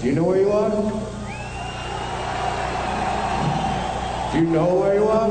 [0.00, 0.70] Do you know where you are?
[4.32, 5.28] Do you know where you are?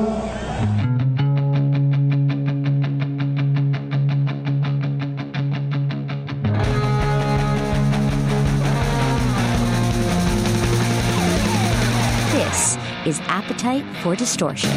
[12.31, 12.77] This
[13.07, 14.69] is Appetite for Distortion.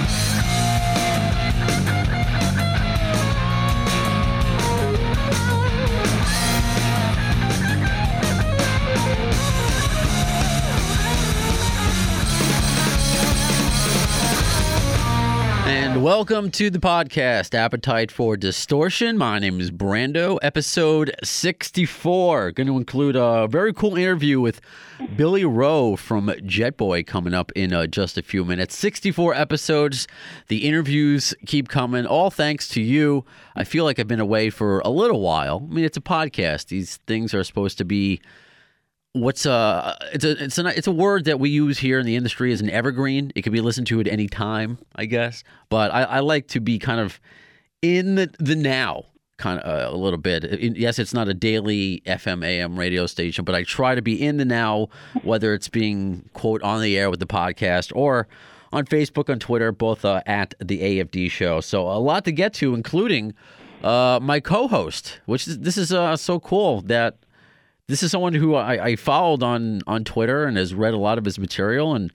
[16.02, 19.16] Welcome to the podcast, Appetite for Distortion.
[19.16, 22.50] My name is Brando, episode 64.
[22.50, 24.60] Going to include a very cool interview with
[25.14, 28.76] Billy Rowe from Jetboy coming up in uh, just a few minutes.
[28.76, 30.08] 64 episodes.
[30.48, 33.24] The interviews keep coming, all thanks to you.
[33.54, 35.64] I feel like I've been away for a little while.
[35.70, 38.20] I mean, it's a podcast, these things are supposed to be
[39.14, 42.16] what's uh it's a it's a it's a word that we use here in the
[42.16, 43.30] industry as an evergreen.
[43.34, 45.44] It can be listened to at any time i guess.
[45.68, 47.20] But i, I like to be kind of
[47.82, 49.04] in the the now
[49.36, 50.44] kind of uh, a little bit.
[50.44, 54.14] It- yes it's not a daily fm am radio station but i try to be
[54.22, 54.88] in the now
[55.22, 58.28] whether it's being quote on the air with the podcast or
[58.72, 61.60] on facebook on twitter both uh, at the afd show.
[61.60, 63.34] So a lot to get to including
[63.82, 67.16] uh, my co-host which is this is uh, so cool that
[67.92, 71.18] this is someone who I, I followed on on Twitter and has read a lot
[71.18, 72.10] of his material, and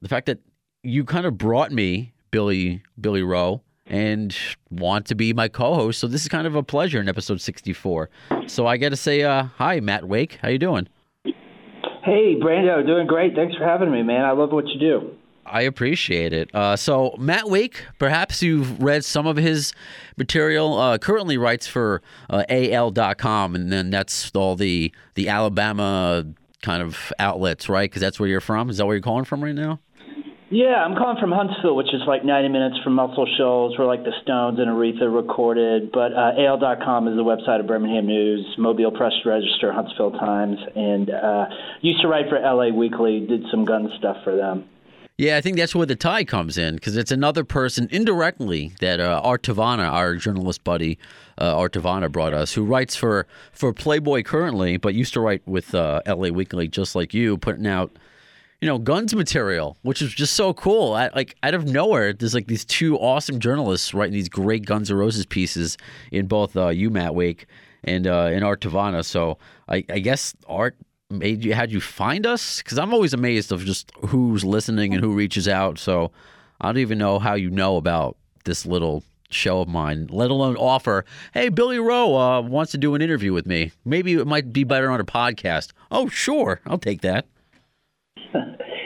[0.00, 0.38] the fact that
[0.82, 4.34] you kind of brought me Billy Billy Rowe and
[4.70, 7.74] want to be my co-host, so this is kind of a pleasure in episode sixty
[7.74, 8.08] four.
[8.46, 10.88] So I got to say, uh, hi, Matt Wake, how you doing?
[11.24, 13.34] Hey, Brando, doing great.
[13.34, 14.24] Thanks for having me, man.
[14.24, 15.10] I love what you do.
[15.52, 16.52] I appreciate it.
[16.54, 19.74] Uh, so Matt Wake, perhaps you've read some of his
[20.16, 20.78] material.
[20.78, 22.00] Uh, currently writes for
[22.30, 26.24] uh, AL.com, and then that's all the the Alabama
[26.62, 27.90] kind of outlets, right?
[27.90, 28.70] Because that's where you're from.
[28.70, 29.78] Is that where you're calling from right now?
[30.48, 34.04] Yeah, I'm calling from Huntsville, which is like 90 minutes from Muscle Shoals, where like
[34.04, 35.90] the Stones and Aretha recorded.
[35.92, 41.08] But uh, AL.com is the website of Birmingham News, Mobile Press Register, Huntsville Times, and
[41.08, 41.46] uh,
[41.80, 43.26] used to write for LA Weekly.
[43.26, 44.68] Did some gun stuff for them.
[45.18, 48.98] Yeah, I think that's where the tie comes in because it's another person indirectly that
[48.98, 50.98] uh, Art Tavana, our journalist buddy,
[51.40, 55.42] uh, Art Tavana brought us, who writes for for Playboy currently, but used to write
[55.46, 56.30] with uh, L.A.
[56.30, 57.96] Weekly, just like you, putting out
[58.62, 60.94] you know guns material, which is just so cool.
[60.94, 64.90] I, like out of nowhere, there's like these two awesome journalists writing these great Guns
[64.90, 65.76] N' Roses pieces
[66.10, 67.46] in both uh, you, Matt Wake,
[67.84, 69.04] and uh, and Art Tavana.
[69.04, 69.36] So
[69.68, 70.76] I, I guess Art
[71.12, 75.02] made you had you find us because I'm always amazed of just who's listening and
[75.02, 75.78] who reaches out.
[75.78, 76.10] So
[76.60, 80.56] I don't even know how you know about this little show of mine, let alone
[80.56, 81.04] offer.
[81.32, 83.72] Hey, Billy Rowe uh, wants to do an interview with me.
[83.84, 85.72] Maybe it might be better on a podcast.
[85.90, 87.26] Oh, sure, I'll take that.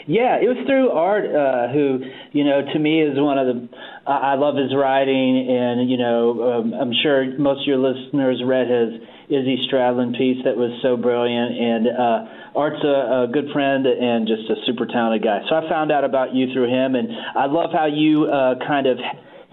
[0.08, 1.98] Yeah, it was through Art, uh, who
[2.30, 3.68] you know to me is one of the.
[4.06, 8.40] I I love his writing, and you know um, I'm sure most of your listeners
[8.46, 13.50] read his Izzy Stradlin piece that was so brilliant, and uh, Art's a, a good
[13.52, 15.40] friend and just a super talented guy.
[15.48, 18.86] So I found out about you through him, and I love how you uh, kind
[18.86, 18.98] of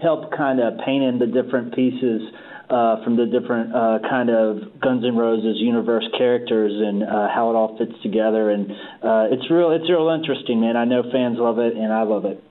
[0.00, 2.22] help kind of paint in the different pieces
[2.70, 7.50] uh, from the different uh, kind of Guns N' Roses universe characters and uh, how
[7.50, 8.50] it all fits together.
[8.50, 8.70] And
[9.02, 10.76] uh, it's real, it's real interesting, man.
[10.76, 12.42] I know fans love it, and I love it.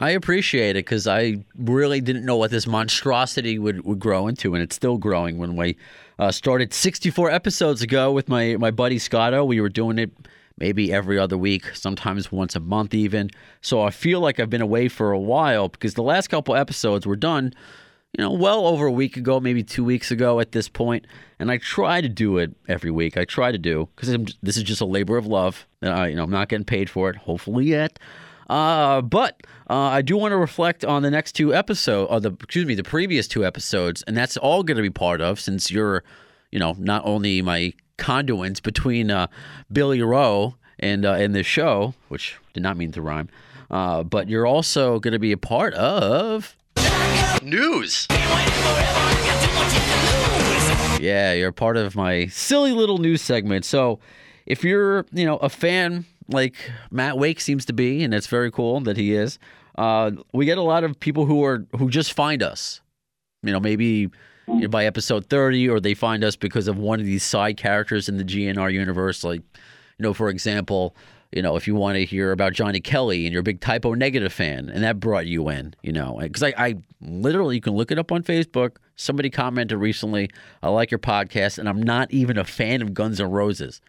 [0.00, 4.54] I appreciate it because I really didn't know what this monstrosity would, would grow into,
[4.54, 5.36] and it's still growing.
[5.36, 5.76] When we
[6.18, 10.10] uh, started 64 episodes ago with my, my buddy Scotto, we were doing it
[10.56, 13.28] maybe every other week, sometimes once a month even.
[13.60, 17.06] So I feel like I've been away for a while because the last couple episodes
[17.06, 17.52] were done,
[18.16, 21.06] you know, well over a week ago, maybe two weeks ago at this point.
[21.38, 23.18] And I try to do it every week.
[23.18, 25.66] I try to do because this is just a labor of love.
[25.82, 27.98] Uh, you know, I'm not getting paid for it, hopefully yet.
[28.50, 29.40] Uh, but
[29.70, 32.74] uh, I do want to reflect on the next two episodes, or the excuse me,
[32.74, 36.02] the previous two episodes, and that's all going to be part of since you're,
[36.50, 39.28] you know, not only my conduits between uh,
[39.72, 43.28] Billy Rowe and uh, and the show, which did not mean to rhyme,
[43.70, 46.56] uh, but you're also going to be a part of
[47.44, 48.08] news.
[51.00, 53.64] Yeah, you're part of my silly little news segment.
[53.64, 54.00] So,
[54.44, 56.54] if you're, you know, a fan like
[56.90, 59.38] Matt Wake seems to be, and it's very cool that he is,
[59.76, 62.80] uh, we get a lot of people who are who just find us.
[63.42, 64.10] You know, maybe
[64.46, 67.56] you know, by episode 30, or they find us because of one of these side
[67.56, 69.24] characters in the GNR universe.
[69.24, 69.40] Like,
[69.98, 70.94] you know, for example,
[71.32, 73.86] you know, if you want to hear about Johnny Kelly and you're a big Type
[73.86, 77.60] O Negative fan, and that brought you in, you know, because I, I literally, you
[77.60, 78.76] can look it up on Facebook.
[78.96, 80.28] Somebody commented recently,
[80.62, 83.80] I like your podcast, and I'm not even a fan of Guns N' Roses.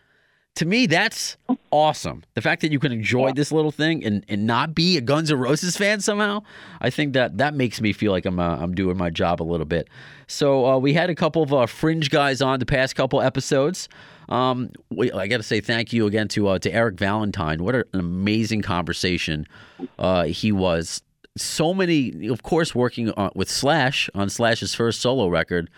[0.56, 1.38] To me, that's
[1.71, 2.24] awesome.
[2.33, 5.31] The fact that you can enjoy this little thing and, and not be a Guns
[5.31, 6.44] N' Roses fan somehow,
[6.81, 9.45] I think that that makes me feel like I'm uh, I'm doing my job a
[9.45, 9.88] little bit.
[10.27, 13.88] So uh, we had a couple of uh, fringe guys on the past couple episodes.
[14.27, 17.63] Um, we, I got to say thank you again to uh, to Eric Valentine.
[17.63, 19.48] What an amazing conversation
[20.00, 21.01] uh, he was.
[21.38, 25.69] So many, of course, working on, with Slash on Slash's first solo record,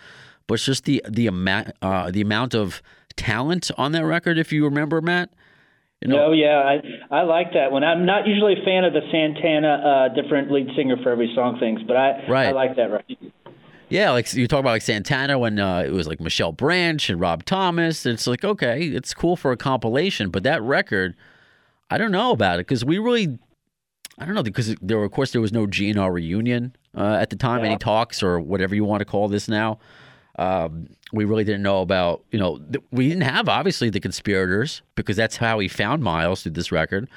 [0.48, 2.82] but it's just the the amount uh, the amount of
[3.16, 4.38] talent on that record.
[4.38, 5.30] If you remember, Matt.
[6.00, 6.58] You know, no, yeah,
[7.10, 7.82] I I like that one.
[7.82, 11.58] I'm not usually a fan of the Santana uh, different lead singer for every song
[11.58, 12.48] things, but I right.
[12.48, 13.32] I like that record.
[13.88, 17.20] Yeah, like you talk about like Santana when uh, it was like Michelle Branch and
[17.20, 18.04] Rob Thomas.
[18.04, 21.14] It's like okay, it's cool for a compilation, but that record,
[21.90, 23.38] I don't know about it because we really,
[24.18, 27.36] I don't know because there of course there was no GNR reunion uh, at the
[27.36, 27.70] time, yeah.
[27.70, 29.78] any talks or whatever you want to call this now.
[30.38, 34.82] Um, we really didn't know about, you know, th- we didn't have obviously the conspirators
[34.94, 37.08] because that's how he found Miles through this record.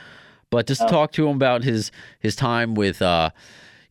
[0.49, 0.87] But just oh.
[0.87, 3.31] talk to him about his his time with, uh,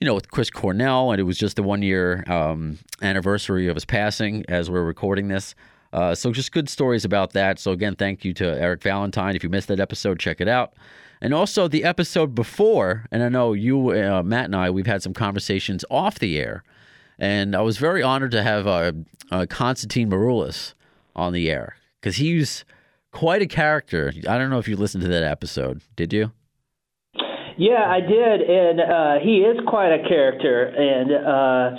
[0.00, 3.76] you know, with Chris Cornell, and it was just the one year um, anniversary of
[3.76, 5.55] his passing as we're recording this.
[5.93, 7.59] Uh, so just good stories about that.
[7.59, 9.37] So again, thank you to Eric Valentine.
[9.37, 10.75] If you missed that episode, check it out.
[11.20, 15.02] And also the episode before, and I know you, uh, Matt, and I, we've had
[15.02, 16.62] some conversations off the air
[17.18, 18.92] and I was very honored to have uh,
[19.30, 20.74] uh, Constantine Maroulis
[21.14, 22.64] on the air because he's
[23.12, 24.12] quite a character.
[24.28, 25.80] I don't know if you listened to that episode.
[25.96, 26.32] Did you?
[27.58, 30.64] Yeah, I did, and uh, he is quite a character.
[30.66, 31.78] And uh,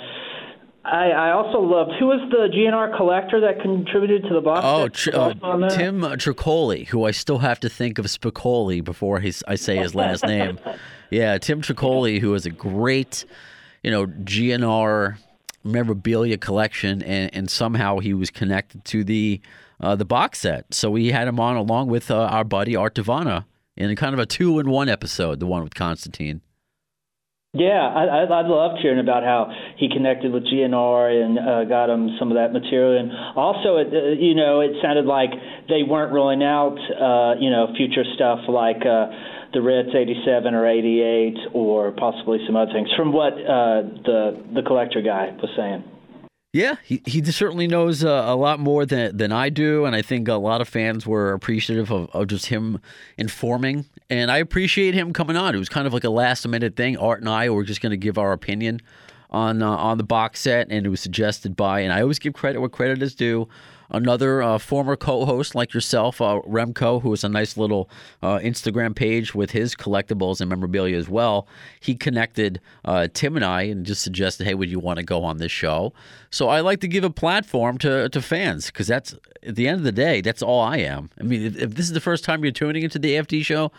[0.84, 4.62] I, I also loved who was the GNR collector that contributed to the box.
[4.64, 9.32] Oh, tr- uh, Tim Tricoli, who I still have to think of Spicoli before he,
[9.46, 10.58] I say his last name.
[11.10, 13.24] Yeah, Tim Tricoli, who is a great,
[13.82, 15.16] you know, GNR
[15.64, 19.40] memorabilia collection, and, and somehow he was connected to the
[19.80, 20.74] uh, the box set.
[20.74, 23.44] So we had him on along with uh, our buddy Art Tavana
[23.76, 26.40] in kind of a two in one episode, the one with Constantine.
[27.54, 31.88] Yeah, I, I, I loved hearing about how he connected with GNR and uh, got
[31.88, 33.00] him some of that material.
[33.00, 35.30] And also, it, uh, you know, it sounded like
[35.66, 38.84] they weren't rolling out, uh, you know, future stuff like.
[38.84, 44.44] Uh, the Ritz 87 or 88 or possibly some other things from what uh, the
[44.54, 45.84] the collector guy was saying.
[46.58, 50.02] Yeah, he, he certainly knows uh, a lot more than, than I do, and I
[50.02, 52.80] think a lot of fans were appreciative of, of just him
[53.16, 53.86] informing.
[54.10, 55.54] And I appreciate him coming on.
[55.54, 56.96] It was kind of like a last minute thing.
[56.96, 58.80] Art and I were just going to give our opinion
[59.30, 61.78] on uh, on the box set, and it was suggested by.
[61.78, 63.48] And I always give credit where credit is due
[63.90, 67.88] another uh, former co-host like yourself, uh, Remco, who has a nice little
[68.22, 71.46] uh, Instagram page with his collectibles and memorabilia as well.
[71.80, 75.24] He connected uh, Tim and I and just suggested, "Hey, would you want to go
[75.24, 75.92] on this show?"
[76.30, 79.78] So I like to give a platform to to fans because that's at the end
[79.78, 81.10] of the day, that's all I am.
[81.18, 83.72] I mean, if, if this is the first time you're tuning into the AFD show,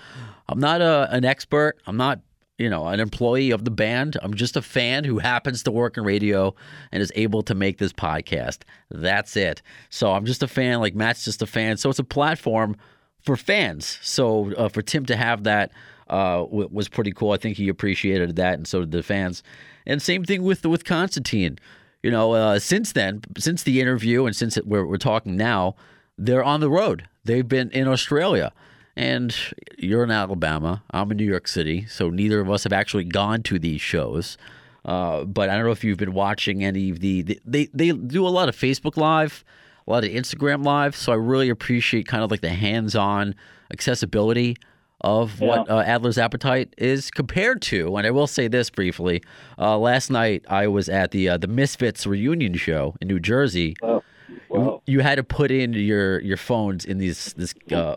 [0.47, 1.77] I'm not a, an expert.
[1.85, 2.19] I'm not
[2.59, 4.17] you know, an employee of the band.
[4.21, 6.53] I'm just a fan who happens to work in radio
[6.91, 8.59] and is able to make this podcast.
[8.91, 9.61] That's it.
[9.89, 11.77] So I'm just a fan, like Matt's just a fan.
[11.77, 12.75] So it's a platform
[13.23, 13.97] for fans.
[14.01, 15.71] So uh, for Tim to have that
[16.09, 17.31] uh, w- was pretty cool.
[17.31, 19.41] I think he appreciated that, and so did the fans.
[19.85, 21.59] And same thing with with Constantine.
[22.03, 25.75] You know, uh, since then, since the interview, and since it, we're, we're talking now,
[26.17, 27.07] they're on the road.
[27.25, 28.51] They've been in Australia.
[29.00, 29.34] And
[29.78, 30.84] you're in Alabama.
[30.92, 31.85] I'm in New York City.
[31.85, 34.38] So neither of us have actually gone to these shows.
[34.83, 37.92] Uh, but I don't know if you've been watching any of the, the, they they
[37.94, 39.45] do a lot of Facebook Live,
[39.88, 40.97] a lot of Instagram Live.
[40.97, 43.35] So I really appreciate kind of like the hands-on
[43.71, 44.57] accessibility
[45.00, 45.47] of yeah.
[45.47, 47.95] what uh, Adler's Appetite is compared to.
[47.95, 49.23] And I will say this briefly:
[49.57, 53.78] uh, last night I was at the uh, the Misfits reunion show in New Jersey.
[53.81, 54.04] Wow.
[54.52, 57.95] You, you, had to put in your your phones in these this uh,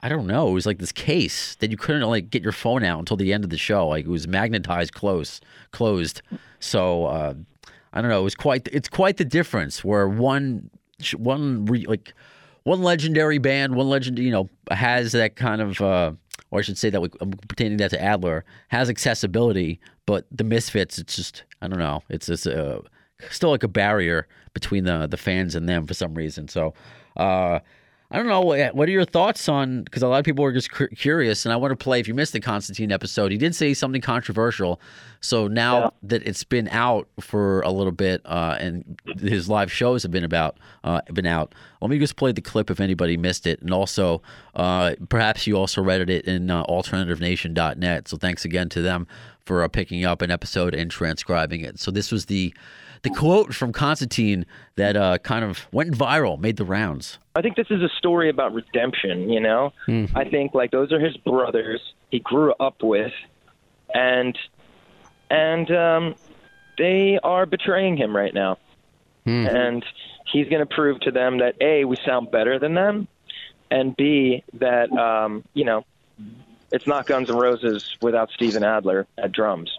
[0.00, 0.48] I don't know.
[0.48, 3.32] It was like this case that you couldn't like get your phone out until the
[3.32, 3.88] end of the show.
[3.88, 5.40] Like it was magnetized close,
[5.72, 6.22] closed.
[6.60, 7.34] So uh,
[7.92, 8.20] I don't know.
[8.20, 8.68] It was quite.
[8.70, 9.84] It's quite the difference.
[9.84, 10.70] Where one,
[11.16, 12.14] one re, like
[12.62, 15.80] one legendary band, one legend, you know, has that kind of.
[15.80, 16.12] Uh,
[16.50, 20.44] or I should say that we, I'm pertaining that to Adler has accessibility, but the
[20.44, 22.02] Misfits, it's just I don't know.
[22.08, 22.80] It's just uh,
[23.30, 26.46] still like a barrier between the the fans and them for some reason.
[26.46, 26.72] So.
[27.16, 27.58] Uh,
[28.10, 28.40] I don't know.
[28.40, 29.82] What are your thoughts on?
[29.82, 32.00] Because a lot of people are just curious, and I want to play.
[32.00, 34.80] If you missed the Constantine episode, he did say something controversial.
[35.20, 35.90] So now yeah.
[36.04, 40.24] that it's been out for a little bit, uh, and his live shows have been
[40.24, 43.74] about uh, been out, let me just play the clip if anybody missed it, and
[43.74, 44.22] also
[44.54, 48.08] uh, perhaps you also read it in uh, AlternativeNation.net.
[48.08, 49.06] So thanks again to them
[49.44, 51.78] for uh, picking up an episode and transcribing it.
[51.78, 52.54] So this was the
[53.02, 57.18] the quote from Constantine that uh, kind of went viral, made the rounds.
[57.34, 59.28] I think this is a story about redemption.
[59.30, 59.72] You know,
[60.14, 63.12] I think like those are his brothers he grew up with,
[63.94, 64.36] and
[65.30, 66.14] and um,
[66.78, 68.58] they are betraying him right now,
[69.46, 69.84] and
[70.32, 73.08] he's going to prove to them that a we sound better than them,
[73.70, 75.84] and b that um, you know
[76.72, 79.70] it's not Guns N' Roses without Steven Adler at drums.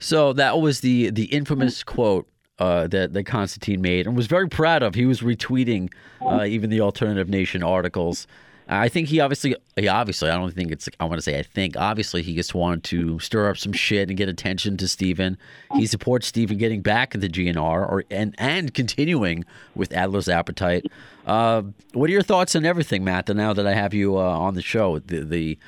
[0.00, 2.26] So that was the the infamous quote
[2.58, 4.94] uh, that that Constantine made and was very proud of.
[4.94, 8.26] He was retweeting uh, even the Alternative Nation articles.
[8.72, 10.88] I think he obviously, he obviously, I don't think it's.
[11.00, 14.08] I want to say, I think obviously he just wanted to stir up some shit
[14.08, 15.36] and get attention to Steven.
[15.74, 20.86] He supports Steven getting back at the GNR or and and continuing with Adler's Appetite.
[21.26, 21.62] Uh,
[21.94, 23.28] what are your thoughts on everything, Matt?
[23.28, 25.58] Now that I have you uh, on the show, the the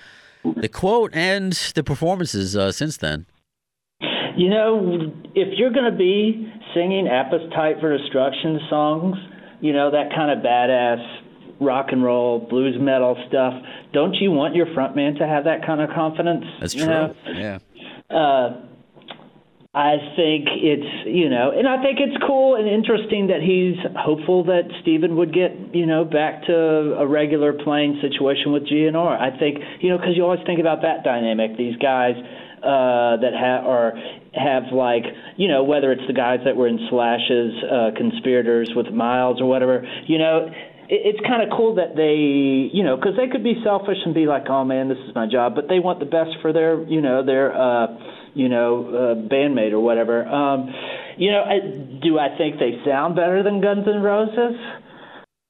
[0.45, 3.27] the quote and the performances uh, since then.
[4.37, 9.17] You know, if you're going to be singing Appetite for Destruction songs,
[9.61, 11.23] you know, that kind of badass
[11.61, 13.55] rock and roll, blues metal stuff,
[13.93, 16.45] don't you want your frontman to have that kind of confidence?
[16.61, 16.87] That's true.
[16.87, 17.15] know?
[17.27, 17.59] Yeah.
[18.11, 18.67] Uh,
[19.75, 24.45] I think it's, you know, and I think it's cool and interesting that he's hopeful
[24.45, 26.55] that Steven would get, you know, back to
[27.01, 29.19] a regular playing situation with GNR.
[29.19, 31.57] I think, you know, because you always think about that dynamic.
[31.57, 32.17] These guys
[32.63, 33.95] uh, that ha- are
[34.35, 35.05] have like,
[35.37, 39.47] you know, whether it's the guys that were in Slash's uh, conspirators with Miles or
[39.47, 40.47] whatever, you know,
[40.89, 44.15] it, it's kind of cool that they, you know, because they could be selfish and
[44.15, 46.83] be like, oh man, this is my job, but they want the best for their,
[46.85, 47.55] you know, their.
[47.55, 47.87] Uh,
[48.35, 50.27] you know, uh, bandmate or whatever.
[50.27, 50.73] Um,
[51.19, 51.61] you know, I,
[52.03, 54.57] do I think they sound better than Guns N' Roses?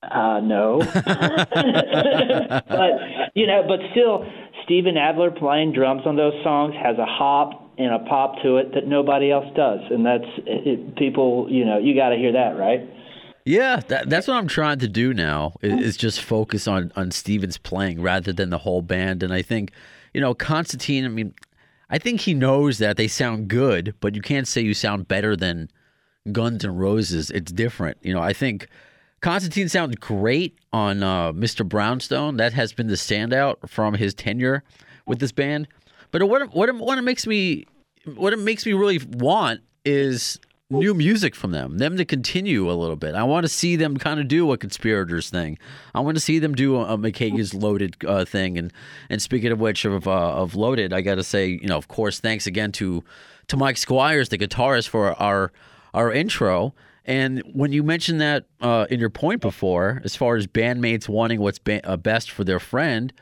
[0.02, 0.80] Uh, no.
[0.94, 2.90] but
[3.34, 4.26] you know, but still,
[4.64, 8.74] Steven Adler playing drums on those songs has a hop and a pop to it
[8.74, 11.46] that nobody else does, and that's it, people.
[11.50, 12.80] You know, you got to hear that, right?
[13.44, 17.10] Yeah, that, that's what I'm trying to do now is, is just focus on on
[17.10, 19.22] Steven's playing rather than the whole band.
[19.22, 19.72] And I think,
[20.14, 21.04] you know, Constantine.
[21.04, 21.34] I mean,
[21.90, 25.36] I think he knows that they sound good, but you can't say you sound better
[25.36, 25.70] than
[26.30, 27.30] Guns N' Roses.
[27.30, 27.98] It's different.
[28.02, 28.68] You know, I think
[29.20, 31.68] Constantine sounds great on uh, Mr.
[31.68, 32.36] Brownstone.
[32.36, 34.62] That has been the standout from his tenure
[35.06, 35.68] with this band.
[36.12, 37.64] But what what what makes me
[38.04, 40.38] what it makes me really want is
[40.70, 43.14] new music from them, them to continue a little bit.
[43.14, 45.58] I want to see them kind of do a conspirators thing.
[45.94, 48.58] I want to see them do a, a McKagan's loaded uh, thing.
[48.58, 48.72] And
[49.10, 51.88] and speaking of which of uh, of loaded, I got to say, you know, of
[51.88, 53.04] course, thanks again to
[53.48, 55.52] to Mike Squires, the guitarist, for our
[55.94, 56.74] our intro.
[57.04, 61.40] And when you mentioned that uh, in your point before, as far as bandmates wanting
[61.40, 63.12] what's ba- uh, best for their friend,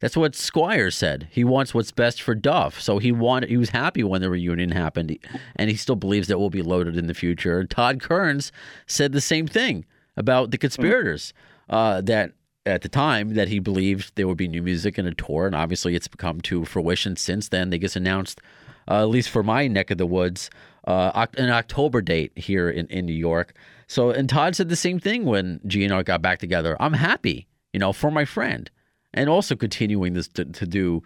[0.00, 1.28] that's what Squire said.
[1.30, 2.80] He wants what's best for Duff.
[2.80, 5.16] So he wanted he was happy when the reunion happened
[5.56, 7.60] and he still believes that we'll be loaded in the future.
[7.60, 8.50] And Todd Kerns
[8.86, 9.84] said the same thing
[10.16, 11.32] about the conspirators.
[11.68, 12.32] Uh, that
[12.66, 15.54] at the time that he believed there would be new music and a tour, and
[15.54, 17.70] obviously it's come to fruition since then.
[17.70, 18.40] They just announced,
[18.88, 20.50] uh, at least for my neck of the woods,
[20.86, 23.54] uh, an October date here in, in New York.
[23.86, 26.76] So, and Todd said the same thing when GNR got back together.
[26.80, 28.70] I'm happy, you know, for my friend
[29.14, 31.02] and also continuing this to, to do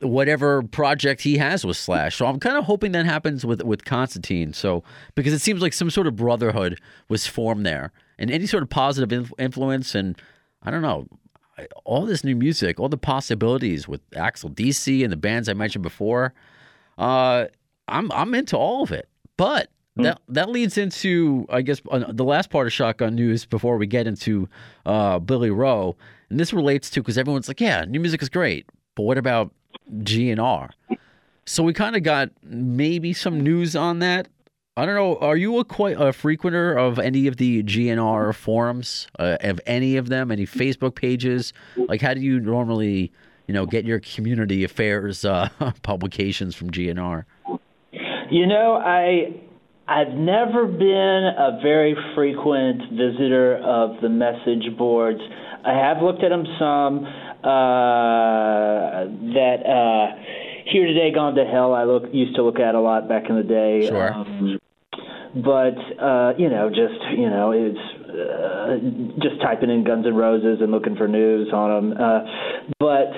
[0.00, 2.16] whatever project he has with Slash.
[2.16, 4.52] So I'm kind of hoping that happens with with Constantine.
[4.52, 4.82] So
[5.14, 8.70] because it seems like some sort of brotherhood was formed there, and any sort of
[8.70, 10.20] positive inf- influence, and
[10.62, 11.06] I don't know,
[11.84, 16.32] all this new music, all the possibilities with AXL/DC and the bands I mentioned before.
[16.96, 17.46] Uh,
[17.88, 19.70] I'm I'm into all of it, but.
[19.98, 23.86] That, that leads into, I guess, uh, the last part of Shotgun News before we
[23.86, 24.46] get into
[24.84, 25.96] uh, Billy Rowe.
[26.30, 29.52] And this relates to because everyone's like, yeah, new music is great, but what about
[30.02, 30.70] GNR?
[31.44, 34.28] So we kind of got maybe some news on that.
[34.76, 35.16] I don't know.
[35.18, 39.06] Are you a quite a frequenter of any of the GNR forums?
[39.18, 40.30] Uh, of any of them?
[40.30, 41.54] Any Facebook pages?
[41.76, 43.10] Like, how do you normally,
[43.46, 45.48] you know, get your community affairs uh,
[45.82, 47.24] publications from GNR?
[48.30, 49.40] You know, I
[49.88, 55.20] I've never been a very frequent visitor of the message boards.
[55.64, 57.06] I have looked at them some.
[57.44, 60.06] Uh, that uh,
[60.72, 61.72] here today, gone to hell.
[61.74, 63.86] I look used to look at a lot back in the day.
[63.86, 64.12] Sure.
[64.12, 64.58] Um,
[65.36, 67.78] but uh, you know, just you know, it's
[68.10, 68.76] uh,
[69.22, 72.00] just typing in Guns N' Roses and looking for news on them.
[72.00, 72.20] Uh,
[72.80, 73.12] but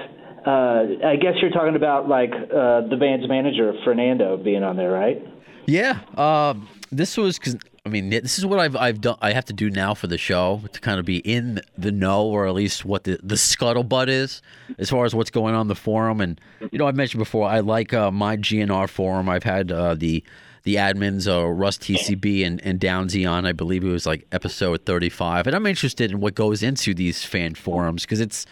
[0.47, 4.91] uh, I guess you're talking about like uh, the band's manager Fernando being on there,
[4.91, 5.23] right?
[5.69, 5.99] Yeah.
[6.17, 9.19] Um, this was because I mean this is what I've I've done.
[9.21, 12.25] I have to do now for the show to kind of be in the know,
[12.25, 14.41] or at least what the the scuttlebutt is
[14.79, 16.23] as far as what's going on in the forum.
[16.23, 16.41] And
[16.73, 19.29] you know, I've mentioned before, I like uh, my GNR forum.
[19.29, 20.25] I've had uh, the
[20.63, 23.45] the admins, uh, Russ TCB and, and Downsy on.
[23.45, 25.47] I believe it was like episode 35.
[25.47, 28.45] And I'm interested in what goes into these fan forums because it's,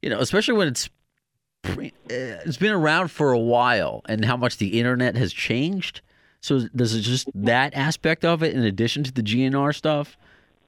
[0.00, 0.88] you know, especially when it's
[1.66, 6.02] uh, it's been around for a while and how much the internet has changed.
[6.44, 10.18] So there's just that aspect of it in addition to the GNR stuff.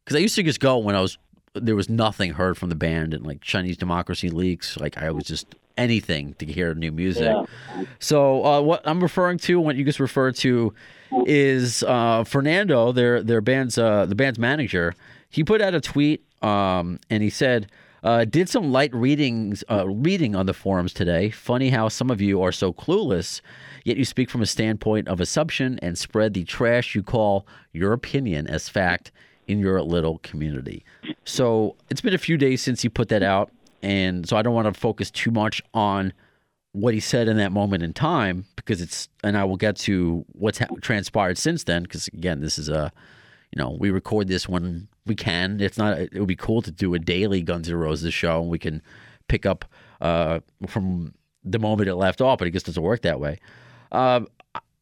[0.02, 1.18] Because I used to just go when I was
[1.52, 4.78] there was nothing heard from the band and like Chinese Democracy leaks.
[4.78, 7.24] Like I was just anything to hear new music.
[7.26, 7.84] Yeah.
[7.98, 10.72] So uh, what I'm referring to, what you just referred to,
[11.26, 14.94] is uh, Fernando, their their band's uh, the band's manager.
[15.28, 17.70] He put out a tweet um, and he said.
[18.02, 21.28] Uh, did some light readings, uh, reading on the forums today.
[21.28, 23.40] Funny how some of you are so clueless,
[23.86, 27.92] yet you speak from a standpoint of assumption and spread the trash you call your
[27.92, 29.12] opinion as fact
[29.46, 30.84] in your little community.
[31.24, 33.52] So it's been a few days since he put that out,
[33.82, 36.12] and so I don't want to focus too much on
[36.72, 40.24] what he said in that moment in time because it's, and I will get to
[40.32, 42.92] what's ha- transpired since then because again, this is a,
[43.52, 45.60] you know, we record this when we can.
[45.60, 45.96] It's not.
[45.96, 48.82] It would be cool to do a daily Guns N' Roses show, and we can
[49.28, 49.64] pick up
[50.00, 51.14] uh, from
[51.44, 52.40] the moment it left off.
[52.40, 53.38] But it just doesn't work that way.
[53.92, 54.28] Um,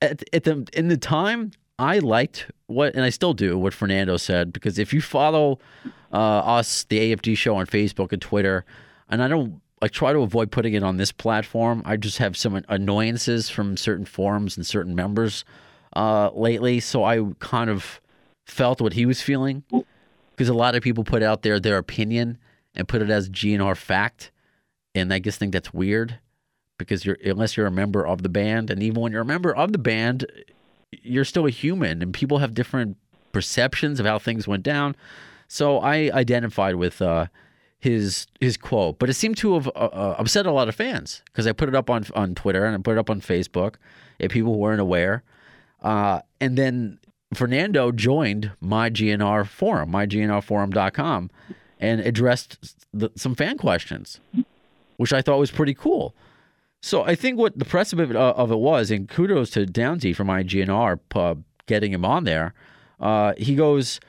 [0.00, 4.16] at, at the in the time, I liked what, and I still do what Fernando
[4.16, 5.58] said because if you follow
[6.12, 8.64] uh, us, the AFD show on Facebook and Twitter,
[9.08, 9.60] and I don't.
[9.82, 11.82] I try to avoid putting it on this platform.
[11.84, 15.44] I just have some annoyances from certain forums and certain members
[15.94, 18.00] uh, lately, so I kind of
[18.46, 19.62] felt what he was feeling
[20.30, 22.38] because a lot of people put out there their opinion
[22.74, 24.30] and put it as GNR fact,
[24.94, 26.18] and I just think that's weird
[26.78, 29.54] because you're unless you're a member of the band, and even when you're a member
[29.54, 30.26] of the band,
[30.90, 32.96] you're still a human, and people have different
[33.32, 34.96] perceptions of how things went down.
[35.48, 37.26] So I identified with uh,
[37.78, 41.22] his his quote, but it seemed to have uh, uh, upset a lot of fans
[41.26, 43.74] because I put it up on on Twitter and I put it up on Facebook,
[44.18, 45.22] if people weren't aware,
[45.82, 46.98] uh, and then
[47.34, 51.30] Fernando joined my GNR forum, mygnrforum.com,
[51.80, 54.20] and addressed the, some fan questions,
[54.96, 56.14] which I thought was pretty cool.
[56.84, 59.64] So I think what the press of it, uh, of it was, and kudos to
[59.64, 62.52] Downsy from IGNR uh, getting him on there.
[63.00, 64.00] Uh, he goes,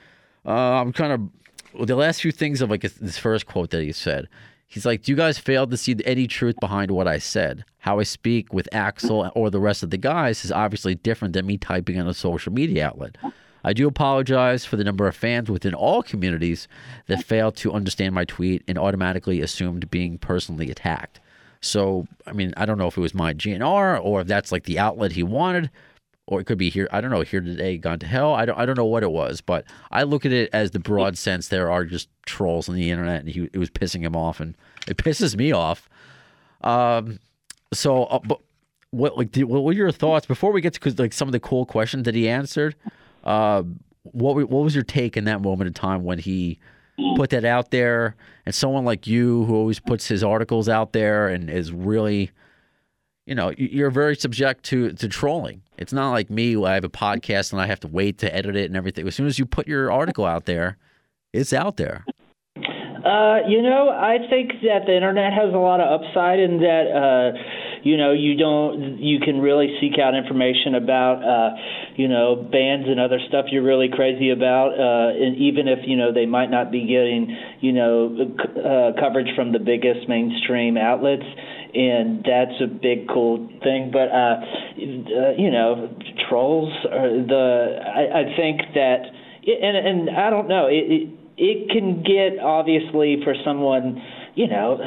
[0.45, 3.93] uh, I'm kind of the last few things of like this first quote that he
[3.93, 4.27] said.
[4.67, 7.63] He's like, "Do you guys fail to see any truth behind what I said?
[7.77, 11.45] How I speak with Axl or the rest of the guys is obviously different than
[11.45, 13.15] me typing on a social media outlet."
[13.63, 16.67] I do apologize for the number of fans within all communities
[17.07, 21.21] that failed to understand my tweet and automatically assumed being personally attacked.
[21.65, 24.63] So, I mean, I don't know if it was my GNR or if that's like
[24.65, 25.69] the outlet he wanted,
[26.28, 26.88] or it could be here.
[26.91, 27.21] I don't know.
[27.21, 28.34] Here today, gone to hell.
[28.34, 28.58] I don't.
[28.58, 31.47] I don't know what it was, but I look at it as the broad sense.
[31.47, 34.56] There are just trolls on the internet, and he it was pissing him off, and
[34.88, 35.89] it pisses me off.
[36.62, 37.19] Um.
[37.73, 38.39] So, uh, but
[38.91, 41.39] what like what were your thoughts before we get to cause, like some of the
[41.39, 42.75] cool questions that he answered?
[43.23, 43.63] Uh,
[44.04, 46.60] what what was your take in that moment in time when he
[47.15, 51.27] put that out there, and someone like you who always puts his articles out there
[51.27, 52.31] and is really
[53.27, 55.63] you know, you- you're very subject to to trolling.
[55.79, 56.55] It's not like me.
[56.63, 59.08] I have a podcast and I have to wait to edit it and everything.
[59.08, 60.77] As soon as you put your article out there,
[61.34, 62.05] it's out there.
[63.03, 66.86] Uh, you know, I think that the internet has a lot of upside in that,
[66.91, 67.38] uh,
[67.85, 71.55] you know, you don't, you can really seek out information about, uh,
[71.95, 75.95] you know, bands and other stuff you're really crazy about, uh, and even if you
[75.95, 80.77] know they might not be getting, you know, c- uh, coverage from the biggest mainstream
[80.77, 81.29] outlets.
[81.75, 85.93] And that's a big cool thing, but uh, uh, you know,
[86.27, 87.79] trolls are the.
[87.85, 89.01] I, I think that,
[89.45, 90.67] and and I don't know.
[90.67, 94.01] It, it it can get obviously for someone
[94.35, 94.77] you know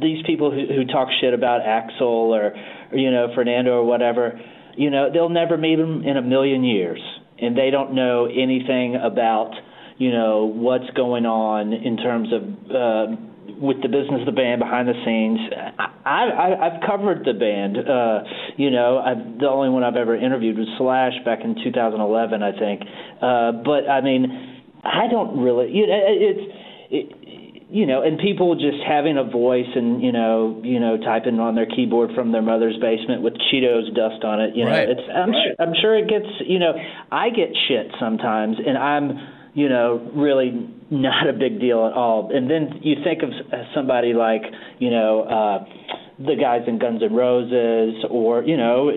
[0.00, 2.52] these people who, who talk shit about Axl or,
[2.92, 4.40] or you know Fernando or whatever
[4.76, 7.00] you know they'll never meet him in a million years
[7.38, 9.52] and they don't know anything about
[9.98, 13.16] you know what's going on in terms of uh,
[13.60, 15.38] with the business of the band behind the scenes.
[15.78, 17.76] I, I I've covered the band.
[17.76, 18.24] Uh,
[18.56, 22.52] you know, I've, the only one I've ever interviewed was Slash back in 2011, I
[22.58, 22.80] think.
[23.20, 25.70] Uh, but I mean, I don't really.
[25.72, 26.56] You know, it's.
[26.92, 27.19] It,
[27.70, 31.54] you know, and people just having a voice and you know, you know, typing on
[31.54, 34.56] their keyboard from their mother's basement with Cheetos dust on it.
[34.56, 34.88] You know, Right.
[34.88, 36.26] it's I'm sure I'm sure it gets.
[36.46, 36.72] You know,
[37.12, 39.18] I get shit sometimes, and I'm
[39.54, 42.30] you know really not a big deal at all.
[42.34, 43.30] And then you think of
[43.74, 44.42] somebody like
[44.78, 45.64] you know uh,
[46.18, 48.90] the guys in Guns N' Roses, or you know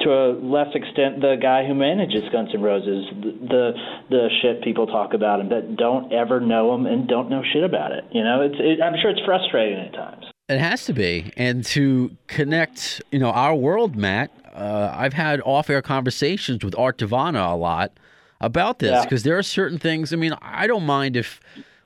[0.00, 3.72] to a less extent the guy who manages Guns N' Roses, the the,
[4.10, 7.64] the shit people talk about him that don't ever know him and don't know shit
[7.64, 8.04] about it.
[8.12, 10.24] You know, it's it, I'm sure it's frustrating at times.
[10.48, 14.32] It has to be, and to connect, you know, our world, Matt.
[14.52, 17.92] uh, I've had off-air conversations with Art Tavana a lot
[18.40, 19.02] about this Yeah.
[19.04, 20.12] because there are certain things.
[20.12, 21.38] I mean, I don't mind if,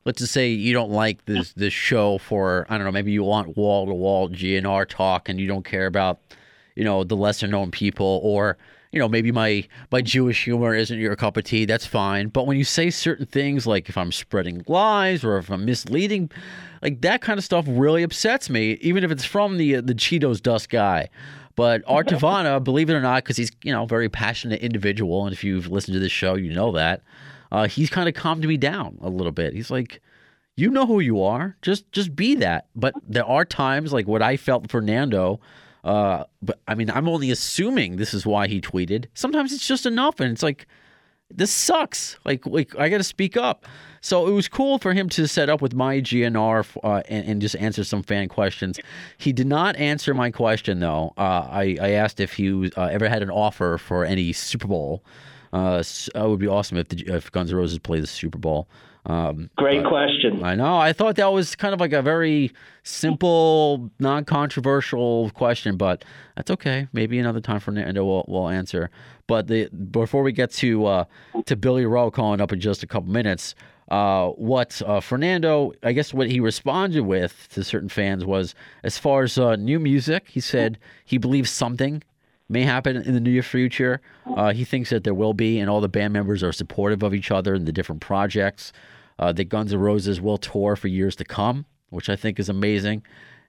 [0.07, 3.23] let's just say, you don't like this this show for I don't know, maybe you
[3.23, 6.21] want wall to wall GNR talk and you don't care about,
[6.75, 8.57] you know, the lesser known people or
[8.93, 11.65] you know maybe my my Jewish humor isn't your cup of tea.
[11.65, 12.29] That's fine.
[12.29, 16.31] But when you say certain things like if I'm spreading lies or if I'm misleading,
[16.83, 20.41] like that kind of stuff really upsets me, even if it's from the the Cheetos
[20.41, 21.09] dust guy.
[21.57, 25.25] But Art Tavana, believe it or not, because he's you know a very passionate individual,
[25.25, 27.03] and if you've listened to this show, you know that
[27.55, 29.55] uh, he's kind of calmed me down a little bit.
[29.55, 30.01] He's like,
[30.57, 32.67] you know who you are, just just be that.
[32.75, 35.41] But there are times like what I felt Fernando.
[35.85, 39.07] Uh, but I mean, I'm only assuming this is why he tweeted.
[39.14, 40.66] Sometimes it's just enough, and it's like,
[41.31, 42.18] this sucks.
[42.25, 43.66] Like, like I got to speak up.
[44.01, 47.40] So it was cool for him to set up with my GNR uh, and, and
[47.40, 48.79] just answer some fan questions.
[49.16, 51.14] He did not answer my question though.
[51.16, 55.03] Uh, I, I asked if he uh, ever had an offer for any Super Bowl.
[55.55, 58.68] Uh, it would be awesome if the, if Guns N' Roses played the Super Bowl.
[59.07, 60.43] Um, Great question.
[60.43, 60.79] I know.
[60.79, 62.53] I thought that was kind of like a very
[62.85, 66.05] simple, non-controversial question, but
[66.37, 66.88] that's okay.
[66.93, 68.90] Maybe another time for Fernando will, will answer.
[69.27, 71.05] But the before we get to uh,
[71.47, 73.55] to Billy Rowe calling up in just a couple minutes,
[73.90, 78.97] uh, what uh, Fernando, I guess, what he responded with to certain fans was, as
[78.99, 82.03] far as uh, new music, he said he believes something
[82.49, 84.01] may happen in the near future.
[84.37, 87.14] Uh, he thinks that there will be, and all the band members are supportive of
[87.14, 88.73] each other and the different projects.
[89.18, 92.48] Uh, the Guns N' Roses will tour for years to come, which I think is
[92.48, 93.03] amazing.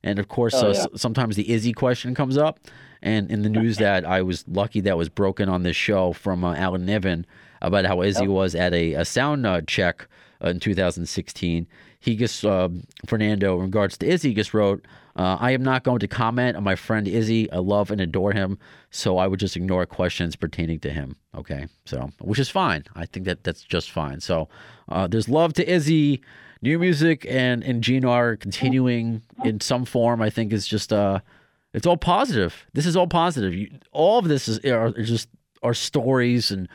[0.04, 2.60] And of course, uh, sometimes the Izzy question comes up.
[3.02, 6.44] And in the news that I was lucky that was broken on this show from
[6.44, 7.26] uh, Alan Niven
[7.62, 10.08] about how Izzy was at a, a sound uh, check
[10.44, 11.68] uh, in 2016.
[12.00, 12.70] He just, uh,
[13.08, 16.64] Fernando, in regards to Izzy, just wrote, uh, I am not going to comment on
[16.64, 17.50] my friend Izzy.
[17.52, 18.58] I love and adore him,
[18.90, 21.16] so I would just ignore questions pertaining to him.
[21.34, 22.84] Okay, so which is fine.
[22.96, 24.20] I think that that's just fine.
[24.20, 24.50] So
[24.90, 26.22] uh, there's love to Izzy.
[26.62, 30.22] New music and and GNR continuing in some form.
[30.22, 31.20] I think is just uh,
[31.74, 32.66] it's all positive.
[32.74, 33.54] This is all positive.
[33.54, 35.30] You, all of this is are, are just
[35.62, 36.68] are stories and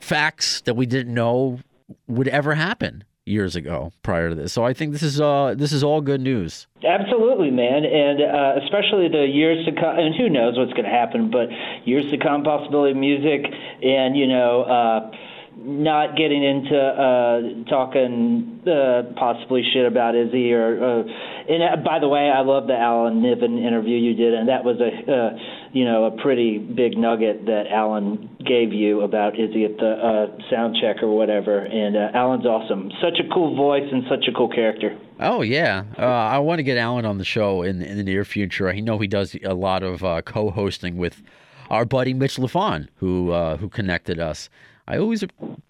[0.00, 1.60] facts that we didn't know
[2.06, 4.52] would ever happen years ago prior to this.
[4.52, 6.66] So I think this is uh this is all good news.
[6.84, 9.98] Absolutely, man, and uh, especially the years to come.
[9.98, 11.30] And who knows what's going to happen?
[11.30, 11.48] But
[11.86, 13.46] years to come, possibility of music,
[13.82, 15.10] and you know, uh,
[15.56, 20.82] not getting into uh, talking uh, possibly shit about Izzy or.
[20.82, 21.02] Uh,
[21.46, 24.64] and uh, by the way, I love the Alan Niven interview you did, and that
[24.64, 25.38] was a, uh,
[25.72, 30.50] you know, a pretty big nugget that Alan gave you about Izzy at the uh,
[30.50, 31.58] sound check or whatever.
[31.58, 34.98] And uh, Alan's awesome, such a cool voice and such a cool character.
[35.20, 38.24] Oh yeah, uh, I want to get Alan on the show in in the near
[38.24, 38.68] future.
[38.68, 41.22] I know he does a lot of uh, co-hosting with
[41.70, 44.48] our buddy Mitch LaFon, who uh, who connected us.
[44.86, 45.24] I always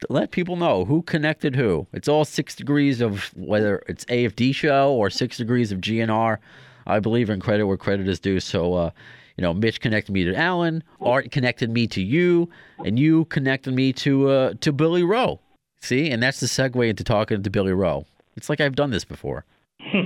[0.09, 1.87] let people know who connected who.
[1.93, 6.39] It's all six degrees of whether it's AFD show or six degrees of GNR.
[6.87, 8.41] I believe in credit where credit is due.
[8.41, 8.91] So, uh,
[9.37, 12.49] you know, Mitch connected me to Alan, Art connected me to you,
[12.85, 15.41] and you connected me to uh, to Billy Rowe.
[15.81, 18.07] See, and that's the segue into talking to Billy Rowe.
[18.37, 19.45] It's like I've done this before.
[19.93, 20.03] Good.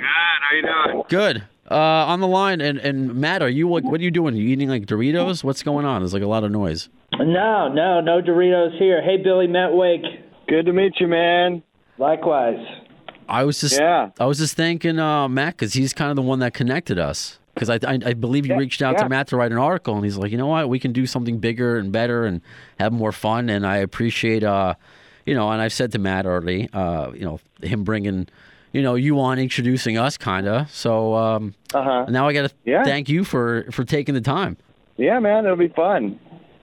[0.00, 1.04] How you doing?
[1.08, 1.44] Good.
[1.70, 4.34] Uh, on the line, and, and Matt, are you like, what are you doing?
[4.34, 5.44] Are you eating like Doritos?
[5.44, 6.02] What's going on?
[6.02, 6.88] There's like a lot of noise.
[7.18, 9.00] No, no, no Doritos here.
[9.00, 10.02] Hey, Billy, Matt Wake.
[10.48, 11.62] Good to meet you, man.
[11.96, 12.58] Likewise.
[13.28, 14.10] I was just, Yeah.
[14.18, 17.38] I was just thanking uh, Matt because he's kind of the one that connected us.
[17.54, 19.02] Because I, I, I believe you reached out yeah.
[19.04, 21.06] to Matt to write an article, and he's like, you know what, we can do
[21.06, 22.40] something bigger and better and
[22.78, 23.48] have more fun.
[23.48, 24.74] And I appreciate, uh,
[25.26, 28.28] you know, and I've said to Matt already, uh, you know, him bringing,
[28.72, 30.70] you know, you on introducing us, kind of.
[30.70, 32.06] So um, Uh huh.
[32.08, 32.84] now I got to Yeah.
[32.84, 34.56] thank you for for taking the time.
[34.96, 35.44] Yeah, man.
[35.44, 36.18] It'll be fun.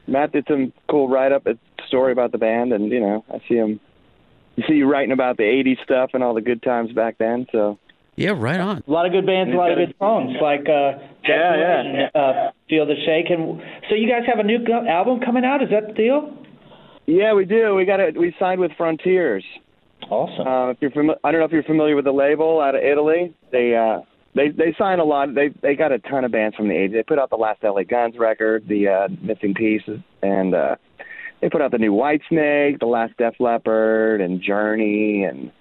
[0.08, 1.46] Matt did some cool write up,
[1.88, 3.80] story about the band, and you know, I see him.
[4.56, 7.46] You see you writing about the '80s stuff and all the good times back then.
[7.52, 7.78] So
[8.16, 8.84] Yeah, right on.
[8.88, 11.80] A lot of good bands, a lot of good songs, like uh, Yeah, yeah.
[11.82, 13.30] and uh, Feel the Shake.
[13.30, 15.62] And so you guys have a new album coming out?
[15.62, 16.34] Is that the deal?
[17.06, 17.76] yeah, we do.
[17.76, 18.18] We got it.
[18.18, 19.44] We signed with Frontiers.
[20.10, 20.48] Awesome.
[20.48, 22.82] Uh, if you're fami- I don't know if you're familiar with the label out of
[22.82, 23.36] Italy.
[23.52, 24.02] They uh,
[24.36, 25.34] they they sign a lot.
[25.36, 26.94] They they got a ton of bands from the '80s.
[26.94, 30.76] They put out the last LA Guns record, the uh, Missing Pieces, and uh,
[31.42, 35.52] they put out the new Whitesnake, the last Def Leppard, and Journey, and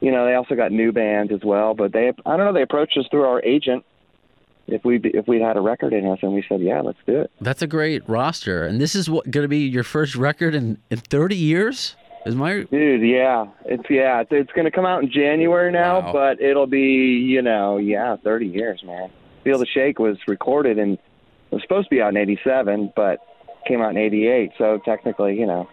[0.00, 1.74] you know they also got new bands as well.
[1.74, 3.84] But they I don't know they approached us through our agent
[4.66, 7.20] if we if we had a record in us, and we said yeah, let's do
[7.20, 7.30] it.
[7.40, 10.78] That's a great roster, and this is what going to be your first record in,
[10.90, 11.96] in 30 years.
[12.24, 16.00] Is my Dude, yeah, it's yeah, it's, it's going to come out in January now,
[16.00, 16.12] Wow.
[16.12, 19.10] but it'll be you know yeah, thirty years, man.
[19.44, 20.98] Feel the Shake was recorded in
[21.50, 23.18] was supposed to be out in '87, but
[23.66, 24.52] came out in '88.
[24.56, 25.68] So technically, you know,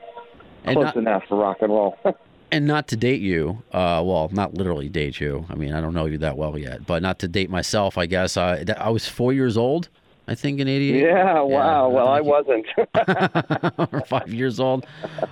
[0.66, 1.98] And close not, enough for rock and roll.
[2.52, 5.46] and not to date you, uh, well, not literally date you.
[5.50, 8.08] I mean, I don't know you that well yet, but not to date myself, I
[8.08, 8.38] guess.
[8.38, 9.90] I, I was four years old,
[10.30, 11.02] I think, in 88.
[11.02, 11.90] yeah, wow.
[11.90, 12.68] well, I wasn't.
[13.94, 14.86] or five years old.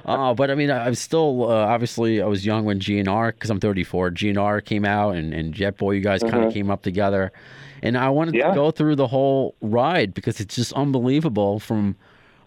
[0.06, 3.50] Uh, but I mean, I- I'm still uh, obviously I was young when GNR because
[3.52, 4.12] I'm 34.
[4.12, 7.32] GNR came out and and Jet Boy, you guys kind of came up together,
[7.84, 11.96] and I wanted to go through the whole ride because it's just unbelievable from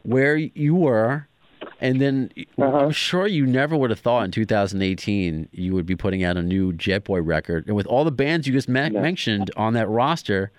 [0.03, 1.29] where you were.
[1.83, 6.25] And then I'm sure you never would have thought in 2018 you would be putting
[6.25, 7.67] out a new Jet Boy record.
[7.67, 10.53] And with all the bands you just me- mentioned on that roster,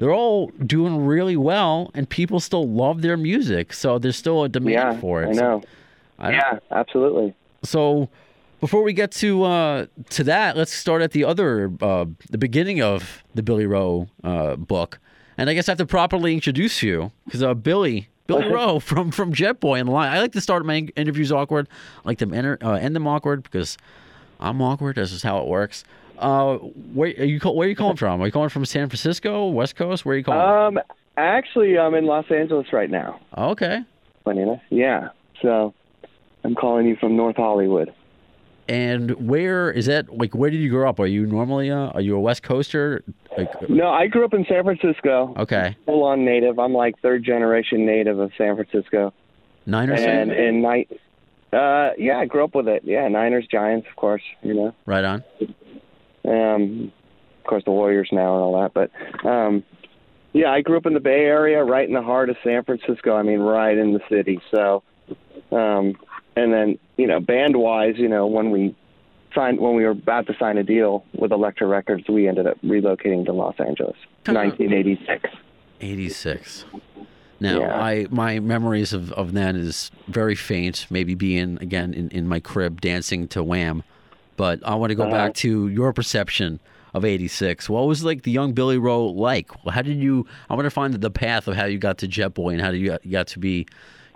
[0.00, 3.72] they're all doing really well, and people still love their music.
[3.72, 5.30] So there's still a demand yeah, for it.
[5.30, 5.62] I know.
[6.18, 7.34] I- yeah, absolutely.
[7.62, 8.08] So
[8.60, 12.82] before we get to uh, to that, let's start at the other uh, the beginning
[12.82, 14.98] of the Billy Rowe uh, book,
[15.36, 18.08] and I guess I have to properly introduce you because uh, Billy.
[18.26, 20.12] Billy Rowe from from Jet Boy and Line.
[20.12, 21.68] I like to start my interviews awkward.
[22.04, 23.78] I like to enter, uh, end them awkward because
[24.40, 24.96] I'm awkward.
[24.96, 25.84] This is how it works.
[26.18, 26.56] Uh,
[26.94, 27.40] where are you?
[27.40, 28.20] call- Where are you calling from?
[28.22, 30.04] Are you calling from San Francisco, West Coast?
[30.04, 30.76] Where are you calling?
[30.78, 30.82] Um,
[31.16, 33.20] actually, I'm in Los Angeles right now.
[33.36, 33.80] Okay.
[34.24, 34.60] Funny enough.
[34.70, 35.08] Yeah.
[35.42, 35.74] So
[36.44, 37.92] I'm calling you from North Hollywood.
[38.68, 40.16] And where is that?
[40.18, 40.98] Like, where did you grow up?
[40.98, 43.04] Are you normally uh, are you a West Coaster?
[43.38, 45.34] Like, No, I grew up in San Francisco.
[45.36, 46.58] okay, Full on native.
[46.58, 49.12] I'm like third generation native of San Francisco.
[49.66, 50.00] Niners.
[50.00, 50.88] And in night
[51.52, 52.82] uh yeah, I grew up with it.
[52.84, 54.74] Yeah, Niners, Giants, of course, you know.
[54.84, 55.22] Right on.
[56.26, 56.92] Um
[57.40, 58.90] of course the Warriors now and all that, but
[59.26, 59.64] um
[60.32, 63.16] yeah, I grew up in the Bay Area, right in the heart of San Francisco.
[63.16, 64.40] I mean, right in the city.
[64.50, 64.82] So
[65.52, 65.94] um
[66.36, 68.74] and then, you know, band wise, you know, when we
[69.34, 72.58] signed when we were about to sign a deal with Elektra Records, we ended up
[72.62, 73.96] relocating to Los Angeles.
[74.26, 75.30] Nineteen eighty six.
[75.80, 76.64] 86.
[77.38, 77.74] Now, Yeah.
[77.78, 82.40] I my memories of, of then is very faint, maybe being, again, in, in my
[82.40, 83.82] crib dancing to Wham.
[84.36, 85.12] But I want to go Uh-huh.
[85.12, 86.60] back to your perception
[86.94, 87.68] of 86.
[87.68, 89.50] What was like the young Billy Rowe like?
[89.68, 92.28] How did you, I want to find the path of how you got to Jet
[92.34, 93.66] Boy and how you got, you got to be,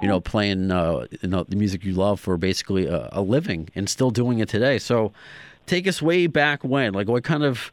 [0.01, 3.69] you know, playing uh, you know, the music you love for basically a, a living
[3.75, 4.79] and still doing it today.
[4.79, 5.13] So
[5.67, 6.95] take us way back when.
[6.95, 7.71] Like, what kind of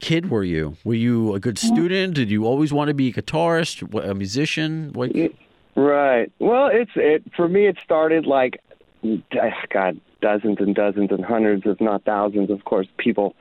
[0.00, 0.76] kid were you?
[0.84, 2.14] Were you a good student?
[2.14, 4.90] Did you always want to be a guitarist, a musician?
[4.92, 5.12] What,
[5.76, 6.30] Right.
[6.38, 7.66] Well, it's it for me.
[7.66, 8.60] It started like,
[9.70, 13.34] God, dozens and dozens and hundreds, if not thousands, of course, people.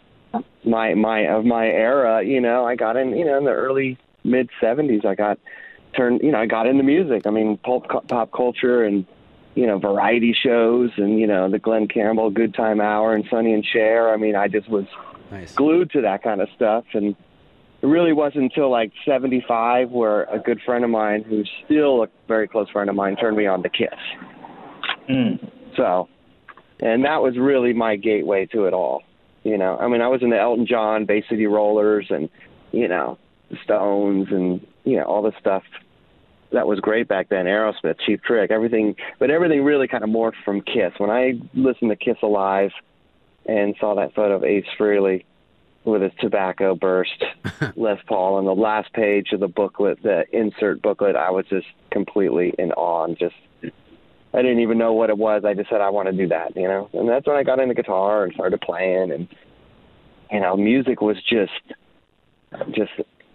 [0.63, 3.97] My my of my era, you know, I got in, you know, in the early
[4.23, 5.05] mid '70s.
[5.05, 5.39] I got
[5.95, 7.25] turned, you know, I got into music.
[7.25, 9.05] I mean, pop pop culture and
[9.55, 13.53] you know variety shows and you know the Glen Campbell Good Time Hour and Sonny
[13.53, 14.13] and Cher.
[14.13, 14.85] I mean, I just was
[15.31, 15.53] nice.
[15.53, 17.15] glued to that kind of stuff and
[17.81, 22.07] it really wasn't until like 75 where a good friend of mine who's still a
[22.27, 23.89] very close friend of mine turned me on to kiss
[25.07, 25.45] hmm.
[25.75, 26.09] so
[26.79, 29.03] and that was really my gateway to it all
[29.43, 29.77] you know.
[29.77, 32.29] I mean i was in the elton john bay city rollers and
[32.71, 33.17] you know
[33.49, 35.63] the stones and you know all the stuff
[36.51, 37.45] that was great back then.
[37.45, 38.95] Aerosmith cheap trick everything.
[39.19, 40.93] But everything really kind of morphed from kiss.
[40.97, 42.71] When i listened to kiss alive
[43.45, 45.25] and saw that photo of ace frehley
[45.85, 47.23] with his tobacco burst
[47.75, 51.15] Les Paul on the last page of the booklet, the insert booklet.
[51.15, 53.35] I was just completely in awe and just
[54.33, 55.43] I didn't even know what it was.
[55.45, 56.89] I just said I want to do that, you know.
[56.93, 59.27] And that's when I got into guitar and started playing and
[60.31, 61.51] you know, music was just
[62.71, 62.91] just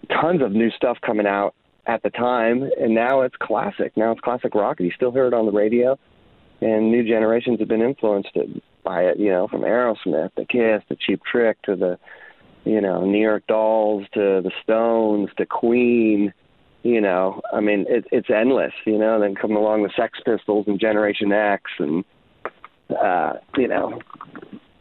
[0.09, 1.55] tons of new stuff coming out
[1.87, 3.97] at the time and now it's classic.
[3.97, 4.81] Now it's classic rock.
[4.81, 5.99] You still hear it on the radio
[6.61, 8.37] and new generations have been influenced
[8.85, 11.99] by it, you know, from Aerosmith, the Kiss, the Cheap Trick to the
[12.65, 16.33] you know, New York Dolls to the Stones to Queen,
[16.85, 20.21] you know, I mean, it, it's endless, you know, And then come along the Sex
[20.25, 22.05] Pistols and Generation X and,
[22.91, 24.01] uh, you know,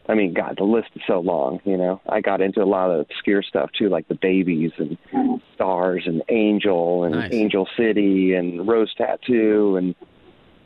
[0.06, 2.02] I mean, God, the list is so long, you know.
[2.06, 4.98] I got into a lot of obscure stuff too, like the Babys and
[5.58, 7.32] Starz and Angel and Nice.
[7.32, 9.94] Angel City and Rose Tattoo and,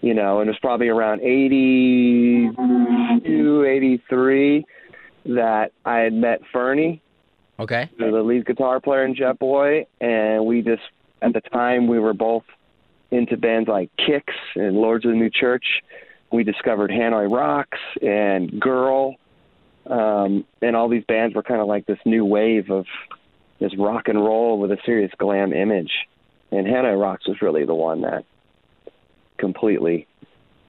[0.01, 4.65] you know, and it was probably around 82, 83
[5.27, 7.01] that I had met Fernie
[7.61, 7.89] Okay.
[7.99, 10.83] the lead guitar player in Jet Boy, and we just
[11.23, 12.45] at the time we were both
[13.11, 14.23] into bands like Kix
[14.55, 15.65] and Lords of the New Church.
[16.31, 19.17] We discovered Hanoi Rocks and Girl,
[19.87, 22.85] um, and all these bands were kind of like this new wave of
[23.61, 25.91] this rock and roll with a serious glam image.
[26.51, 28.25] And Hanoi Rocks was really the one that
[29.39, 30.07] completely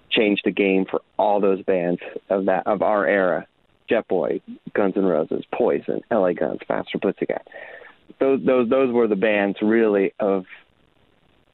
[0.09, 3.45] changed the game for all those bands of that of our era.
[3.89, 4.39] Jet Boy,
[4.73, 7.47] Guns N' Roses, Poison, LA Guns, Faster Pussycat.
[8.19, 10.45] Those those those were the bands really of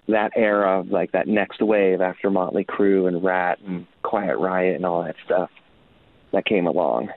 [0.08, 4.76] that era of like that next wave after Motley Crue and Ratt and Quiet Riot
[4.76, 5.50] and all that stuff
[6.32, 7.10] that came along.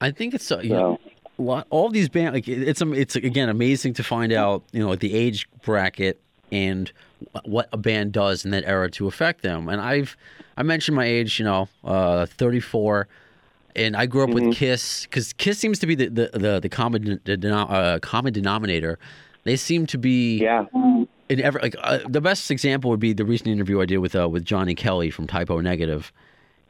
[0.00, 0.98] I think it's uh, you know,
[1.38, 2.34] lot, all these bands.
[2.34, 6.20] Like it's it's again amazing to find out you know like the age bracket
[6.52, 6.92] and
[7.44, 9.68] what a band does in that era to affect them.
[9.68, 10.16] And I've
[10.56, 13.08] I mentioned my age, you know, uh, 34,
[13.76, 14.48] and I grew up Mm-hmm.
[14.48, 17.98] with Kiss because Kiss seems to be the the the, the common the, denom- uh,
[18.00, 18.98] common denominator.
[19.44, 20.64] They seem to be Yeah.
[21.28, 24.14] in every like uh, the best example would be the recent interview I did with
[24.16, 26.10] uh, with Johnny Kelly from Type O Negative,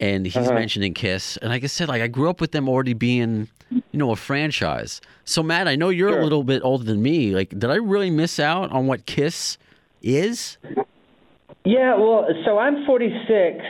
[0.01, 0.53] and he's Uh-huh.
[0.55, 3.99] mentioning Kiss, and like I said, like I grew up with them already being you
[3.99, 5.01] know a franchise.
[5.25, 7.35] So Matt, I know you're a little bit older than me.
[7.35, 9.57] Like, did I really miss out on what Kiss
[10.03, 10.59] is?
[11.65, 13.65] Yeah, well, so I'm 46.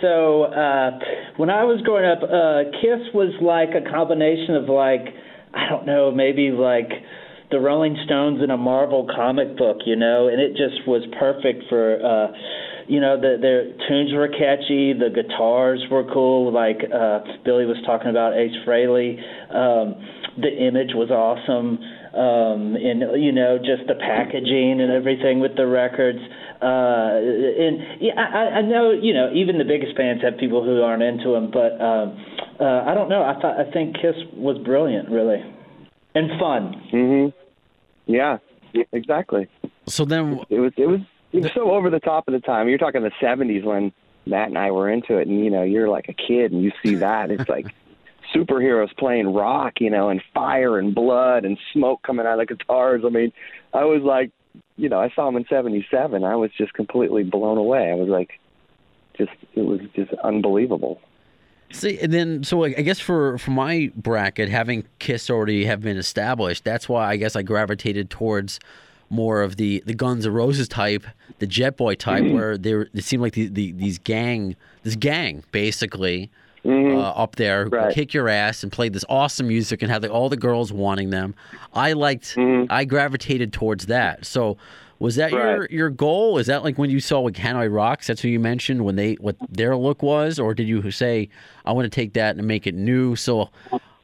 [0.00, 0.98] So uh,
[1.38, 5.12] when I was growing up, uh, Kiss was like a combination of like
[5.52, 6.88] I don't know, maybe like
[7.50, 11.64] the Rolling Stones in a Marvel comic book, you know, and it just was perfect
[11.68, 11.98] for.
[11.98, 12.32] Uh,
[12.88, 14.92] you know, the, their tunes were catchy.
[14.92, 16.52] The guitars were cool.
[16.52, 19.18] Like uh, Billy was talking about Ace Frehley.
[19.54, 19.94] Um,
[20.36, 21.78] the image was awesome,
[22.12, 26.18] um, and you know, just the packaging and everything with the records.
[26.62, 30.82] Uh, and yeah, I, I know you know even the biggest fans have people who
[30.82, 32.24] aren't into them, but um,
[32.60, 33.22] uh, I don't know.
[33.22, 35.42] I thought I think Kiss was brilliant, really,
[36.14, 36.88] and fun.
[36.92, 37.32] Mhm.
[38.06, 38.38] Yeah.
[38.92, 39.48] Exactly.
[39.86, 41.00] So then, It was it was
[41.32, 42.68] it was so over the top of the time.
[42.68, 43.92] You're talking the 70s when
[44.26, 46.72] Matt and I were into it, and you know you're like a kid and you
[46.82, 47.66] see that it's like
[48.34, 52.54] superheroes playing rock, you know, and fire and blood and smoke coming out of the
[52.54, 53.02] guitars.
[53.04, 53.32] I mean,
[53.74, 54.30] I was like,
[54.82, 56.24] you know, I saw them in '77.
[56.24, 57.90] I was just completely blown away.
[57.90, 58.40] I was like,
[59.16, 61.00] just it was just unbelievable.
[61.70, 65.80] see, and then so like, I guess for for my bracket, having Kiss already have
[65.82, 68.58] been established, that's why I guess I gravitated towards
[69.08, 71.04] more of the the Guns N' Roses type,
[71.38, 72.34] the Jet Boy type, Mm-hmm.
[72.34, 76.30] where they were, it seemed like the, the these gang this gang basically.
[76.64, 76.96] Mhm.
[76.96, 77.94] uh, up there, who could Right.
[77.94, 81.10] kick your ass and played this awesome music and had like all the girls wanting
[81.10, 81.34] them.
[81.74, 82.66] I liked, Mhm.
[82.70, 84.24] I gravitated towards that.
[84.24, 84.56] So,
[85.00, 86.38] was that your your goal?
[86.38, 88.06] Is that like when you saw like Hanoi Rocks?
[88.06, 91.28] That's who you mentioned when they what their look was, or did you say
[91.66, 93.16] I want to take that and make it new?
[93.16, 93.50] So,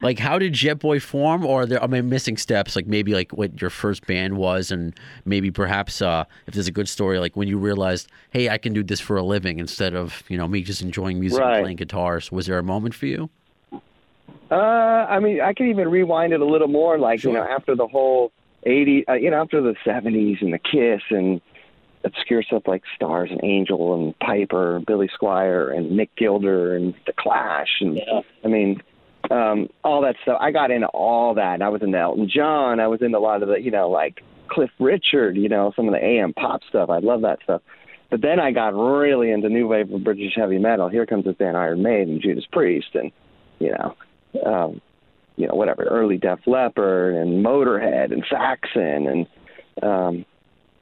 [0.01, 1.45] like, how did Jet Boy form?
[1.45, 2.75] Or are there am I missing steps?
[2.75, 6.71] Like maybe like what your first band was, and maybe perhaps uh, if there's a
[6.71, 9.93] good story, like when you realized, hey, I can do this for a living instead
[9.95, 11.61] of you know me just enjoying music and Right.
[11.61, 12.31] playing guitars.
[12.31, 13.29] Was there a moment for you?
[14.51, 17.75] Uh, I mean, I can even rewind it a little more, like you know, after
[17.75, 18.31] the whole
[18.65, 21.39] '80s, uh, you know, after the '70s and the Kiss and
[22.03, 26.95] obscure stuff like Starz and Angel and Piper, and Billy Squier and Nick Gilder and
[27.05, 28.21] the Clash, and Yeah.
[28.43, 28.81] I mean,
[29.29, 30.37] um, all that stuff.
[30.41, 31.61] I got into all that.
[31.61, 32.79] I was into Elton John.
[32.79, 35.37] I was into a lot of the, you know, like Cliff Richard.
[35.37, 36.89] You know, some of the AM pop stuff.
[36.89, 37.61] I love that stuff.
[38.09, 40.89] But then I got really into new wave of British heavy metal.
[40.89, 43.11] Here comes this band Iron Maiden, Judas Priest, and
[43.59, 43.95] you know,
[44.45, 44.81] um,
[45.35, 49.27] you know, whatever, early Def Leppard and Motorhead and Saxon and
[49.83, 50.25] um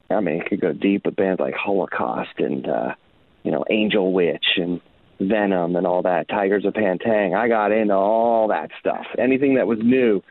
[0.09, 2.95] I mean, it could go deep with bands like Holocaust and uh,
[3.43, 4.81] you know, Angel Witch and
[5.19, 7.33] Venom and all that, Tygers of Pan Tang.
[7.33, 9.05] I got into all that stuff.
[9.17, 10.23] Anything that was new.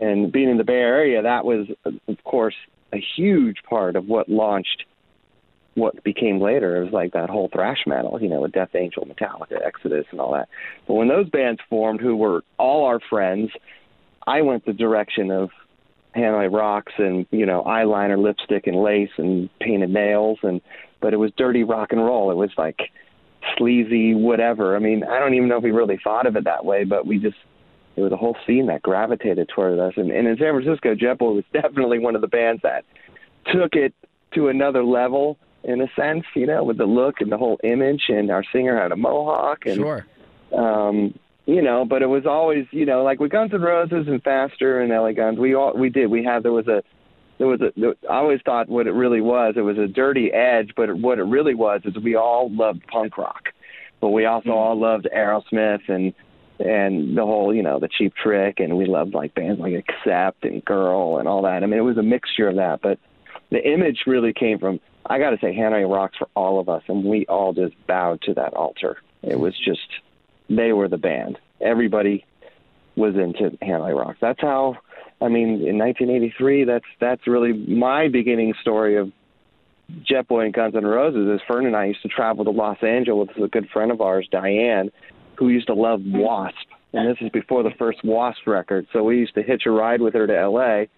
[0.00, 2.54] And being in the Bay Area, that was of course
[2.92, 4.84] a huge part of what launched
[5.74, 6.76] what became later.
[6.76, 10.20] It was like that whole thrash metal, you know, with Death Angel, Metallica, Exodus, and
[10.20, 10.48] all that.
[10.86, 13.50] But when those bands formed, who were all our friends,
[14.26, 15.50] I went the direction of
[16.14, 20.60] Hanoi Rocks and you know eyeliner, lipstick, and lace and painted nails, and
[21.00, 22.30] but it was dirty rock and roll.
[22.30, 22.80] It was like
[23.56, 24.76] sleazy, whatever.
[24.76, 27.06] I mean, I don't even know if we really thought of it that way, but
[27.06, 27.36] we just
[27.96, 29.92] it was a whole scene that gravitated toward us.
[29.96, 32.84] And, and in San Francisco, Jetboy was definitely one of the bands that
[33.52, 33.94] took it
[34.34, 38.04] to another level in a sense, you know, with the look and the whole image.
[38.08, 40.06] And our singer had a mohawk, and Sure.
[40.56, 44.22] um, you know, but it was always, you know, like with Guns N' Roses and
[44.22, 46.06] Faster and LA Guns, we all we did.
[46.06, 46.82] We had there was a
[47.42, 49.54] there was a there, I always thought what it really was.
[49.56, 52.86] It was a dirty edge, but it, what it really was is we all loved
[52.86, 53.48] punk rock,
[54.00, 54.54] but we also mm.
[54.54, 56.14] all loved Aerosmith and
[56.60, 60.44] and the whole, you know, the Cheap Trick, and we loved like bands like Accept
[60.44, 61.64] and Girl and all that.
[61.64, 63.00] I mean, it was a mixture of that, but
[63.50, 64.78] the image really came from.
[65.04, 68.22] I got to say, Hanoi rocks for all of us, and we all just bowed
[68.22, 68.98] to that altar.
[69.24, 69.80] It was just
[70.48, 71.40] they were the band.
[71.60, 72.24] Everybody
[72.94, 74.18] was into Hanoi Rocks.
[74.20, 74.78] That's how.
[75.22, 79.12] I mean, in 1983, that's that's really my beginning story of
[80.02, 81.28] Jet Boy and Guns N' Roses.
[81.28, 84.00] Is Fern and I used to travel to Los Angeles with a good friend of
[84.00, 84.90] ours, Diane,
[85.36, 86.56] who used to love Wasp,
[86.92, 88.86] and this is before the first Wasp record.
[88.92, 90.88] So we used to hitch a ride with her to L.A.,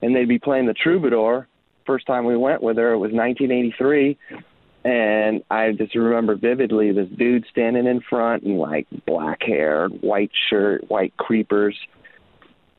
[0.00, 1.46] and they'd be playing the Troubadour,
[1.86, 2.92] first time we went with her.
[2.92, 4.18] It was 1983,
[4.84, 10.32] and I just remember vividly this dude standing in front and like black hair, white
[10.50, 11.76] shirt, white creepers,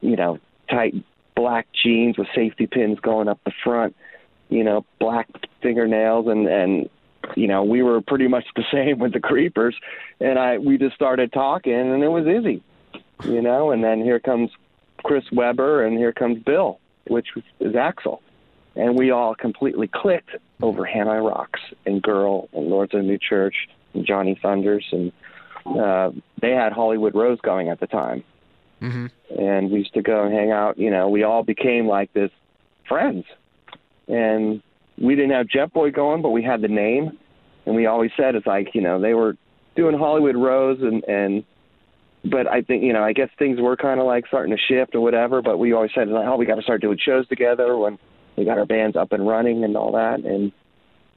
[0.02, 0.40] you know,
[0.70, 0.96] tight
[1.36, 3.96] black jeans with safety pins going up the front,
[4.50, 5.28] you know, black
[5.62, 6.90] fingernails and and
[7.36, 9.76] you know, we were pretty much the same with the creepers
[10.20, 12.64] and I we just started talking and it was Izzy.
[13.26, 14.52] You know, and then here comes
[15.04, 17.28] Chris Weber and here comes Bill, which
[17.60, 18.20] is Axl.
[18.76, 23.18] And we all completely clicked over Hanoi Rocks and Girl and Lords of the New
[23.18, 23.56] Church
[23.94, 25.12] and Johnny Thunders and
[25.66, 26.12] uh
[26.42, 28.24] they had Hollywood Rose going at the time
[28.84, 29.08] hmm
[29.38, 30.78] and we used to go and hang out.
[30.78, 32.32] You know, we all became like this
[32.88, 33.26] friends,
[34.08, 34.62] and
[34.98, 37.18] we didn't have Jet Boy going, but we had the name,
[37.66, 39.36] and we always said it's like you know they were
[39.76, 41.44] doing Hollywood Rose and and.
[42.26, 44.96] But I think you know, I guess things were kind of like starting to shift
[44.96, 45.42] or whatever.
[45.42, 48.00] But we always said, oh, we got to start doing shows together when
[48.38, 50.20] we got our bands up and running and all that.
[50.24, 50.54] And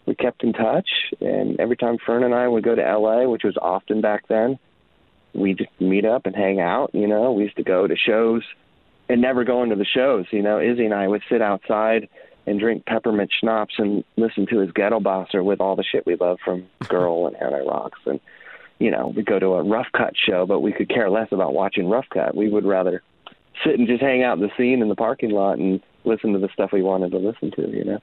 [0.06, 0.88] we kept in touch.
[1.20, 4.58] And every time Fern and I would go to LA, which was often back then,
[5.37, 6.91] we'd meet up and hang out.
[6.93, 8.43] You know, we used to go to shows
[9.09, 10.26] and never go into the shows.
[10.30, 12.09] You know, Izzy and I would sit outside
[12.47, 16.16] and drink peppermint schnapps and listen to his ghetto bosser with all the shit we
[16.16, 17.99] love from Girl and Hanoi Rocks.
[18.07, 18.20] And,
[18.78, 21.55] you know, we'd go to a Rough Cutt show, but we could care less about
[21.55, 22.37] watching Rough Cutt.
[22.37, 23.03] We would rather
[23.64, 26.39] sit and just hang out in the scene in the parking lot and listen to
[26.39, 28.01] the stuff we wanted to listen to, you know.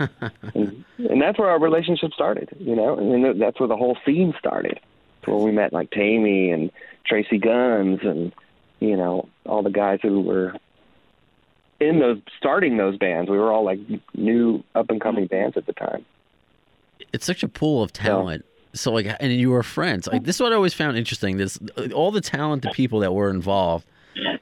[0.54, 4.34] and, and that's where our relationship started, you know, and that's where the whole scene
[4.38, 4.80] started
[5.26, 6.70] where we met like Taime and
[7.06, 8.32] Tracy Guns and
[8.80, 10.54] you know all the guys who were
[11.80, 13.30] in those starting those bands.
[13.30, 13.78] We were all like
[14.14, 16.04] new up and coming bands at the time.
[17.12, 18.44] It's such a pool of talent.
[18.72, 20.08] So like, and you were friends.
[20.08, 21.36] Like this is what I always found interesting.
[21.36, 21.58] This
[21.94, 23.86] all the talented people that were involved,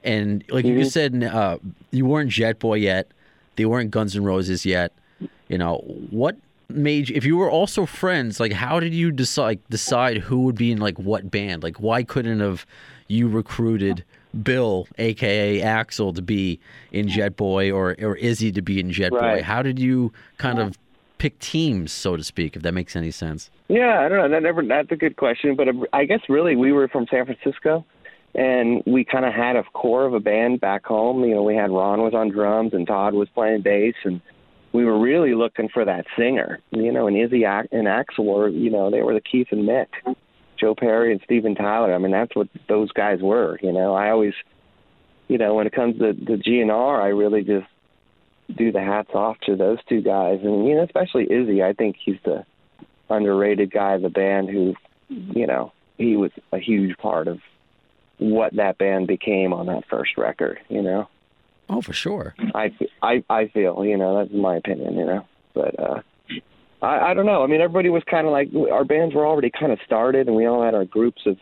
[0.03, 1.59] and like you just said, uh,
[1.91, 3.09] you weren't Jet Boy yet.
[3.57, 4.93] They weren't Guns N' Roses yet.
[5.49, 5.77] You know
[6.11, 6.37] what
[6.69, 8.41] you, if you were also friends?
[8.41, 11.63] Like, how did you decide decide who would be in like what band?
[11.63, 12.67] Like, why couldn't have
[13.09, 14.05] you recruited
[14.43, 16.59] Bill, aka Axl, to be
[16.91, 19.43] in Jet Boy or or Izzy to be in Jet Boy?
[19.43, 20.79] How did you kind of
[21.23, 23.49] pick teams, so to speak, if that makes any sense?
[23.69, 24.29] Yeah, I don't know.
[24.29, 24.65] That never.
[24.65, 27.85] That's a good question, but um, I guess really we were from San Francisco,
[28.35, 31.23] and we kind of had a core of a band back home.
[31.25, 34.21] You know, we had Ron was on drums and Todd was playing bass, and
[34.73, 36.61] we were really looking for that singer.
[36.71, 39.89] You know, and Izzy and Axl were, you know, they were the Keith and Mick,
[40.59, 41.95] Joe Perry and Steven Tyler.
[41.95, 43.59] I mean, that's what those guys were.
[43.63, 44.35] You know, I always,
[45.29, 47.67] you know, when it comes to the GNR, I really just
[48.57, 51.63] do the hats off to those two guys, and you know, especially Izzy.
[51.63, 52.45] I think he's the
[53.09, 54.75] underrated guy of the band who,
[55.09, 57.39] you know, he was a huge part of
[58.19, 60.59] what that band became on that first record.
[60.69, 61.09] You know,
[61.73, 62.35] Oh, for sure.
[62.55, 64.97] I I I feel you know that's my opinion.
[64.97, 66.01] You know, but uh,
[66.83, 67.43] I I don't know.
[67.43, 70.37] I mean, everybody was kind of like our bands were already kind of started, and
[70.37, 71.39] we all had our groups of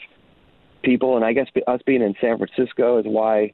[0.82, 3.52] people, and I guess us being in San Francisco is why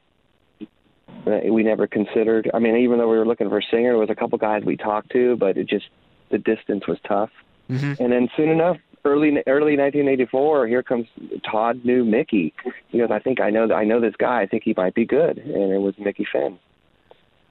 [1.25, 2.49] we never considered.
[2.53, 4.63] I mean, even though we were looking for a singer, there was a couple guys
[4.63, 5.85] we talked to, but it just
[6.29, 7.31] the distance was tough.
[7.69, 7.99] Mhm.
[7.99, 11.07] And then soon enough, early early 1984, here comes
[11.49, 12.53] Todd knew Mickey.
[12.89, 14.41] He goes, I think I know I know this guy.
[14.41, 16.59] I think he might be good, and it was Mickey Finn.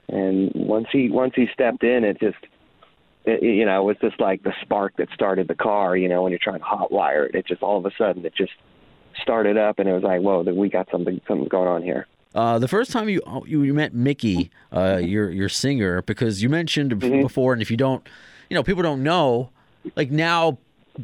[0.09, 2.37] And once he once he stepped in, it just
[3.25, 5.97] it, you know it was just like the spark that started the car.
[5.97, 8.33] You know, when you're trying to hotwire it, it just all of a sudden it
[8.35, 8.53] just
[9.21, 12.07] started up, and it was like, whoa, that we got something something going on here.
[12.35, 16.49] Uh, the first time you you, you met Mickey, uh, your your singer, because you
[16.49, 17.21] mentioned Mm-hmm.
[17.21, 18.07] before, and if you don't,
[18.49, 19.49] you know, people don't know,
[19.95, 20.57] like now,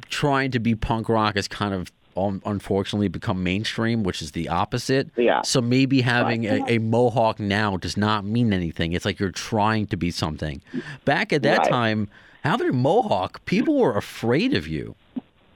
[0.10, 4.49] trying to be punk rock is kind of um, unfortunately become mainstream, which is the
[4.49, 5.09] opposite.
[5.18, 5.41] Yeah.
[5.43, 8.93] So maybe having a, a mohawk now does not mean anything.
[8.93, 10.61] It's like you're trying to be something.
[11.05, 11.70] Back at that Right.
[11.70, 12.07] time,
[12.43, 14.95] having a mohawk, people were afraid of you.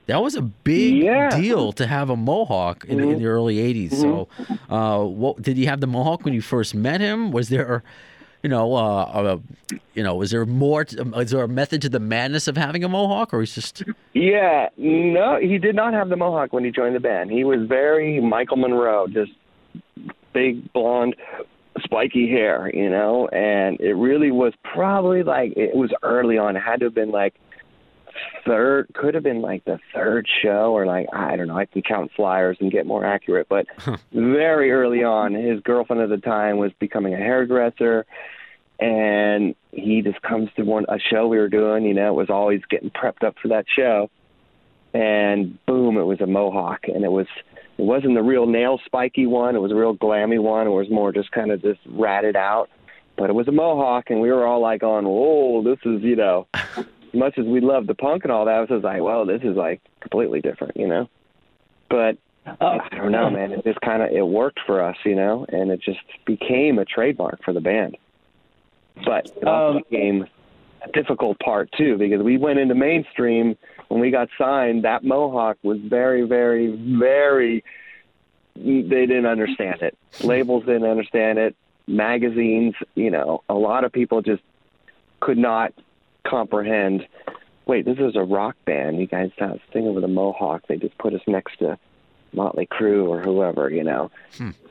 [0.08, 1.30] That was a big Yeah.
[1.30, 1.41] Mm-hmm.
[1.41, 3.93] deal to have a mohawk in, in the early '80s.
[3.95, 4.30] So,
[4.70, 7.32] uh, what did you have the mohawk when you first met him?
[7.32, 7.84] Was there,
[8.44, 9.38] you know, uh, uh,
[9.94, 10.86] you know, is there more?
[10.86, 13.84] To, is there a method to the madness of having a mohawk, or is just
[14.14, 17.32] Yeah, no, he did not have the mohawk when he joined the band.
[17.32, 19.32] He was very Michael Monroe, just
[20.34, 21.16] big blonde,
[21.80, 23.28] spiky hair, you know.
[23.30, 26.56] And it really was probably like it was early on.
[26.56, 27.36] It had to have been like
[28.45, 31.57] third, could have been like the third show, or like I don't know.
[31.57, 33.68] I can count flyers and get more accurate, but
[34.11, 38.05] very early on, his girlfriend at the time was becoming a hairdresser
[38.80, 41.84] and he just comes to one a show we were doing.
[41.84, 44.09] You know, it was always getting prepped up for that show,
[44.93, 47.28] and boom, it was a mohawk, and it was
[47.78, 49.55] it wasn't the real nail spiky one.
[49.55, 50.68] It was a real glammy one.
[50.68, 52.70] It was more just kind of just ratted out,
[53.18, 56.15] but it was a mohawk, and we were all like on, "Whoa, this is you
[56.15, 56.47] know."
[57.14, 59.41] Much as we loved the punk and all that, I was just like, "Well, this
[59.43, 61.10] is like completely different," you know.
[61.89, 62.18] But
[62.62, 63.51] Oh, I don't know, man.
[63.51, 66.86] It just kind of it worked for us, you know, and it just became a
[66.86, 67.97] trademark for the band.
[69.05, 70.28] But it also Um, became
[70.82, 73.58] a difficult part too because we went into mainstream
[73.89, 74.84] when we got signed.
[74.84, 77.64] That mohawk was very, very, very.
[78.55, 79.97] They didn't understand it.
[80.24, 81.55] Labels didn't understand it.
[81.86, 84.41] Magazines, you know, a lot of people just
[85.20, 85.74] could not
[86.30, 87.07] comprehend.
[87.65, 88.99] Wait, this is a rock band.
[88.99, 90.63] You guys have this thing over the mohawk.
[90.67, 91.78] They just put us next to
[92.34, 94.11] Motley Crue or whoever, you know,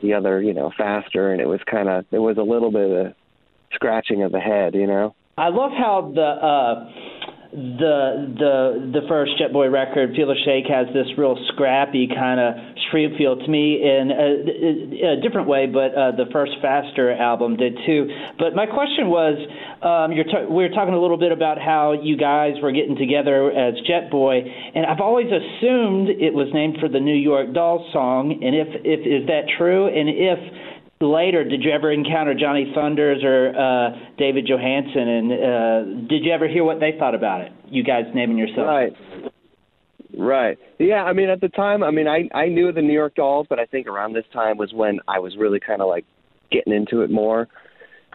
[0.03, 2.91] the other, you know, faster, and it was kind of there was a little bit
[2.91, 3.15] of
[3.73, 5.15] scratching of the head, you know.
[5.39, 6.91] I love how the uh,
[7.57, 12.39] the the the first Jet Boy record, Feel the Shake, has this real scrappy kind
[12.39, 12.55] of
[12.89, 17.57] street feel to me in a, a different way, but uh, the first Faster album
[17.57, 18.13] did too.
[18.39, 19.41] But my question was,
[19.81, 22.97] um, you're ta- we were talking a little bit about how you guys were getting
[22.97, 27.55] together as Jet Boy, and I've always assumed it was named for the New York
[27.55, 28.33] Dolls song.
[28.45, 29.89] And if if is that true?
[29.89, 30.39] And if
[31.01, 35.09] later, did you ever encounter Johnny Thunders or uh, David Johansen?
[35.09, 37.53] And uh, did you ever hear what they thought about it?
[37.69, 38.67] You guys naming yourself.
[38.67, 38.93] Right.
[40.17, 40.59] Right.
[40.79, 43.47] Yeah, I mean at the time, I mean I I knew the New York Dolls,
[43.51, 46.07] but I think around this time was when I was really kind of like
[46.51, 47.49] getting into it more.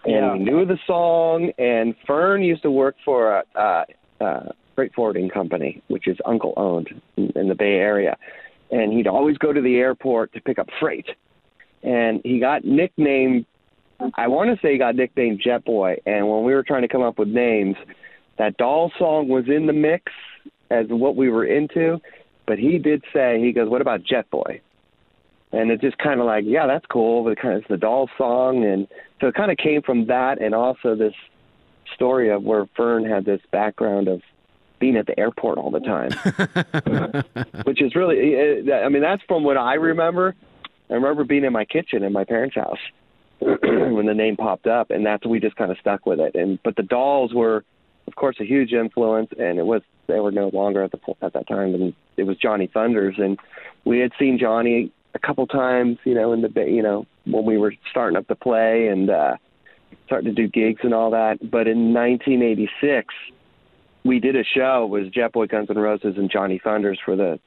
[0.05, 0.33] And Yeah.
[0.33, 3.83] we knew the song and Fern used to work for a uh
[4.23, 8.17] uh freight forwarding company, which is uncle owned in, in the Bay Area.
[8.71, 11.05] And he'd always go to the airport to pick up freight.
[11.83, 13.45] And he got nicknamed
[14.15, 15.97] I want to say he got nicknamed Jet Boy.
[16.05, 17.75] And when we were trying to come up with names,
[18.37, 20.11] that doll song was in the mix
[20.69, 21.99] as what we were into,
[22.47, 24.61] but he did say he goes, "What about Jet Boy?"
[25.51, 27.23] And it's just kind of like, yeah, that's cool.
[27.23, 28.87] But it kind of it's the doll song, and
[29.19, 31.13] so it kind of came from that, and also this
[31.93, 34.21] story of where Fern had this background of
[34.79, 36.11] being at the airport all the time,
[37.65, 40.35] which is really, eh, I mean, that's from what I remember.
[40.91, 42.79] I remember being in my kitchen in my parents' house
[43.39, 46.35] when the name popped up, and that's we just kind of stuck with it.
[46.35, 47.63] And but the dolls were,
[48.07, 51.33] of course, a huge influence, and it was they were no longer at the at
[51.33, 53.39] that time, and it was Johnny Thunders, and
[53.85, 57.57] we had seen Johnny a couple times, you know, in the you know when we
[57.57, 59.37] were starting up to play and uh,
[60.05, 61.39] starting to do gigs and all that.
[61.39, 63.13] But in 1986,
[64.03, 64.83] we did a show.
[64.83, 67.39] It was Jet Boy, Guns N' Roses, and Johnny Thunders for the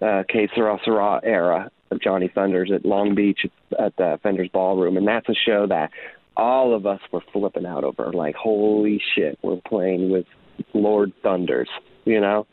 [0.00, 3.40] uh, Que Sera Sera era of Johnny Thunders at Long Beach
[3.78, 5.90] at the Fenders Ballroom, and that's a show that
[6.36, 8.12] all of us were flipping out over.
[8.12, 10.26] Like, holy shit, we're playing with
[10.74, 11.68] Lord Thunders.
[12.04, 12.46] You know,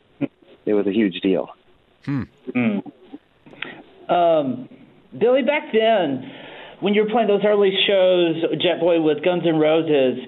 [0.66, 1.50] it was a huge deal.
[4.10, 4.70] Um,
[5.18, 6.32] Billy, back then,
[6.82, 10.20] when you were playing those early shows, Jet Boy with Guns N' Roses,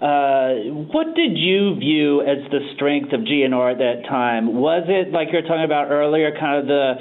[0.00, 4.54] uh, what did you view as the strength of GNR at that time?
[4.54, 6.94] Was it like you were talking about earlier, kind of the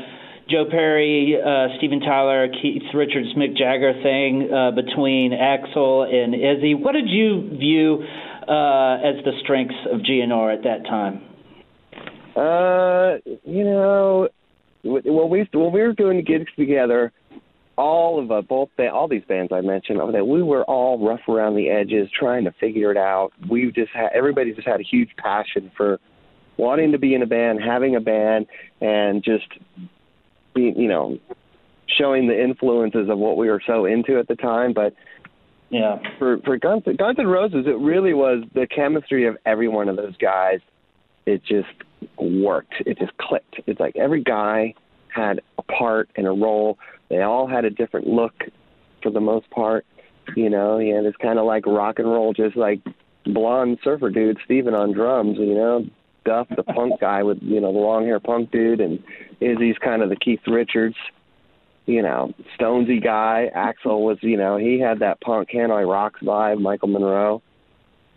[0.49, 6.73] Joe Perry, uh, Steven Tyler, Keith Richards, Mick Jagger thing uh, between Axl and Izzy?
[6.73, 8.03] What did you view
[8.47, 11.21] uh, as the strengths of GNR at that time?
[12.35, 14.29] Uh, you know,
[14.83, 17.11] when we when we were doing gigs together,
[17.77, 21.27] all of us, both ba- all these bands I mentioned, there, we were all rough
[21.27, 23.31] around the edges, trying to figure it out.
[23.49, 25.99] We just had everybody just had a huge passion for
[26.57, 28.47] wanting to be in a band, having a band,
[28.81, 29.47] and just
[30.57, 31.17] being, you know,
[31.97, 34.73] showing the influences of what we were so into at the time.
[34.73, 34.93] But
[35.69, 35.99] Yeah.
[36.17, 39.95] for for Guns Guns N' Roses, it really was the chemistry of every one of
[39.95, 40.59] those guys.
[41.25, 41.67] It just
[42.17, 42.75] worked.
[42.85, 43.59] It just clicked.
[43.67, 44.73] It's like every guy
[45.09, 46.77] had a part and a role.
[47.09, 48.33] They all had a different look
[49.01, 49.85] for the most part.
[50.35, 52.81] You know, yeah, it's kind of like rock and roll, just like
[53.25, 55.37] blonde surfer dude Steven on drums.
[55.37, 55.85] You know,
[56.27, 59.01] Duff the punk guy with you know the long hair punk dude, and
[59.39, 60.95] Izzy's kind of the Keith Richards
[61.87, 63.49] you know, Stonesy guy.
[63.55, 67.41] Axl was, you know, he had that punk Hanoi Rocks vibe, Michael Monroe,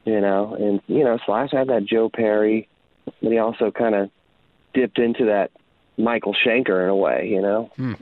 [0.05, 2.69] you know, and, you know, Slash had that Joe Perry,
[3.23, 4.11] but he also kind of
[4.75, 5.53] dipped into that
[5.97, 7.93] Michael Schenker in a way, you know, hmm.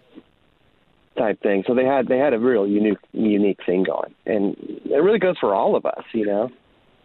[1.18, 1.64] type thing.
[1.66, 4.14] So they had, they had a real unique, unique thing going.
[4.24, 4.56] And
[4.86, 6.50] it really goes for all of us, you know.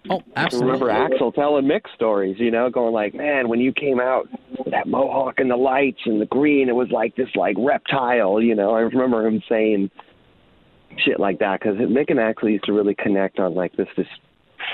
[0.10, 0.90] Oh, absolutely.
[0.90, 4.28] I remember Axl telling Mick stories, you know, going like, "Man, when you came out
[4.58, 8.42] with that mohawk and the lights and the green, it was like this like reptile."
[8.42, 9.92] You know, I remember him saying
[10.98, 14.08] shit like that because Mick and Axl used to really connect on like this this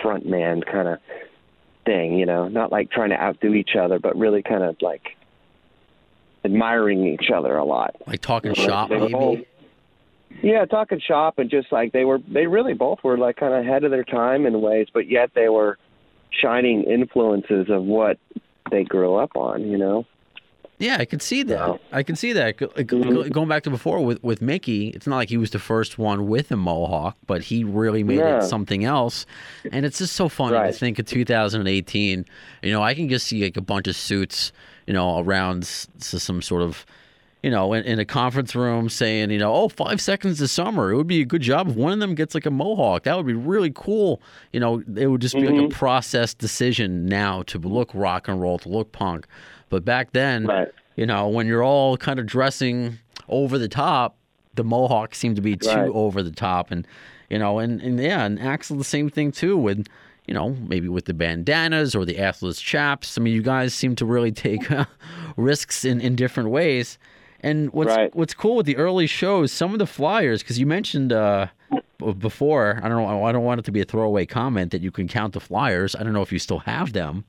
[0.02, 1.00] front man kind of
[1.86, 5.16] thing, you know, not like trying to outdo each other, but really kind of like
[6.44, 7.96] admiring each other a lot.
[8.08, 9.48] Like talking Like, shop, they maybe.
[10.42, 13.66] Yeah, talking shop and just like they were, they really both were like kind of
[13.66, 15.78] ahead of their time in ways, but yet they were
[16.32, 18.18] shining influences of what
[18.72, 19.68] they grew up on.
[19.70, 20.06] You know.
[20.78, 21.68] Yeah, I can see that.
[21.68, 21.76] Yeah.
[21.92, 22.58] I can see that.
[22.58, 23.32] Mm-hmm.
[23.32, 26.28] Going back to before with with Mickey, it's not like he was the first one
[26.28, 28.38] with a mohawk, but he really made Yeah.
[28.38, 29.26] it something else.
[29.74, 30.72] And it's just so funny Right.
[30.72, 32.24] to think of 2018.
[32.64, 34.54] You know, I can just see like a bunch of suits,
[34.88, 36.86] you know, around some sort of,
[37.44, 40.92] you know, in, in a conference room saying, you know, oh, five seconds this summer.
[40.92, 43.04] It would be a good job if one of them gets like a mohawk.
[43.04, 44.22] That would be really cool.
[44.52, 45.66] You know, it would just be like Mm-hmm.
[45.68, 49.26] a process decision now to look rock and roll, to look punk.
[49.70, 50.68] But back then, Right.
[50.98, 54.18] you know, when you're all kind of dressing over the top,
[54.56, 55.90] the mohawks seem to be too Right.
[55.94, 56.86] over the top, and
[57.30, 59.86] you know, and, and yeah, and Axl the same thing too with,
[60.26, 63.18] you know, maybe with the bandanas or the assless chaps.
[63.18, 64.68] I mean, you guys seem to really take
[65.38, 66.98] risks in, in different ways.
[67.42, 68.14] And what's Right.
[68.16, 71.48] what's cool with the early shows, some of the flyers, because you mentioned uh,
[72.18, 74.92] before, I don't know, I don't want it to be a throwaway comment that you
[74.92, 75.96] can count the flyers.
[75.96, 77.24] I don't know if you still have them,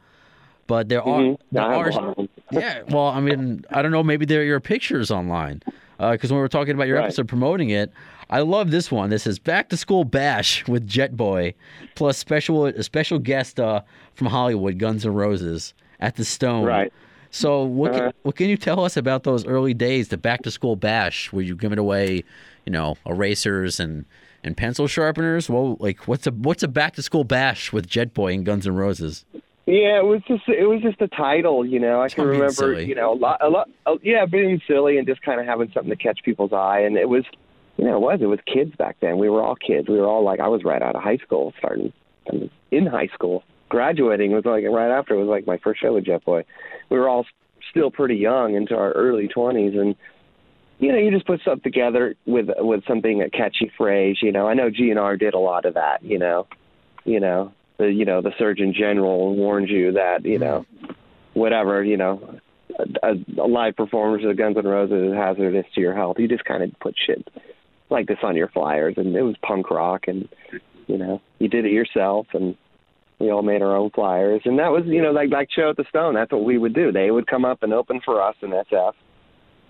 [0.66, 1.38] but there are Mhm.
[1.52, 2.28] there are a lot of them.
[2.50, 4.02] yeah, well, I mean, I don't know.
[4.02, 5.62] Maybe there are your pictures online.
[5.98, 7.04] Because when we were talking about your Right.
[7.04, 7.92] episode promoting it,
[8.30, 9.10] I love this one.
[9.10, 11.52] This is Back to School Bash with Jet Boy,
[11.94, 13.82] plus special a special guest uh,
[14.14, 16.64] from Hollywood, Guns N' Roses, at the Stone.
[16.64, 16.90] Right.
[17.30, 18.12] So, what can, Uh-huh.
[18.22, 21.42] what can you tell us about those early days, the Back to School Bash, where
[21.44, 22.24] you giving away,
[22.66, 24.04] you know, erasers and
[24.42, 25.48] and pencil sharpeners?
[25.50, 28.66] Well, like, what's a what's a Back to School Bash with Jet Boy and Guns
[28.66, 29.24] N' Roses?
[29.66, 32.02] Yeah, it was just it was just a title, you know.
[32.02, 32.86] I can remember, silly.
[32.86, 33.68] you know, a lot, a lot.
[34.02, 37.08] Yeah, being silly and just kind of having something to catch people's eye, and it
[37.08, 37.24] was,
[37.76, 39.18] you know, it was it was kids back then.
[39.18, 39.88] We were all kids.
[39.88, 41.92] We were all like, I was right out of high school, starting
[42.32, 43.44] I was in high school.
[43.68, 45.14] Graduating was like right after.
[45.14, 46.44] It was like my first show with Jet Boy.
[46.90, 47.24] We were all
[47.70, 49.94] still pretty young, into our early twenties, and
[50.78, 54.16] you know, you just put stuff together with with something a catchy phrase.
[54.22, 56.02] You know, I know GNR did a lot of that.
[56.02, 56.46] You know,
[57.04, 60.66] you know, the you know the Surgeon General warned you that you know,
[61.34, 62.40] whatever you know,
[63.02, 66.16] a, a live performance of Guns N' Roses is hazardous to your health.
[66.18, 67.28] You just kind of put shit
[67.90, 70.28] like this on your flyers, and it was punk rock, and
[70.86, 72.56] you know, you did it yourself, and
[73.20, 75.76] we all made our own flyers, and that was you know like like show at
[75.76, 76.14] the Stone.
[76.14, 76.90] That's what we would do.
[76.90, 78.92] They would come up and open for us in SF,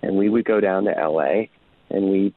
[0.01, 1.47] and we would go down to LA,
[1.89, 2.33] and we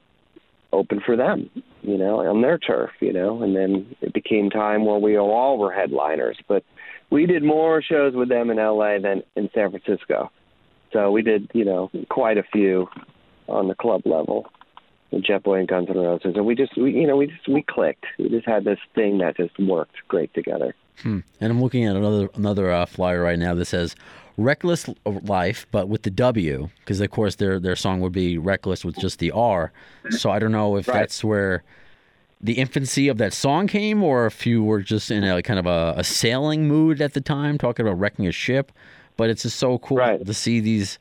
[0.73, 1.49] open for them,
[1.83, 5.57] you know, on their turf, you know, and then it became time where we all
[5.57, 6.37] were headliners.
[6.49, 6.65] But
[7.11, 10.33] we did more shows with them in LA than in San Francisco.
[10.93, 12.89] So we did, you know, quite a few
[13.47, 14.47] on the club level
[15.11, 16.35] with Jet Boy and Guns N' Roses.
[16.37, 18.07] And we just we you know, we just we clicked.
[18.19, 20.75] We just had this thing that just worked great together.
[21.05, 23.95] And I'm looking at another another uh, flyer right now that says
[24.37, 28.85] "Reckless Life," but with the W, because of course their their song would be "Reckless"
[28.85, 29.73] with just the R.
[30.11, 31.01] So I don't know if Right.
[31.01, 31.63] that's where
[32.41, 35.67] the infancy of that song came, or if you were just in a kind of
[35.67, 38.71] a, a sailing mood at the time, talking about wrecking a ship.
[39.17, 40.25] But it's just so cool Right.
[40.25, 40.99] to see these.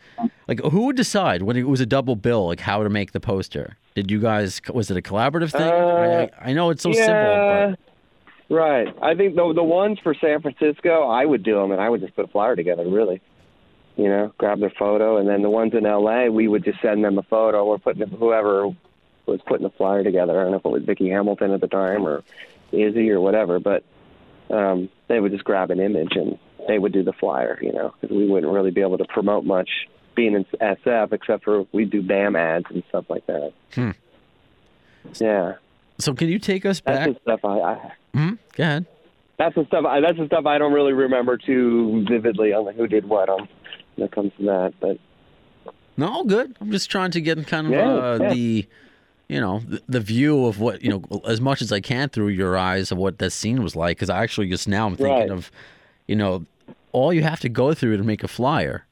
[0.48, 3.20] Like, who would decide when it was a double bill, like how to make the
[3.20, 3.78] poster?
[3.96, 4.62] Did you guys?
[4.72, 5.62] Was it a collaborative thing?
[5.72, 7.76] Uh, I, I know it's so yeah, simple,
[8.50, 8.88] Right.
[9.02, 12.02] I think the the ones for San Francisco, I would do them, and I would
[12.02, 12.88] just put a flyer together.
[12.88, 13.22] Really,
[13.96, 17.04] you know, grab their photo, and then the ones in L.A., we would just send
[17.04, 18.70] them a photo or putting whoever
[19.26, 20.40] was putting the flyer together.
[20.40, 22.24] I don't know if it was Vicky Hamilton at the time or
[22.74, 23.84] Izzy or whatever, but
[24.50, 26.38] um, they would just grab an image and
[26.68, 27.58] they would do the flyer.
[27.62, 29.70] You know, because we wouldn't really be able to promote much
[30.16, 33.52] being in SF except for we do BAM ads and stuff like that.
[33.74, 33.92] Hmm.
[35.20, 35.54] Yeah,
[36.00, 37.08] so can you take us back?
[37.08, 37.60] that's the stuff I.
[37.60, 38.34] I Hmm?
[38.56, 38.86] Go ahead.
[39.38, 39.86] that's the stuff.
[39.86, 43.48] I, that's the stuff I don't really remember too vividly on who did what on
[43.96, 44.74] when it comes to that.
[44.80, 44.98] But
[45.98, 46.56] No, good.
[46.62, 48.30] I'm just trying to get kind of Yeah, uh, yeah.
[48.34, 48.68] the,
[49.30, 52.28] you know, the, the view of what you know as much as I can through
[52.30, 53.98] your eyes of what that scene was like.
[53.98, 55.32] Because I actually just now I'm thinking Right.
[55.32, 55.52] of,
[56.08, 56.46] you know,
[56.94, 58.86] all you have to go through to make a flyer.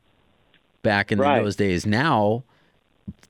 [0.83, 1.41] Back in Right.
[1.43, 2.43] those days, now,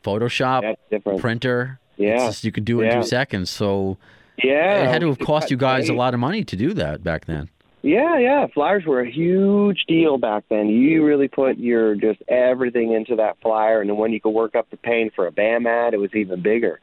[0.04, 0.76] Photoshop,
[1.20, 2.18] printer, Yeah.
[2.18, 3.50] just, you could do it in two seconds.
[3.50, 3.98] So
[4.44, 7.04] yeah, it had to have cost you guys a lot of money to do that
[7.04, 7.50] back then.
[7.84, 8.46] Yeah, yeah.
[8.54, 10.68] Flyers were a huge deal back then.
[10.70, 14.56] You really put your just everything into that flyer, and then when you could work
[14.56, 16.80] up the pain for a BAM ad, it was even bigger.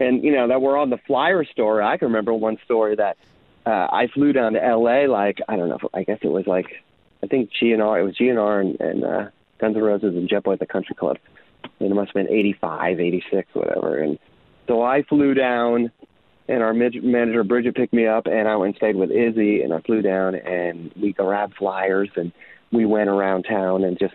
[0.00, 1.84] And you know that we're on the flyer story.
[1.84, 3.16] I can remember one story that
[3.66, 5.08] uh, I flew down to L.A.
[5.08, 5.78] Like I don't know.
[5.92, 6.66] I guess it was like
[7.22, 8.00] I think GNR.
[8.00, 10.94] It was GNR and, and uh, Guns N' Roses and Jet Boy at the Country
[10.94, 11.18] Club.
[11.80, 13.98] And it must have been 85, 86, whatever.
[13.98, 14.18] And
[14.66, 15.90] so I flew down
[16.48, 19.72] and our manager Bridget picked me up, and I went and stayed with Izzy, and
[19.72, 22.32] I flew down, and we grabbed flyers, and
[22.72, 24.14] we went around town and just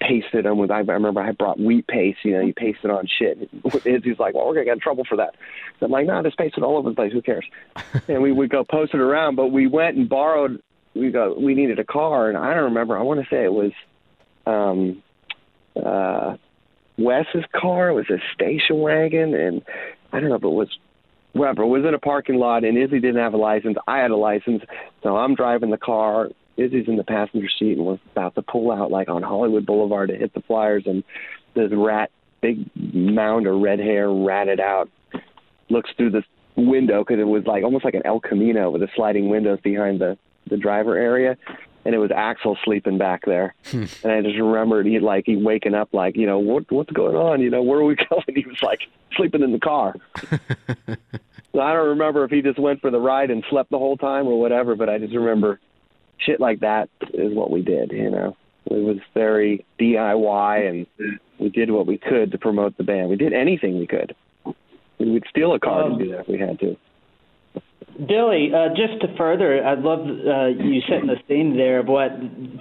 [0.00, 0.70] pasted them with.
[0.70, 2.18] I remember I brought wheat paste.
[2.24, 3.50] You know, you paste it on shit.
[3.84, 5.34] Izzy's like, "Well, we're gonna get in trouble for that."
[5.78, 7.12] So I'm like, "No, just paste it all over the place.
[7.12, 7.46] Who cares?"
[8.08, 9.36] and we would go post it around.
[9.36, 10.62] But we went and borrowed.
[10.96, 11.36] We go.
[11.38, 12.98] We needed a car, and I don't remember.
[12.98, 13.72] I want to say it was,
[14.46, 15.02] um,
[15.76, 16.36] uh,
[16.98, 17.90] Wes's car.
[17.90, 19.62] It was a station wagon, and
[20.12, 20.68] I don't know if it was
[21.32, 21.62] whatever.
[21.62, 23.76] It was in a parking lot, and Izzy didn't have a license.
[23.86, 24.62] I had a license,
[25.02, 26.30] so I'm driving the car.
[26.56, 30.08] Izzy's in the passenger seat, and we're about to pull out like on Hollywood Boulevard
[30.08, 31.04] to hit the flyers, and
[31.54, 34.88] this rat, big mound of red hair, ratted out,
[35.68, 36.22] looks through the
[36.56, 40.00] window because it was like almost like an El Camino with the sliding windows behind
[40.00, 40.16] the
[40.48, 41.36] the driver area,
[41.84, 43.54] and it was Axl sleeping back there.
[43.72, 47.16] and I just remembered he like he waking up like you know what what's going
[47.16, 48.24] on you know where are we going?
[48.34, 48.80] He was like
[49.16, 49.94] sleeping in the car.
[50.30, 53.96] so I don't remember if he just went for the ride and slept the whole
[53.96, 55.60] time or whatever, but I just remember
[56.18, 57.92] shit like that is what we did.
[57.92, 58.36] You know,
[58.66, 63.10] it was very DIY, and we did what we could to promote the band.
[63.10, 64.14] We did anything we could.
[64.98, 66.76] We would steal a car Um, to do that if we had to.
[67.96, 72.12] Billy, uh, just to further, I'd love uh, you setting the scene there of what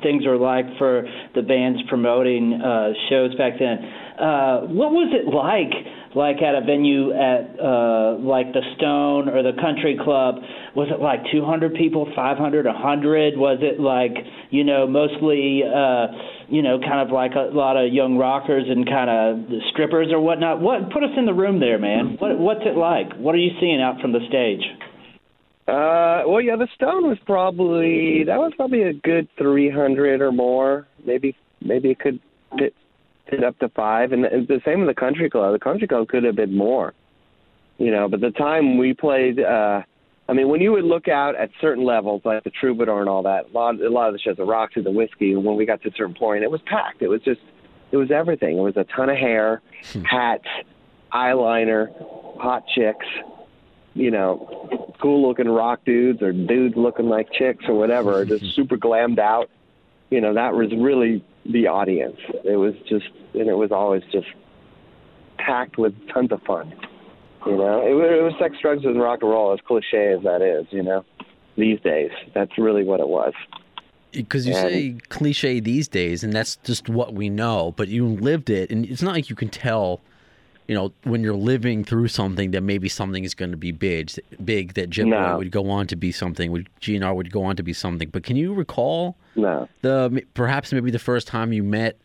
[0.02, 1.04] things were like for
[1.36, 3.84] the bands promoting uh, shows back then.
[4.16, 5.76] Uh, what was it like,
[6.16, 10.40] like at a venue at uh, like the Stone or the Country Club?
[10.72, 13.36] Was it like 200 people, 500, 100?
[13.36, 14.16] Was it like
[14.56, 16.16] you know mostly uh,
[16.48, 20.24] you know kind of like a lot of young rockers and kind of strippers or
[20.24, 20.62] whatnot?
[20.62, 22.16] What put us in the room there, man?
[22.24, 23.12] What what's it like?
[23.20, 24.64] What are you seeing out from the stage?
[25.68, 30.32] Uh, well, yeah, the Stone was probably that was probably a good three hundred or
[30.32, 30.88] more.
[31.06, 32.20] Maybe maybe it could
[32.58, 32.76] fit
[33.28, 35.54] fit up to five, and the, the same with the Country Club.
[35.54, 36.94] The Country Club could have been more,
[37.80, 38.08] you know.
[38.08, 39.82] But the time we played, uh,
[40.30, 43.24] I mean, when you would look out at certain levels, like the Troubadour and all
[43.24, 45.82] that, a lot a lot of the shows, the Roxy, the Whiskey, when we got
[45.82, 47.02] to a certain point, it was packed.
[47.02, 47.42] It was just
[47.92, 48.60] it was everything.
[48.60, 49.64] It was a ton of hair,
[50.04, 50.46] hats,
[51.12, 51.90] eyeliner,
[52.40, 53.08] hot chicks
[53.96, 58.46] you know, cool looking rock dudes or dudes looking like chicks or whatever, or just
[58.56, 59.50] super glammed out.
[60.12, 62.18] You know, that was really the audience.
[62.44, 64.28] It was just, and it was always just
[65.38, 66.74] packed with tons of fun.
[67.46, 70.24] You know, it, was- it was sex, drugs, and rock and roll, as cliche as
[70.24, 70.66] that is.
[70.72, 71.06] You know,
[71.58, 73.34] these days, that's really what it was.
[74.12, 77.74] Because you say cliche these days, and that's just what we know.
[77.76, 80.02] But you lived it, and it's not like you can tell.
[80.68, 84.12] You know, when you're living through something, that maybe something is going to be big.
[84.44, 85.38] Big that Jim No.
[85.38, 86.52] would go on to be something.
[86.52, 88.10] Would GNR would go on to be something.
[88.10, 89.70] But can you recall No.
[89.82, 92.00] the perhaps maybe the first time you met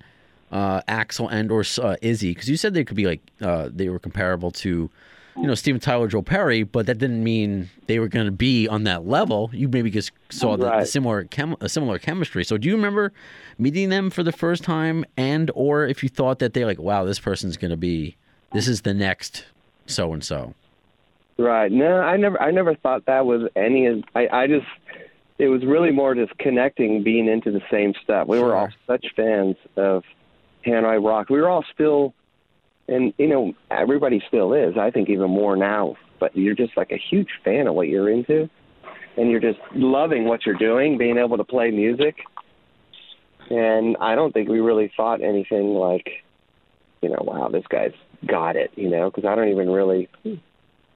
[0.53, 2.33] uh, Axl and or uh, Izzy?
[2.35, 4.91] Because you said they could be like uh, they were comparable to,
[5.37, 8.69] you know, Steven Tyler, Joe Perry, but that didn't mean they were going to be
[8.69, 9.49] on that level.
[9.55, 12.45] You maybe just saw the, the similar chem- a similar chemistry.
[12.45, 13.13] So do you remember
[13.57, 17.05] meeting them for the first time, and or if you thought that they're like, wow,
[17.05, 18.17] this person's going to be,
[18.53, 19.45] this is the next
[19.87, 20.55] so and so.
[21.39, 21.73] Right.
[21.73, 24.67] No, I never I never thought that was any of I, I just
[25.39, 28.29] it was really more just connecting, being into the same stuff.
[28.29, 30.05] We were all such fans of
[30.67, 31.31] Hanoi Rock.
[31.31, 32.15] We were all still
[32.89, 35.97] and you know, everybody still is, I think even more now.
[36.19, 38.51] But you're just like a huge fan of what you're into
[39.17, 42.17] and you're just loving what you're doing, being able to play music.
[43.49, 46.23] And I don't think we really thought anything like,
[47.03, 47.93] you know, wow, this guy's
[48.27, 50.09] got it, you know, because I don't even really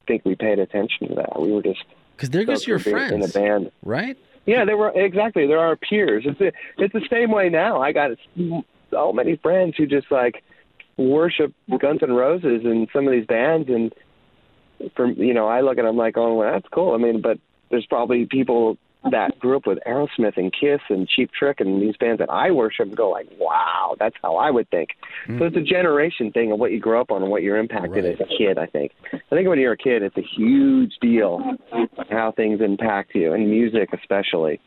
[0.07, 1.41] think we paid attention to that.
[1.41, 1.83] We were just
[2.17, 3.71] Because they're just your being in friends, band.
[3.83, 4.17] right?
[4.47, 5.47] Yeah, they were exactly.
[5.47, 6.25] They're our peers.
[6.27, 7.81] It's the it's the same way now.
[7.81, 8.11] I got
[8.91, 10.45] so many friends who just like
[10.99, 13.91] worship Guns N' Roses and some of these bands, and
[14.95, 16.93] from you know, I look at them like, oh, well, that's cool.
[16.95, 17.39] I mean, but
[17.71, 18.77] there's probably people
[19.11, 22.51] that grew up with Aerosmith and Kiss and Cheap Trick and these bands that I
[22.51, 24.91] worship and go like, wow, that's how I would think.
[25.27, 25.69] So it's a mm-hmm.
[25.69, 28.21] generation thing of what you grow up on and what you're impacted Right.
[28.21, 28.59] as a kid.
[28.59, 28.93] I think.
[29.13, 31.41] I think when you're a kid, it's a huge deal
[32.11, 34.61] how things impact you and music especially,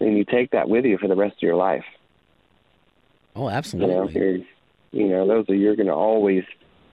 [0.00, 1.84] and you take that with you for the rest of your life.
[3.36, 4.14] Oh, absolutely.
[4.14, 4.38] you're,
[4.90, 6.44] you know, those are you're going to always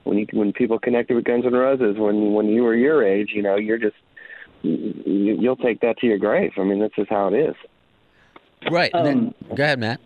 [0.03, 3.31] when you when people connected with Guns N' Roses when when you were your age,
[3.33, 4.14] you know, you're just you,
[4.65, 6.51] you'll take that to your grave.
[6.57, 7.55] I mean, this is how it is.
[8.71, 8.91] Right.
[8.93, 9.17] and then,
[9.49, 9.99] Um, go ahead, Matt.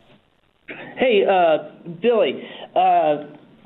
[0.97, 1.70] Hey, uh,
[2.01, 2.43] Billy,
[2.76, 3.24] uh,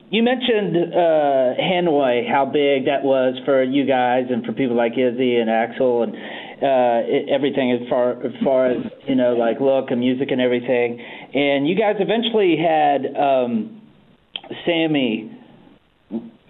[0.09, 4.93] you mentioned uh, Hanoi, how big that was for you guys and for people like
[4.93, 8.77] Izzy and Axl and uh, it, everything as far as far as
[9.07, 10.99] you know, like look and music and everything.
[11.33, 13.81] And you guys eventually had um,
[14.65, 15.31] Sami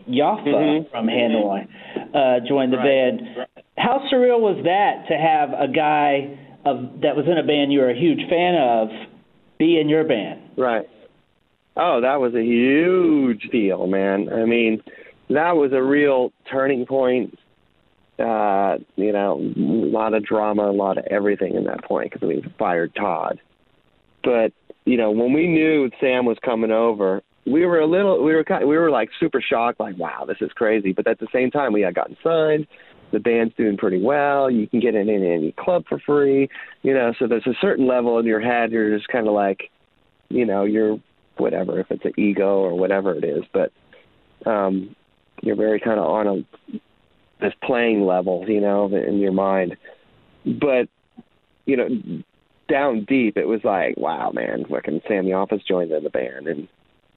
[0.09, 0.91] Yaffa Mhm.
[0.91, 1.67] from Hanoi
[2.13, 3.21] uh, join the band.
[3.77, 7.79] How surreal was that to have a guy of that was in a band you
[7.79, 8.89] were a huge fan of
[9.57, 10.41] be in your band?
[10.57, 10.87] Right.
[11.75, 14.29] Oh, that was a huge deal, man.
[14.31, 14.83] I mean,
[15.29, 17.37] that was a real turning point.
[18.19, 22.27] Uh, you know, a lot of drama, a lot of everything in that point because
[22.27, 23.39] we fired Todd.
[24.23, 24.53] But
[24.85, 28.43] you know, when we knew Sam was coming over, we were a little, we were
[28.43, 30.93] kind, we were like super shocked, like, wow, this is crazy.
[30.93, 32.67] But at the same time, we had gotten signed.
[33.13, 34.49] The band's doing pretty well.
[34.49, 36.49] You can get in any club for free,
[36.81, 37.13] you know.
[37.19, 38.71] So there's a certain level in your head.
[38.71, 39.69] You're just kind of like,
[40.29, 40.99] you know, you're
[41.37, 43.71] whatever if it's an ego or whatever it is, but
[44.49, 44.95] um,
[45.41, 46.79] you're very kind of on a
[47.39, 49.77] this playing level, you know, in your mind.
[50.45, 50.89] But
[51.65, 51.87] you know,
[52.67, 56.67] down deep, it was like, wow, man, fucking Sami Yaffa joined in the band, and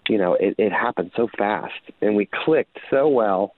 [0.08, 1.72] you know, it, it happened so fast,
[2.02, 3.54] and we clicked so well,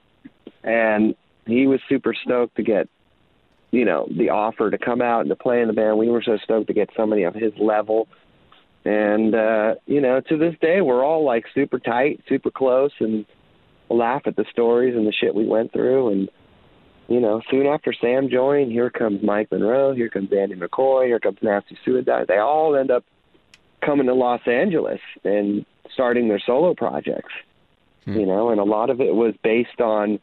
[0.62, 1.16] and
[1.49, 2.88] he was super stoked to get,
[3.70, 5.99] you know, the offer to come out and to play in the band.
[5.99, 8.09] We were so stoked to get somebody of his level,
[8.84, 13.26] and uh, you know, to this day, we're all like super tight, super close, and
[13.90, 16.28] laugh at the stories and the shit we went through, and
[17.09, 21.18] you know, soon after Sam joined, here comes Mike Monroe, here comes Andy McCoy, here
[21.18, 22.26] comes Nasty Suicide.
[22.28, 23.05] They all end up
[23.84, 27.32] coming to Los Angeles and starting their solo projects.
[28.05, 28.12] Hmm.
[28.12, 30.20] You know, and a lot of it was based on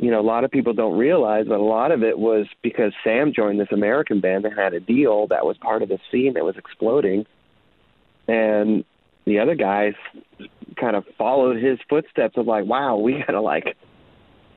[0.00, 2.92] you know, a lot of people don't realize, but a lot of it was because
[3.04, 6.32] Sam joined this American band that had a deal that was part of the scene
[6.34, 7.26] that was exploding.
[8.26, 8.84] And
[9.26, 9.92] the other guys
[10.80, 13.76] kind of followed his footsteps of like, wow, we gotta like,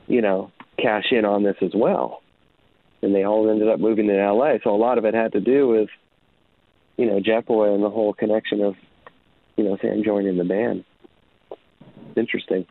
[0.07, 2.21] you know, cash in on this as well.
[3.01, 4.59] And they all ended up moving to LA.
[4.63, 5.89] So a lot of it had to do with,
[6.95, 8.75] you know, Jetboy and the whole connection of,
[9.57, 10.85] you know, Sam joining the band.
[12.15, 12.65] Interesting.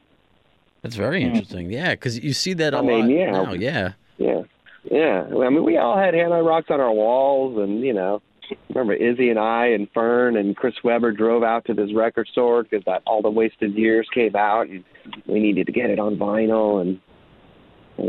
[0.82, 1.28] That's very hmm.
[1.28, 1.70] interesting.
[1.70, 3.30] Yeah, because you see that a I lot mean, yeah.
[3.30, 3.52] now.
[3.52, 3.92] Yeah.
[4.18, 4.42] Yeah.
[4.90, 5.24] Yeah.
[5.28, 8.20] I mean, we all had Hanoi Rocks on our walls, and, you know,
[8.68, 12.64] remember Izzy and I and Fern and Chris Weber drove out to this record store
[12.64, 14.84] because that all the wasted years came out, and
[15.26, 17.00] we needed to get it on vinyl, and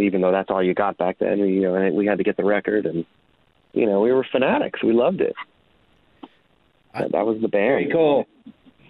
[0.01, 2.37] even though that's all you got back then, you know, and we had to get
[2.37, 3.05] the record, and
[3.73, 4.81] you know, we were fanatics.
[4.83, 5.35] We loved it.
[6.93, 7.85] That, that was the band.
[7.85, 8.27] Pretty cool.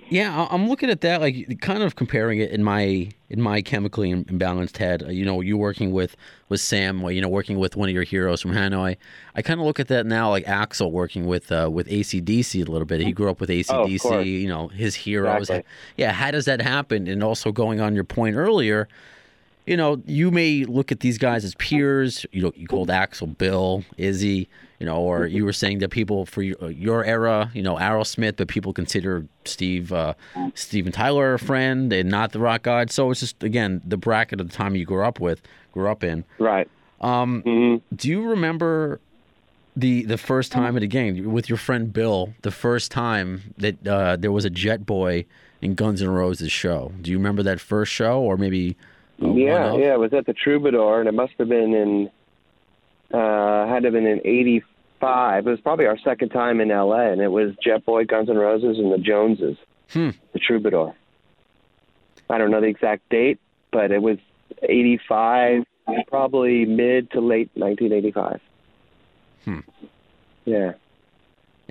[0.10, 4.14] Yeah, I'm looking at that, like kind of comparing it in my in my chemically
[4.14, 5.02] imbalanced head.
[5.04, 6.16] Uh, You know, you working with
[6.50, 8.96] with Sam, you know, working with one of your heroes from Hanoi.
[9.36, 12.72] I kind of look at that now, like Axl working with uh, with AC/DC a
[12.72, 13.02] little bit.
[13.02, 14.00] He grew up with AC/DC.
[14.00, 14.26] course.
[14.26, 15.50] you know, his heroes.
[15.50, 15.70] Exactly.
[15.98, 17.08] Yeah, how does that happen?
[17.08, 18.88] And also going on your point earlier,
[19.66, 22.26] you know, you may look at these guys as peers.
[22.32, 24.50] You know, you called Axl Bill, Izzy,
[24.80, 28.36] you know, or you were saying that people for your, your era, you know, Aerosmith,
[28.36, 30.14] but people consider Steve, uh,
[30.56, 32.92] Steven Tyler a friend and not the rock god.
[32.92, 35.42] So it's just again the bracket of the time you grew up with,
[35.72, 36.26] grew up in.
[36.40, 36.70] Right.
[37.00, 39.00] Um, hmm do you remember
[39.76, 42.34] the the first time at a game with your friend Bill?
[42.42, 45.26] The first time that uh, there was a Jet Boy
[45.62, 46.92] in Guns N' Roses show.
[47.02, 48.76] Do you remember that first show, or maybe?
[49.24, 49.94] Uh, Yeah, yeah.
[49.94, 52.12] It was at the Troubadour, and it must have been in,
[53.14, 55.48] uh, had to have been in '85.
[55.48, 58.38] It was probably our second time in LA, and it was Jet Boy, Guns N'
[58.38, 59.58] Roses, and the Joneses,
[59.92, 60.10] Hmm.
[60.34, 60.96] the Troubadour.
[62.30, 63.40] I don't know the exact date,
[63.72, 64.18] but it was
[64.62, 65.66] '85,
[66.08, 68.40] probably mid to late 1985.
[69.46, 69.60] Hmm.
[70.46, 70.74] Yeah.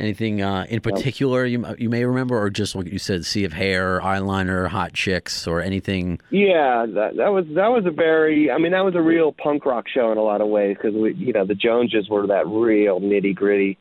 [0.02, 3.52] Anything uh, in particular you you may remember, or just what you said, sea of
[3.52, 6.20] hair, eyeliner, hot chicks, or anything?
[6.30, 8.50] Yeah, that that was that was a very.
[8.50, 10.92] I mean, that was a real punk rock show in a lot of ways because
[11.00, 13.78] we, you know, the Joneses were that real nitty gritty.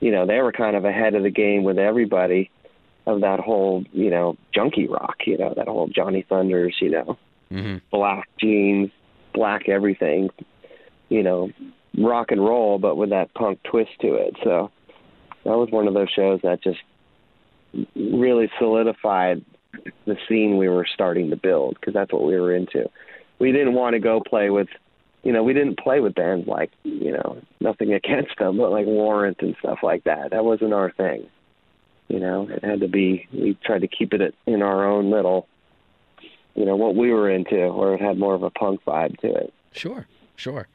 [0.00, 2.50] You know, they were kind of ahead of the game with everybody
[3.06, 5.16] of that whole, you know, junkie rock.
[5.26, 6.74] You know, that whole Johnny Thunders.
[6.80, 7.18] You know,
[7.50, 8.90] hmm black jeans,
[9.34, 10.30] black everything.
[11.10, 11.50] You know,
[11.98, 14.36] rock and roll, but with that punk twist to it.
[14.42, 14.70] So
[15.44, 16.80] that was one of those shows that just
[17.94, 19.44] really solidified
[20.06, 22.88] the scene we were starting to build because that's what we were into.
[23.38, 24.68] We didn't want to go play with,
[25.22, 28.86] you know, we didn't play with bands like, you know, nothing against them, but like
[28.86, 30.30] Warrant and stuff like that.
[30.30, 31.28] That wasn't our thing.
[32.08, 33.26] You know, it had to be.
[33.32, 35.48] We tried to keep it in our own little,
[36.54, 39.34] you know, what we were into, or it had more of a punk vibe to
[39.34, 39.54] it.
[39.72, 40.68] Sure, sure.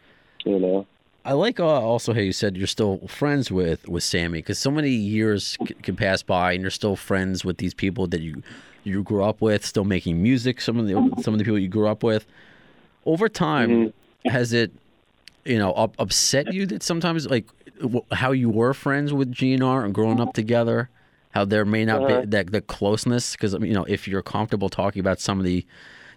[0.43, 0.87] You know.
[1.29, 4.71] I like uh, also how you said you're still friends with with Sammy because so
[4.71, 8.41] many years c- can pass by and you're still friends with these people that you
[8.83, 10.59] you grew up with, still making music.
[10.59, 12.25] Some of the some of the people you grew up with.
[13.05, 13.93] Over time,
[14.25, 14.71] has it
[15.45, 17.45] you know up, upset you that sometimes like
[17.79, 20.89] w- how you were friends with GNR and growing up together?
[21.35, 22.21] How there may not Uh-huh.
[22.21, 25.63] be that the closeness because you know if you're comfortable talking about some of the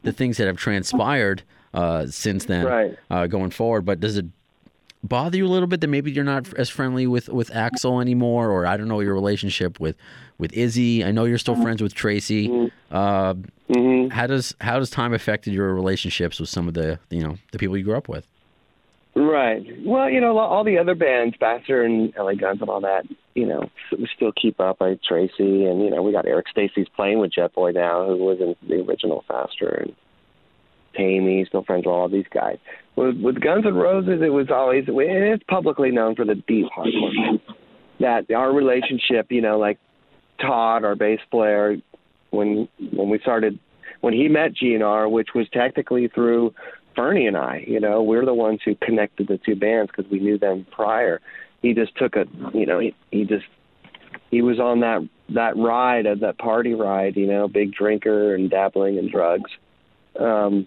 [0.04, 1.42] the things that have transpired
[1.74, 2.96] uh, since then Right.
[3.10, 4.24] uh, going forward, but does it
[5.02, 8.50] bother you a little bit that maybe you're not as friendly with with Axl anymore,
[8.50, 9.96] or I don't know your relationship with
[10.38, 11.04] with Izzy?
[11.04, 12.70] I know you're still friends with Tracy.
[12.90, 13.34] Uh,
[13.72, 17.36] hmm how does how does time affected your relationships with some of the you know
[17.52, 18.26] the people you grew up with?
[19.14, 19.62] Right.
[19.84, 23.46] Well, you know, all the other bands, Faster and LA Guns and all that, you
[23.46, 24.80] know, we still keep up.
[24.80, 28.16] Like Tracy, and you know, we got Eric Stacy's playing with Jet Boy now, who
[28.16, 29.94] was in the original Faster, and
[30.98, 32.58] Taime, still friends with all these guys.
[32.96, 37.40] With, with Guns N' Roses, it was always it's publicly known for the deep hardcore
[38.00, 39.78] that our relationship, you know, like
[40.40, 41.76] Todd, our bass player,
[42.30, 43.58] when when we started,
[44.00, 46.52] when he met GNR, which was technically through
[46.94, 50.18] Bernie and I, you know, we're the ones who connected the two bands because we
[50.20, 51.20] knew them prior.
[51.62, 53.44] He just took a, you know, he, he just
[54.30, 58.50] he was on that that ride of that party ride, you know, big drinker and
[58.50, 59.50] dabbling in drugs.
[60.18, 60.66] Um,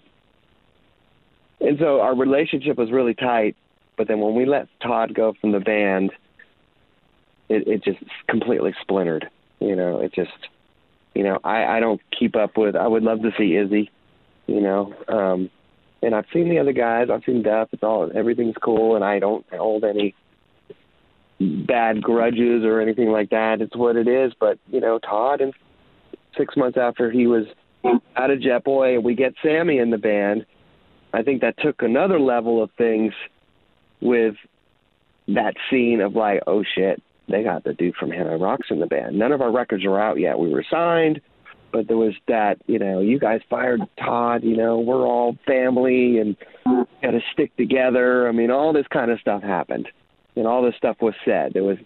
[1.60, 3.56] and so our relationship was really tight.
[3.96, 6.12] But then when we let Todd go from the band,
[7.48, 7.98] it, it just
[8.28, 9.28] completely splintered.
[9.60, 10.36] You know, it just,
[11.14, 12.76] you know, I, I don't keep up with.
[12.76, 13.90] I would love to see Izzy,
[14.46, 15.50] you know, um,
[16.02, 17.08] and I've seen the other guys.
[17.10, 17.68] I've seen Duff.
[17.72, 20.14] It's all everything's cool, and I don't hold any
[21.40, 23.60] bad grudges or anything like that.
[23.60, 24.32] It's what it is.
[24.38, 25.54] But you know, Todd, and
[26.36, 27.46] six months after he was
[28.16, 30.44] out of Jet Boy, we get Sami in the band.
[31.16, 33.14] I think that took another level of things
[34.02, 34.34] with
[35.28, 38.86] that scene of like, oh shit, they got the dude from Hanoi Rocks in the
[38.86, 39.18] band.
[39.18, 40.38] None of our records are out yet.
[40.38, 41.22] We were signed,
[41.72, 46.18] but there was that, you know, you guys fired Todd, you know, we're all family
[46.18, 46.36] and
[47.02, 48.28] got to stick together.
[48.28, 49.88] I mean, all this kind of stuff happened,
[50.36, 51.54] and all this stuff was said.
[51.54, 51.78] There was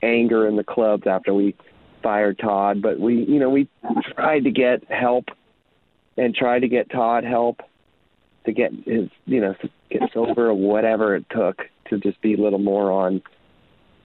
[0.00, 1.56] anger in the clubs after we
[2.04, 3.68] fired Todd, but we, you know, we
[4.14, 5.24] tried to get help
[6.16, 7.60] and tried to get Todd help
[8.46, 12.34] to get his, you know, to get sober or whatever it took to just be
[12.34, 13.22] a little more on,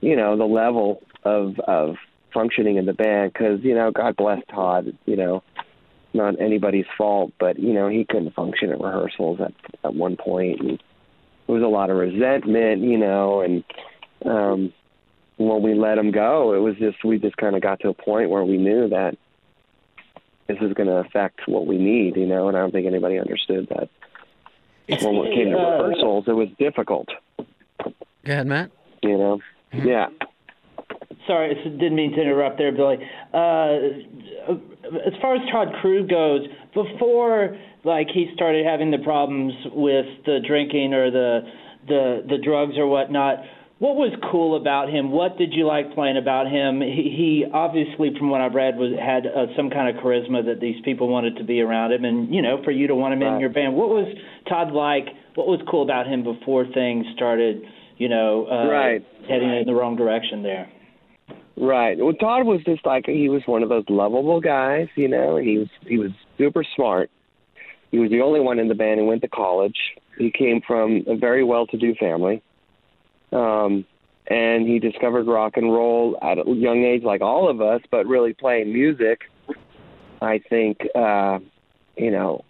[0.00, 1.96] you know, the level of of
[2.34, 3.32] functioning in the band.
[3.32, 4.96] Because you know, God bless Todd.
[5.06, 5.42] You know,
[6.12, 9.52] not anybody's fault, but you know, he couldn't function at rehearsals at
[9.84, 10.82] at one point, and
[11.46, 13.64] there was a lot of resentment, you know, and
[14.24, 14.72] um,
[15.36, 17.94] when we let him go, it was just we just kind of got to a
[17.94, 19.16] point where we knew that
[20.48, 23.18] this is going to affect what we need, you know, and I don't think anybody
[23.18, 23.88] understood that.
[24.88, 27.08] When it came to Uh, rehearsals, it was difficult,
[27.78, 27.92] Go
[28.26, 28.70] ahead, Matt.
[29.02, 29.40] you know.
[29.72, 30.08] Yeah.
[31.26, 32.98] Sorry, I didn't mean to interrupt there, Billy.
[33.32, 33.78] Uh,
[35.06, 40.40] as far as Todd Crew goes, before like he started having the problems with the
[40.46, 41.40] drinking or the
[41.88, 43.38] the the drugs or whatnot,
[43.82, 45.10] what was cool about him?
[45.10, 46.80] What did you like playing about him?
[46.80, 50.60] He, he obviously, from what I've read, was had uh, some kind of charisma that
[50.60, 53.22] these people wanted to be around him, and you know, for you to want him
[53.22, 54.06] in your band, what was
[54.48, 55.06] Todd like?
[55.34, 57.62] What was cool about him before things started?
[57.98, 59.04] You know, uh, Right.
[59.28, 60.70] heading in the wrong direction there.
[61.56, 61.98] Right.
[61.98, 65.38] Well, Todd was just like he was one of those lovable guys, you know.
[65.38, 67.10] He was he was super smart.
[67.90, 69.76] He was the only one in the band who went to college.
[70.18, 72.42] He came from a very well-to-do family,
[73.32, 73.84] um,
[74.26, 77.80] and he discovered rock and roll at a young age, like all of us.
[77.90, 79.22] But really playing music,
[80.20, 81.38] I think, uh,
[81.96, 82.44] you know,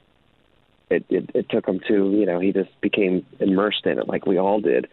[0.90, 4.26] it, it it took him to you know he just became immersed in it like
[4.26, 4.88] we all did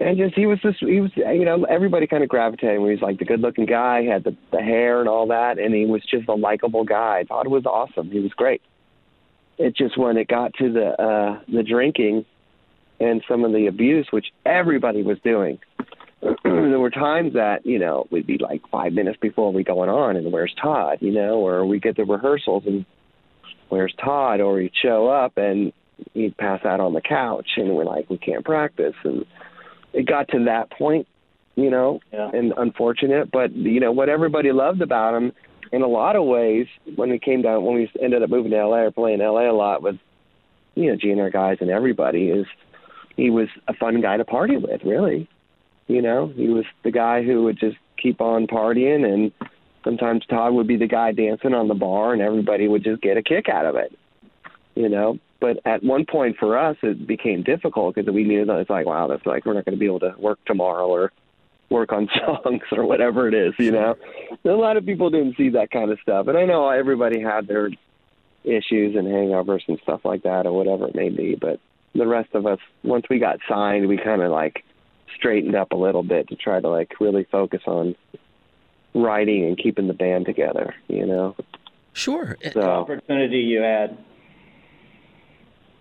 [0.00, 2.80] and just he was just he was you know everybody kind of gravitated.
[2.80, 5.74] He was like the good looking guy, had the the hair and all that, and
[5.74, 7.20] he was just a likable guy.
[7.20, 8.10] It was awesome.
[8.10, 8.60] He was great.
[9.58, 12.26] It just when it got to the uh the drinking
[13.00, 15.58] and some of the abuse, which everybody was doing.
[16.44, 20.16] there were times that you know we'd be like five minutes before we going on,
[20.16, 20.98] and where's Todd?
[21.00, 22.84] You know, or we get the rehearsals and
[23.68, 24.40] where's Todd?
[24.40, 25.72] Or he'd show up and
[26.14, 29.24] he'd pass out on the couch, and we're like we can't practice and
[29.92, 31.06] it got to that point,
[31.54, 32.30] you know, Yeah.
[32.32, 33.30] and unfortunate.
[33.30, 35.32] But you know what everybody loved about him,
[35.72, 36.66] in a lot of ways,
[36.96, 39.52] when we came down, when we ended up moving to LA or playing LA a
[39.52, 39.96] lot with,
[40.74, 42.46] you know, GNR guys and everybody, is
[43.16, 44.82] he was a fun guy to party with.
[44.84, 45.28] Really,
[45.86, 49.32] you know, he was the guy who would just keep on partying, and
[49.84, 53.16] sometimes Todd would be the guy dancing on the bar, and everybody would just get
[53.16, 53.96] a kick out of it,
[54.74, 58.58] you know but at one point for us it became difficult because we knew that
[58.58, 61.12] it's like wow that's like we're not going to be able to work tomorrow or
[61.70, 63.96] work on songs or whatever it is you know
[64.44, 67.46] a lot of people didn't see that kind of stuff and i know everybody had
[67.46, 67.70] their
[68.44, 71.58] issues and hangovers and stuff like that or whatever it may be but
[71.96, 74.64] the rest of us once we got signed we kind of like
[75.14, 77.94] straightened up a little bit to try to like really focus on
[78.94, 81.34] writing and keeping the band together you know
[81.92, 82.36] Sure.
[82.52, 83.96] so Opportunity you had.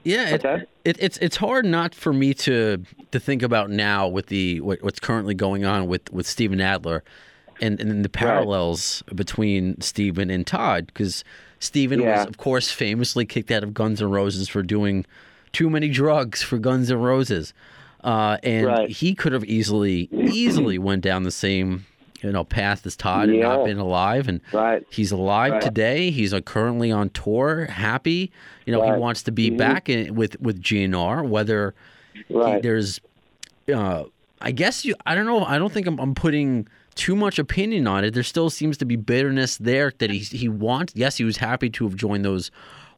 [0.06, 4.08] Yeah, What's it, it, it's it's hard not for me to to think about now
[4.08, 7.04] with the what, what's currently going on with with Steven Adler,
[7.60, 11.24] and and the parallels between Steven and Todd because
[11.60, 12.20] Steven Yeah.
[12.20, 15.06] was of course famously kicked out of Guns N' Roses for doing
[15.56, 17.54] too many drugs for Guns N' Roses,
[18.04, 18.90] uh, and Right.
[18.90, 21.86] he could have easily easily went down the same
[22.22, 24.84] you know path as Todd and not been alive and Right.
[24.90, 25.62] He's alive Right.
[25.62, 26.10] today.
[26.12, 28.32] He's uh, currently on tour, happy.
[28.66, 29.58] You know, he wants to be Mhm.
[29.58, 31.24] back in, with with GNR.
[31.24, 31.74] Whether
[32.14, 33.00] he- there's,
[33.74, 34.04] uh,
[34.42, 34.96] I guess you.
[35.06, 35.44] I don't know.
[35.46, 38.14] I don't think I'm, I'm putting too much opinion on it.
[38.14, 40.94] There still seems to be bitterness there that he he wants.
[40.96, 42.52] Yes, he was happy to have joined those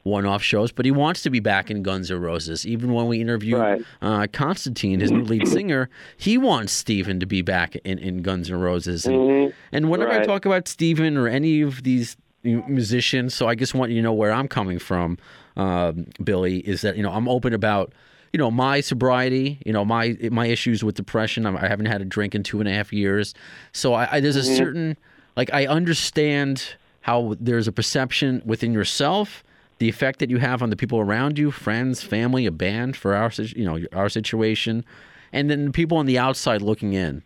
[0.08, 2.66] one-off shows, but he wants to be back in Guns N' Roses.
[2.66, 3.82] Even when we interviewed Right.
[4.02, 8.50] uh, Constantine, his new lead singer, he wants Steven to be back in, in Guns
[8.50, 9.06] N' Roses.
[9.06, 13.74] And, and whenever I talk about Steven or any of these musicians, so I just
[13.74, 15.18] want you to know where I'm coming from,
[15.56, 17.92] um, Billy, is that you know I'm open about
[18.32, 21.46] you know my sobriety, you know my my issues with depression.
[21.46, 23.34] I'm, I haven't had a drink in two and a half years,
[23.72, 24.96] so I, I there's a certain
[25.36, 29.42] like I understand how there's a perception within yourself,
[29.78, 33.14] the effect that you have on the people around you, friends, family, a band for
[33.14, 34.84] our you know our situation,
[35.32, 37.22] and then people on the outside looking in.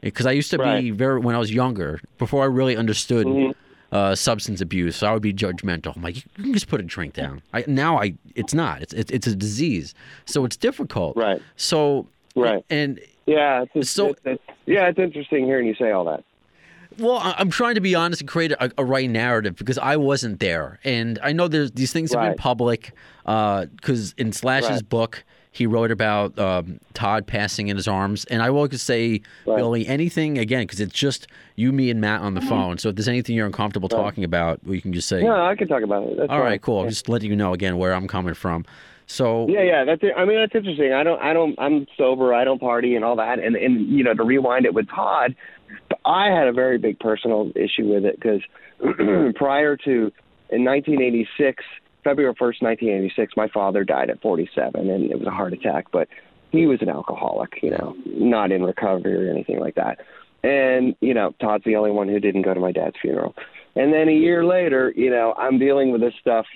[0.00, 3.50] Because I used to be very when I was younger, before I really understood Mm-hmm.
[3.94, 5.94] uh, substance abuse, so I would be judgmental.
[5.96, 7.40] I'm like, you can just put a drink down.
[7.52, 8.82] I, now I, it's not.
[8.82, 11.16] It's, it's it's a disease, so it's difficult.
[11.16, 11.40] Right.
[11.56, 12.64] So Right.
[12.68, 13.62] and Yeah.
[13.62, 16.24] It's, it's, So- it's, it's, yeah, it's interesting hearing you say all that.
[16.98, 19.96] Well, I- I'm trying to be honest and create a, a right narrative because I
[19.96, 22.36] wasn't there, and I know there's these things have been Right.
[22.38, 22.92] public.
[23.24, 24.88] Because in Slash's Right.
[24.88, 29.20] book, he wrote about um, Todd passing in his arms, and I will just say,
[29.46, 29.56] Right.
[29.56, 31.26] Billy, anything again because it's just
[31.56, 32.78] you, me, and Matt on the phone.
[32.78, 35.66] So if there's anything you're uncomfortable talking about, we can just say, No, I can
[35.66, 36.16] talk about it.
[36.18, 38.64] That's "All right, cool." I'm just letting you know again where I'm coming from.
[39.08, 40.12] So Yeah, yeah, that's it.
[40.16, 40.92] I mean, that's interesting.
[40.92, 42.34] I don't, I don't, I'm sober.
[42.34, 43.38] I don't party and all that.
[43.38, 45.34] And and you know, to rewind it with Todd,
[46.04, 48.40] I had a very big personal issue with it because
[49.34, 50.12] prior to
[50.50, 51.64] in 1986,
[52.04, 55.86] February 1st, 1986, my father died at 47, and it was a heart attack.
[55.90, 56.08] But
[56.52, 59.98] he was an alcoholic, you know, not in recovery or anything like that.
[60.44, 63.34] And you know, Todd's the only one who didn't go to my dad's funeral.
[63.74, 66.46] And then a year later, you know, I'm dealing with this stuff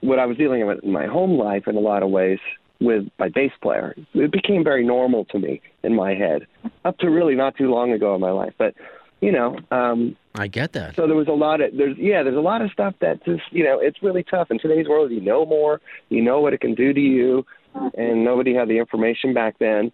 [0.00, 2.38] what I was dealing with in my home life in a lot of ways
[2.80, 3.94] with my bass player.
[4.14, 6.46] It became very normal to me in my head
[6.84, 8.54] up to really not too long ago in my life.
[8.58, 8.74] But
[9.20, 10.96] you know, um, I get that.
[10.96, 13.42] so there was a lot of there's yeah there's a lot of stuff that just
[13.50, 15.10] you know it's really tough in today's world.
[15.10, 18.78] You know more, you know what it can do to you, and nobody had the
[18.78, 19.92] information back then.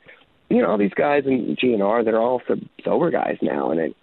[0.48, 3.96] You know, all these guys in GNR, they're all so- sober guys now, and it,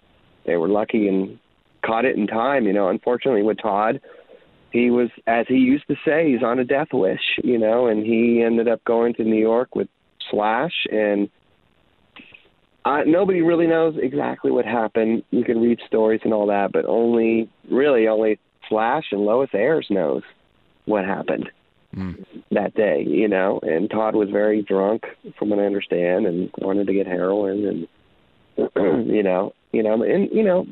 [0.44, 1.38] they were lucky and
[1.80, 2.66] caught it in time.
[2.66, 4.02] You know, unfortunately with Todd,
[4.74, 8.04] he was, as he used to say, he's on a death wish, you know, and
[8.04, 9.86] he ended up going to New York with
[10.32, 11.30] Slash, and
[12.84, 15.22] uh, nobody really knows exactly what happened.
[15.30, 19.86] You can read stories and all that, but only, really, only Slash and Lois Ayers
[19.90, 20.22] knows
[20.86, 21.48] what happened
[22.50, 23.60] that day, you know.
[23.62, 25.04] And Todd was very drunk,
[25.38, 27.86] from what I understand, and wanted to get heroin,
[28.56, 30.66] and you know, you know, and you know,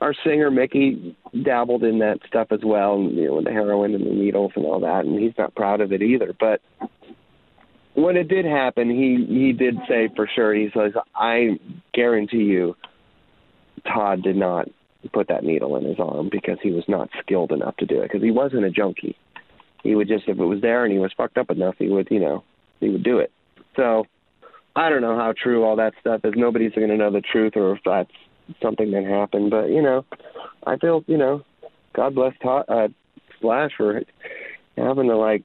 [0.00, 3.94] our singer Mickey dabbled in that stuff as well, and, you know, with the heroin
[3.94, 6.34] and the needles and all that, and he's not proud of it either.
[6.38, 6.60] But
[7.94, 10.54] when it did happen, he he did say for sure.
[10.54, 11.58] He says, "I
[11.94, 12.76] guarantee you,
[13.86, 14.68] Todd did not
[15.12, 18.10] put that needle in his arm because he was not skilled enough to do it.
[18.10, 19.16] Because he wasn't a junkie.
[19.82, 22.08] He would just, if it was there and he was fucked up enough, he would,
[22.10, 22.42] you know,
[22.80, 23.32] he would do it.
[23.76, 24.06] So."
[24.78, 26.34] I don't know how true all that stuff is.
[26.36, 28.10] Nobody's going to know the truth or if that's
[28.62, 29.50] something that happened.
[29.50, 30.04] But you know,
[30.66, 31.42] I feel you know,
[31.94, 32.88] God bless Todd, uh,
[33.40, 34.02] Slash for
[34.76, 35.44] having to like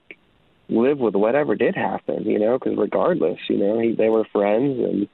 [0.69, 2.23] live with whatever did happen.
[2.23, 5.07] You know, because regardless, you know, he, they were friends, and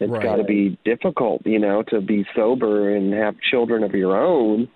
[0.00, 0.22] it's Right.
[0.22, 4.68] got to be difficult, you know, to be sober and have children of your own,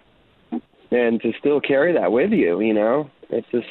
[0.90, 2.60] and to still carry that with you.
[2.60, 3.68] You know, it's just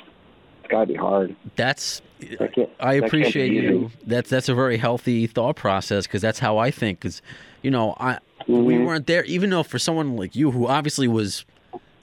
[0.71, 1.35] got to be hard.
[1.55, 3.65] That's That I that appreciate easy.
[3.67, 3.91] you.
[4.05, 6.99] That's that's a very healthy thought process because that's how I think.
[7.01, 7.21] Because
[7.61, 8.85] you know, I we Mhm.
[8.85, 9.23] weren't there.
[9.25, 11.45] Even though for someone like you, who obviously was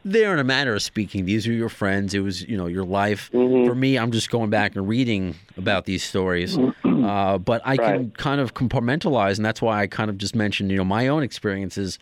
[0.05, 2.15] there in a manner of speaking, these are your friends.
[2.15, 3.31] It was you know your life.
[3.33, 3.67] Mhm.
[3.67, 6.57] For me, I'm just going back and reading about these stories.
[6.99, 10.71] Uh, but I can kind of compartmentalize, and that's why I kind of just mentioned
[10.71, 11.99] you know my own experiences.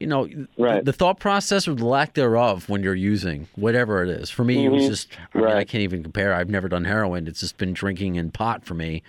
[0.00, 0.28] You know,
[0.58, 0.84] Right.
[0.84, 4.30] the thought process or the lack thereof when you're using whatever it is.
[4.30, 4.88] For me, it was Mhm.
[4.88, 6.34] just I, mean, I can't even compare.
[6.34, 7.28] I've never done heroin.
[7.28, 9.02] It's just been drinking and pot for me,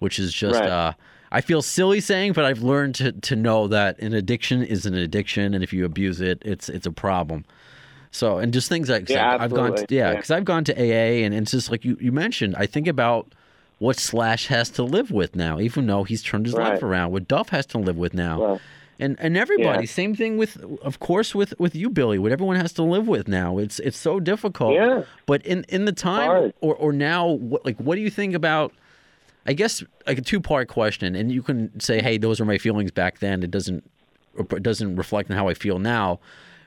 [0.00, 0.60] which is just.
[0.60, 0.68] Right.
[0.68, 0.92] Uh,
[1.32, 4.94] I feel silly saying, but I've learned to, to know that an addiction is an
[4.94, 7.44] addiction, and if you abuse it, it's it's a problem.
[8.12, 10.14] So and just things like Yeah, I've gone to, yeah Yeah.
[10.14, 12.54] because I've gone to AA and, and it's just like you you mentioned.
[12.56, 13.32] I think about
[13.80, 17.10] what Slash has to live with now, even though he's turned his life around.
[17.10, 18.38] What Duff has to live with now.
[18.40, 18.60] Well,
[18.98, 19.90] and and everybody, Yeah.
[19.90, 22.18] same thing with, of course, with with you, Billy.
[22.18, 23.58] What everyone has to live with now.
[23.58, 24.74] It's it's so difficult.
[24.74, 25.02] Yeah.
[25.26, 26.52] But in in the time hard.
[26.60, 28.72] or or now, what like what do you think about?
[29.46, 32.56] I guess like a two part question, and you can say, "Hey, those are my
[32.58, 33.84] feelings back then." It doesn't
[34.38, 36.18] it doesn't reflect on how I feel now.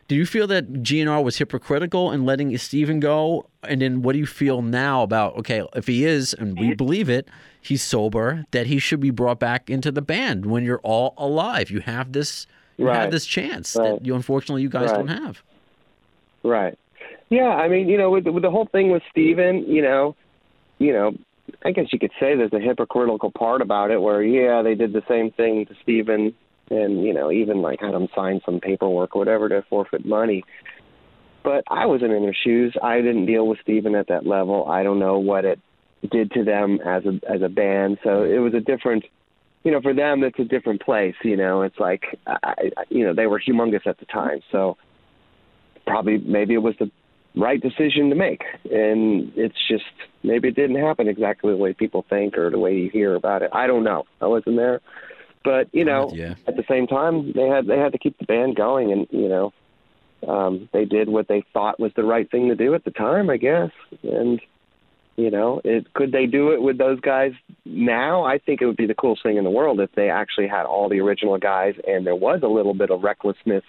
[0.08, 3.50] Do you feel that GNR was hypocritical in letting Steven go?
[3.64, 7.10] And then what do you feel now about okay, if he is, and we believe
[7.10, 7.28] it,
[7.68, 11.70] he's sober, that he should be brought back into the band when you're all alive.
[11.70, 13.98] You have this you have this chance Right.
[14.00, 14.98] that you unfortunately you guys Right.
[14.98, 15.44] don't have.
[16.44, 16.78] Right.
[17.30, 20.16] Yeah, I mean, you know, with with the whole thing with Steven, you know,
[20.80, 21.14] you know,
[21.66, 24.94] I guess you could say there's a hypocritical part about it where yeah, they did
[24.94, 26.34] the same thing to Steven
[26.70, 30.44] and, you know, even like had him sign some paperwork or whatever to forfeit money.
[31.44, 32.76] But I wasn't in their shoes.
[32.84, 34.68] I didn't deal with Steven at that level.
[34.68, 35.60] I don't know what it
[36.10, 37.98] did to them as a as a band.
[38.04, 39.06] So it was a different
[39.64, 41.62] you know, for them it's a different place, you know.
[41.64, 44.40] It's like I, I you know, they were humongous at the time.
[44.52, 44.78] So
[45.86, 46.92] probably maybe it was the
[47.36, 49.84] right decision to make and it's just
[50.24, 53.42] maybe it didn't happen exactly the way people think or the way you hear about
[53.42, 54.82] it i don't know i wasn't there
[55.44, 56.36] but you know you.
[56.48, 59.30] at the same time they had they had to keep the band going and you
[59.30, 59.54] know
[60.28, 63.30] um they did what they thought was the right thing to do at the time
[63.30, 63.72] i guess
[64.02, 64.42] and
[65.18, 67.34] you know it could they do it with those guys
[67.66, 68.24] now?
[68.24, 70.66] I think it would be the coolest thing in the world if they actually had
[70.66, 73.64] all the original guys and there was a little bit of recklessness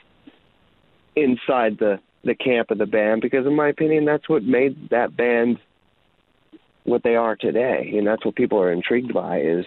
[1.17, 5.17] inside the the camp of the band because in my opinion that's what made that
[5.17, 5.59] band
[6.89, 7.93] what they are today.
[7.97, 9.65] And that's what people are intrigued by is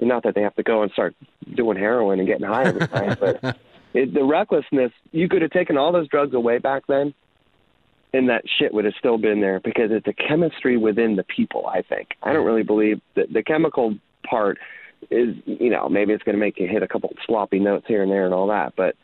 [0.00, 1.14] not that they have to go and start
[1.54, 3.56] doing heroin and getting high every night but
[3.94, 7.14] it, the recklessness you could have taken all those drugs away back then
[8.12, 11.66] and that shit would have still been there because it's a chemistry within the people
[11.66, 13.94] i think i don't really believe that the chemical
[14.28, 14.58] part
[15.10, 18.02] is you know maybe it's going to make you hit a couple sloppy notes here
[18.02, 18.94] and there and all that but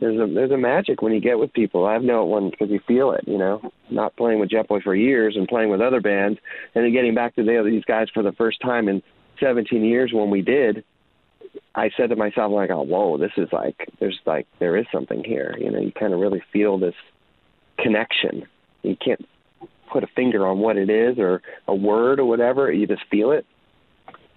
[0.00, 1.86] there's a there's a magic when you get with people.
[1.86, 3.70] I've known one because you feel it, you know.
[3.90, 6.38] Not playing with Jet Boy for years and playing with other bands,
[6.74, 9.02] and then getting back to the, these guys for the first time in
[9.38, 10.84] 17 years when we did.
[11.74, 15.22] I said to myself, like, oh, whoa, this is like, there's like, there is something
[15.24, 15.56] here.
[15.58, 16.94] You know, you kind of really feel this
[17.82, 18.44] connection.
[18.82, 19.26] You can't
[19.92, 22.70] put a finger on what it is or a word or whatever.
[22.72, 23.46] You just feel it.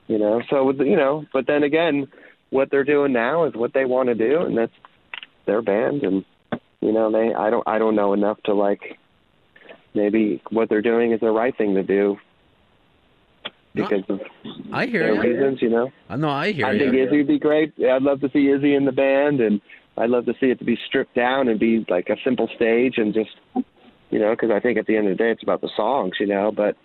[0.08, 2.08] You know, so with you know, but then again,
[2.50, 4.74] what they're doing now is what they want to do, and that's
[5.46, 6.24] their band and
[6.82, 8.98] you know they i don't i don't know enough to like
[9.94, 12.18] maybe what they're doing is the right thing to do
[13.74, 14.20] because of
[14.72, 15.22] I hear their you.
[15.22, 16.80] reasons you know I know I hear i you.
[16.80, 19.62] think izzy would be great i'd love to see izzy in the band and
[19.98, 22.96] i'd love to see it to be stripped down and be like a simple stage
[22.98, 23.32] and just
[24.10, 26.14] you know because i think at the end of the day it's about the songs
[26.20, 26.76] you know but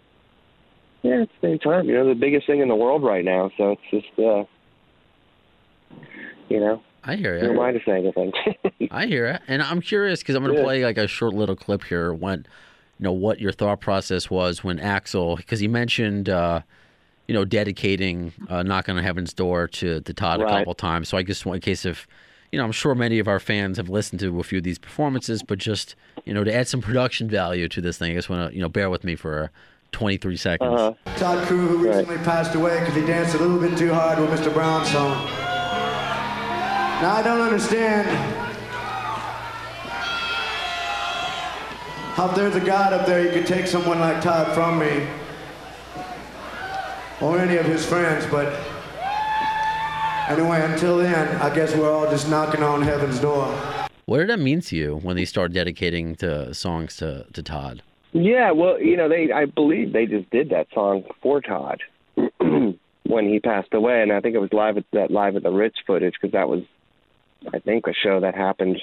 [1.03, 3.51] yeah at the same time you know the biggest thing in the world right now
[3.57, 4.45] so it's just uh
[6.49, 7.53] you know I hear who you.
[7.53, 8.33] am i to say anything
[8.91, 10.65] I hear it, and I'm curious because I'm going to Yeah.
[10.65, 12.11] play like a short little clip here.
[12.15, 12.47] When
[12.99, 16.63] you know what your thought process was when Axl, because he mentioned, uh,
[17.27, 21.11] you know, dedicating uh, "Knocking on Heaven's Door" to to Todd a couple times.
[21.11, 22.07] So I just want in case if.
[22.51, 24.79] You know, I'm sure many of our fans have listened to a few of these
[24.79, 25.95] performances, but just
[26.25, 28.63] you know, to add some production value to this thing, I just want to you
[28.63, 29.51] know bear with me for
[29.93, 30.81] 23 seconds.
[30.81, 31.97] uh-huh Todd Crew, who Right.
[31.99, 34.53] recently passed away because he danced a little bit too hard with Mr.
[34.53, 35.13] Brown's song.
[37.03, 38.09] Now, I don't understand
[42.15, 45.07] how there's a God up there, he could take someone like Todd from me
[47.21, 48.53] or any of his friends, but
[50.29, 53.47] anyway, until then, I guess we're all just knocking on heaven's door.
[54.07, 57.83] What did that mean to you when they started dedicating to songs to, to Todd?
[58.13, 61.83] Yeah, well, you know, they I believe they just did that song for Todd
[62.39, 65.51] when he passed away, and I think it was live at that live at the
[65.51, 66.63] Ritz footage because that was,
[67.53, 68.83] I think, a show that happened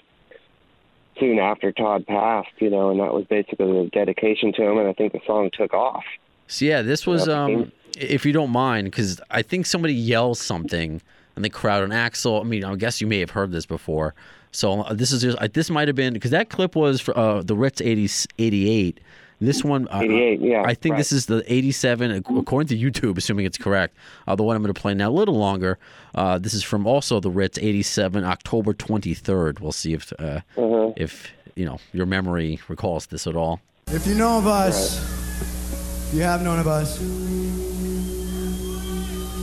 [1.20, 2.50] soon after Todd passed.
[2.60, 5.50] You know, and that was basically a dedication to him, and I think the song
[5.52, 6.04] took off.
[6.48, 10.40] So yeah, this was Yeah, um, if you don't mind, because I think somebody yells
[10.40, 11.02] something
[11.36, 12.42] and the crowd on Axl.
[12.42, 14.14] I mean, I guess you may have heard this before.
[14.52, 17.18] So uh, this is just, uh, this might have been because that clip was for
[17.18, 18.10] uh, the Ritz 80,
[18.40, 19.00] 88.
[19.42, 20.98] This one, uh, 88, yeah, I think right.
[20.98, 22.10] this is the 87,
[22.40, 23.98] according to YouTube, assuming it's correct.
[24.26, 25.78] Uh, the one I'm going to play now, a little longer.
[26.16, 29.60] Uh, this is from also the Ritz 87, October 23rd.
[29.60, 30.94] We'll see if uh, Uh-huh.
[30.96, 33.60] if you know your memory recalls this at all.
[33.88, 35.00] If you know of us,
[36.08, 36.98] if you have known of us,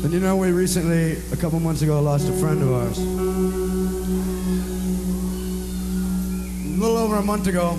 [0.03, 2.99] then you know we recently, a couple months ago, lost a friend of ours.
[2.99, 3.03] A
[6.77, 7.79] little over a month ago,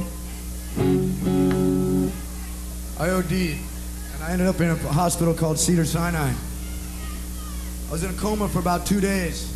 [2.97, 6.31] I OD'd, and I ended up in a hospital called Cedar Sinai.
[6.31, 9.49] I was in a coma for about two days.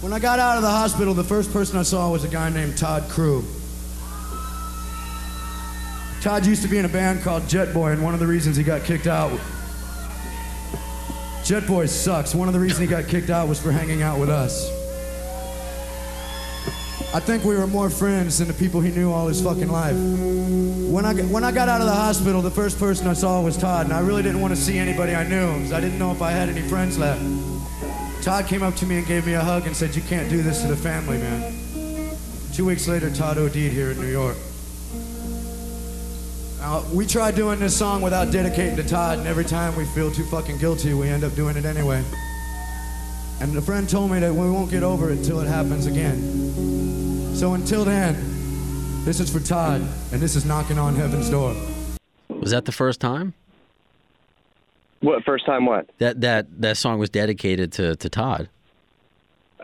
[0.00, 2.48] When I got out of the hospital, the first person I saw was a guy
[2.48, 3.44] named Todd Crew.
[6.22, 8.56] Todd used to be in a band called Jet Boy, and one of the reasons
[8.56, 9.38] he got kicked out.
[11.52, 12.34] Jet Boy sucks.
[12.34, 14.70] One of the reasons he got kicked out was for hanging out with us.
[17.14, 19.94] I think we were more friends than the people he knew all his fucking life.
[19.94, 23.58] When I, when I got out of the hospital, the first person I saw was
[23.58, 26.10] Todd, and I really didn't want to see anybody I knew because I didn't know
[26.10, 27.22] if I had any friends left.
[28.24, 30.42] Todd came up to me and gave me a hug and said, You can't do
[30.42, 32.16] this to the family, man.
[32.54, 34.38] Two weeks later, Todd OD'd here in New York.
[36.62, 40.12] Now, we tried doing this song without dedicating to Todd, and every time we feel
[40.12, 42.04] too fucking guilty, we end up doing it anyway.
[43.40, 47.34] And a friend told me that we won't get over it until it happens again.
[47.34, 48.14] So until then,
[49.04, 49.80] this is for Todd,
[50.12, 51.52] and this is knocking on heaven's door.
[52.28, 53.34] Was that the first time
[55.00, 55.66] What first time?
[55.66, 55.90] What?
[55.98, 58.48] that that that song was dedicated to to Todd?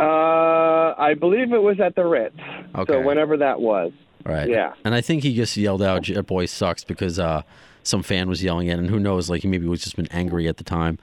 [0.01, 2.35] Uh, I believe it was at the Ritz.
[2.75, 2.93] Okay.
[2.93, 3.93] So whenever that was.
[4.25, 4.49] Right.
[4.49, 4.75] Yeah.
[4.85, 7.43] And I think he just yelled out "Jet Boy sucks" because uh,
[7.83, 9.31] some fan was yelling it, and who knows?
[9.31, 10.99] Like he maybe was just been angry at the time.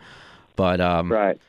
[0.55, 1.39] But um, Right.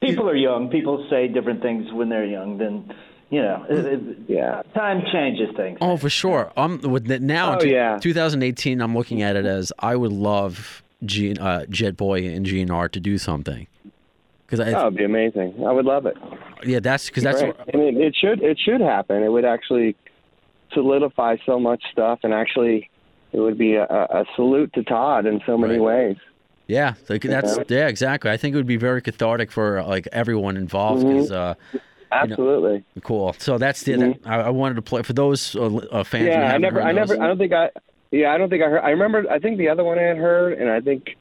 [0.00, 0.68] People are young.
[0.70, 2.56] People say different things when they're young.
[2.58, 2.92] Then,
[3.28, 4.62] you know, it, it, Yeah.
[4.74, 5.76] time changes things.
[5.82, 6.50] Oh, for sure.
[6.56, 7.50] I'm with now.
[7.50, 7.98] Oh, in two- yeah.
[7.98, 8.80] 2018.
[8.80, 13.00] I'm looking at it as I would love G, uh, Jet Boy and GNR to
[13.00, 13.66] do something.
[14.46, 15.64] Because I, That would be amazing.
[15.66, 16.16] I would love it.
[16.64, 17.54] yeah, that's because that's Right.
[17.72, 19.22] I mean, it should it should happen.
[19.22, 19.96] It would actually
[20.72, 22.90] solidify so much stuff, and actually,
[23.32, 26.08] it would be a, a salute to Todd in so many Right.
[26.08, 26.16] ways.
[26.66, 28.30] yeah, like, that's yeah, exactly.
[28.30, 31.04] I think it would be very cathartic for like everyone involved.
[31.04, 31.32] Mm-hmm.
[31.32, 31.54] Uh,
[32.12, 32.84] Absolutely.
[33.04, 33.34] cool.
[33.38, 33.96] So that's the.
[33.96, 36.24] That, I, I wanted to play for those uh, uh, fans.
[36.26, 36.40] who Mm-hmm.
[36.40, 37.22] yeah, I never, heard I never.
[37.22, 37.70] I don't think I.
[38.10, 38.80] Yeah, I don't think I heard.
[38.80, 39.24] I remember.
[39.30, 41.16] I think the other one I had heard, and I think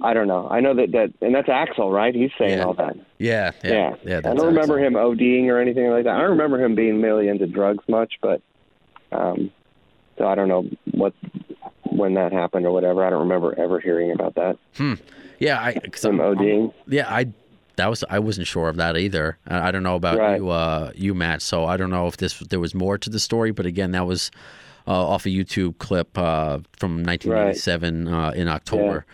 [0.00, 0.46] I don't know.
[0.48, 2.14] I know that that, and that's Axl, right?
[2.14, 2.64] He's saying Yeah.
[2.64, 2.94] all that.
[3.18, 4.16] Yeah, yeah, Yeah, yeah.
[4.18, 4.84] I don't remember awesome.
[4.84, 6.14] him ODing or anything like that.
[6.14, 8.40] I don't remember him being really into drugs much, but
[9.14, 9.50] um,
[10.18, 11.12] so I don't know what
[11.90, 13.04] when that happened or whatever.
[13.04, 14.58] I don't remember ever hearing about that.
[15.38, 15.74] Yeah, I.
[15.74, 16.72] Cause I'm- ODing.
[16.86, 17.26] Yeah, I
[17.76, 19.38] that was I wasn't sure of that either.
[19.48, 20.36] I, I don't know about Right.
[20.40, 21.42] you, uh, you Matt.
[21.42, 23.50] So I don't know if this there was more to the story.
[23.50, 24.30] But again, that was
[24.86, 29.06] uh, off a YouTube clip uh, from 1987 uh, in October.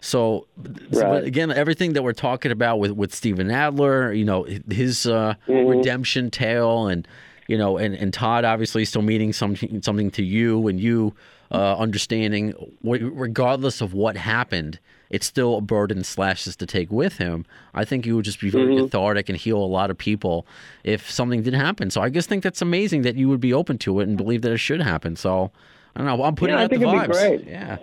[0.00, 0.46] So,
[0.92, 1.10] so, Right.
[1.10, 5.34] but again, everything that we're talking about with with Steven Adler, you know, his uh,
[5.48, 7.06] redemption tale, and
[7.48, 11.14] you know, and, and Todd obviously still meaning something something to you, and you
[11.52, 14.78] uh, understanding, regardless of what happened,
[15.10, 17.46] it's still a burden Slash's to take with him.
[17.74, 20.46] I think you would just be very cathartic and heal a lot of people
[20.82, 21.90] if something did happen.
[21.90, 24.42] So I just think that's amazing that you would be open to it and believe
[24.42, 25.14] that it should happen.
[25.14, 25.52] So
[25.94, 26.24] I don't know.
[26.24, 27.12] I'm putting Yeah, I out the think it'd be vibes.
[27.12, 27.46] great.
[27.46, 27.78] Yeah.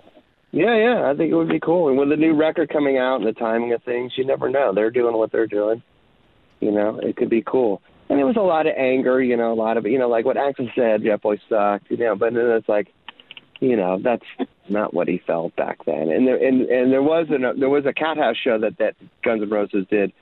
[0.52, 1.88] Yeah, yeah, I think it would be cool.
[1.88, 4.72] And with the new record coming out and the timing of things, you never know.
[4.72, 5.82] They're doing what they're doing.
[6.60, 7.82] You know, it could be cool.
[8.08, 10.24] And there was a lot of anger, you know, a lot of, you know, like
[10.24, 12.92] what Axl said, Jet Boy sucked, you know, but then it's like,
[13.60, 14.24] you know, that's
[14.68, 16.10] not what he felt back then.
[16.10, 18.94] And there, and, and there was an, there was a Cat House show that, that
[19.22, 20.12] Guns N' Roses did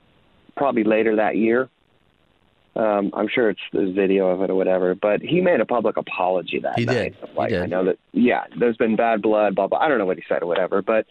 [0.55, 1.69] probably later that year.
[2.75, 5.95] Um, I'm sure it's there's video of it or whatever, but he made a public
[5.97, 6.93] apology that He night.
[7.21, 7.29] did.
[7.29, 9.77] He Like I know that, yeah, there's been bad blood, blah blah.
[9.77, 11.05] I don't know what he said or whatever, but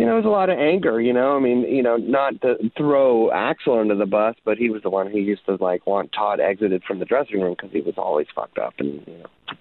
[0.00, 0.98] you know, there's a lot of anger.
[0.98, 4.70] You know, I mean, you know, not to throw Axl under the bus, but he
[4.70, 7.70] was the one who used to like want Todd exited from the dressing room because
[7.70, 9.56] he was always fucked up and you know,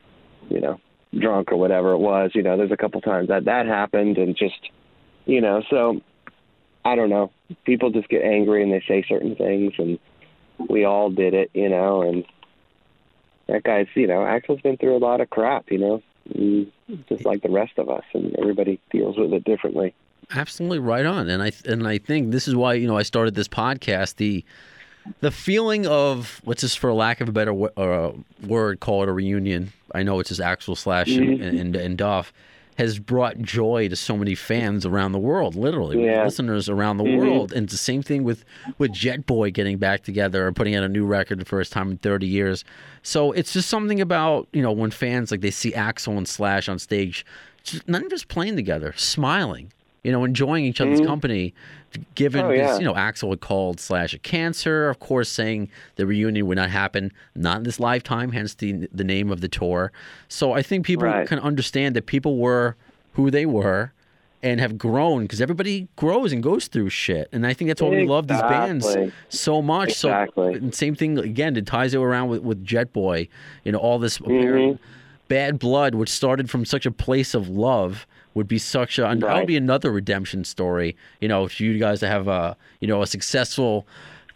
[0.50, 0.82] you know,
[1.20, 2.32] drunk or whatever it was.
[2.34, 4.70] You know, there's a couple times that that happened, and just
[5.26, 6.00] you know, so
[6.86, 7.32] I don't know.
[7.66, 10.00] People just get angry and they say certain things, and
[10.70, 12.26] we all did it, you know, and
[13.48, 16.72] that guy's, you know, Axl's been through a lot of crap, you know,
[17.10, 19.94] just like the rest of us, and everybody deals with it differently.
[20.32, 23.34] Absolutely right on, and I and I think this is why you know I started
[23.36, 24.18] this podcast.
[24.18, 24.46] The
[25.22, 28.12] the feeling of let's just for lack of a better wo- uh,
[28.46, 29.74] word, call it a reunion.
[29.96, 32.32] I know it's just Axl Slash and, and and Duff
[32.78, 36.24] has brought joy to so many fans around the world, literally Yeah.
[36.24, 37.52] listeners around the world.
[37.52, 38.46] And it's the same thing with
[38.78, 41.90] with Jet Boy getting back together and putting out a new record the first time
[41.92, 42.64] in 30 years.
[43.02, 46.70] So it's just something about you know when fans like they see Axl and Slash
[46.70, 47.26] on stage,
[47.64, 49.74] just, not just playing together, smiling
[50.04, 51.54] you know, enjoying each other's company.
[52.16, 52.62] Given, Oh, yeah.
[52.62, 56.58] because, you know, Axl had called Slash a cancer, of course, saying the reunion would
[56.58, 59.92] not happen, not in this lifetime, hence the the name of the tour.
[60.28, 61.28] So I think people Right.
[61.28, 62.76] can understand that people were
[63.14, 63.92] who they were
[64.42, 67.28] and have grown because everybody grows and goes through shit.
[67.34, 68.86] And I think that's why we love these bands
[69.28, 69.90] so much.
[69.90, 70.60] Exactly.
[70.62, 73.28] So same thing again, it ties it around with, with Jet Boy,
[73.66, 74.32] you know, all this Mm-hmm.
[74.32, 74.82] apparent
[75.28, 78.08] Bad Blood, which started from such a place of love,
[78.40, 80.96] would be such a and that would be another redemption story.
[81.22, 83.86] You know, for you guys to have a you know a successful.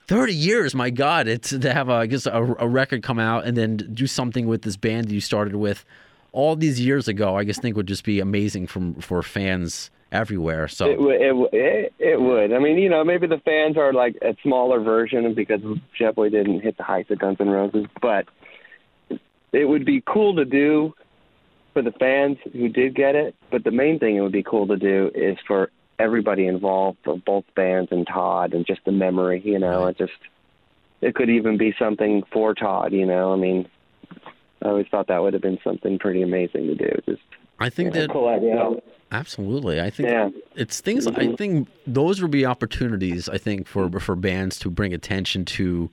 [0.07, 1.29] 30 years, my God!
[1.29, 4.47] It's to have a, I guess a, a record come out and then do something
[4.47, 5.85] with this band that you started with
[6.33, 7.37] all these years ago.
[7.37, 10.67] I just think would just be amazing from for fans everywhere.
[10.67, 12.51] So It, would- it, would- it, it would.
[12.53, 15.61] I mean, you know, maybe the fans are like a smaller version because
[15.97, 18.25] Jet Boy didn't hit the heights of Guns N' Roses, but
[19.53, 20.93] it would be cool to do
[21.73, 23.35] for the fans who did get it.
[23.51, 27.17] But the main thing it would be cool to do is for everybody involved, for
[27.17, 29.41] both bands and Todd, and just the memory.
[29.43, 30.13] You know, it just
[31.01, 32.93] it could even be something for Todd.
[32.93, 33.67] You know, I mean,
[34.61, 37.01] I always thought that would have been something pretty amazing to do.
[37.05, 37.21] Just
[37.59, 38.71] I think that Cool idea.
[39.11, 39.79] Absolutely.
[39.79, 40.29] I think Yeah.
[40.55, 41.35] it's things I mm-hmm.
[41.35, 45.91] think those would be opportunities I think for for bands to bring attention to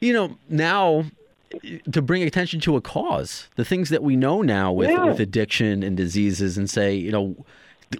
[0.00, 1.04] you know, now
[1.92, 3.48] to bring attention to a cause.
[3.56, 5.04] The things that we know now with Yeah.
[5.04, 7.36] with addiction and diseases and say, you know,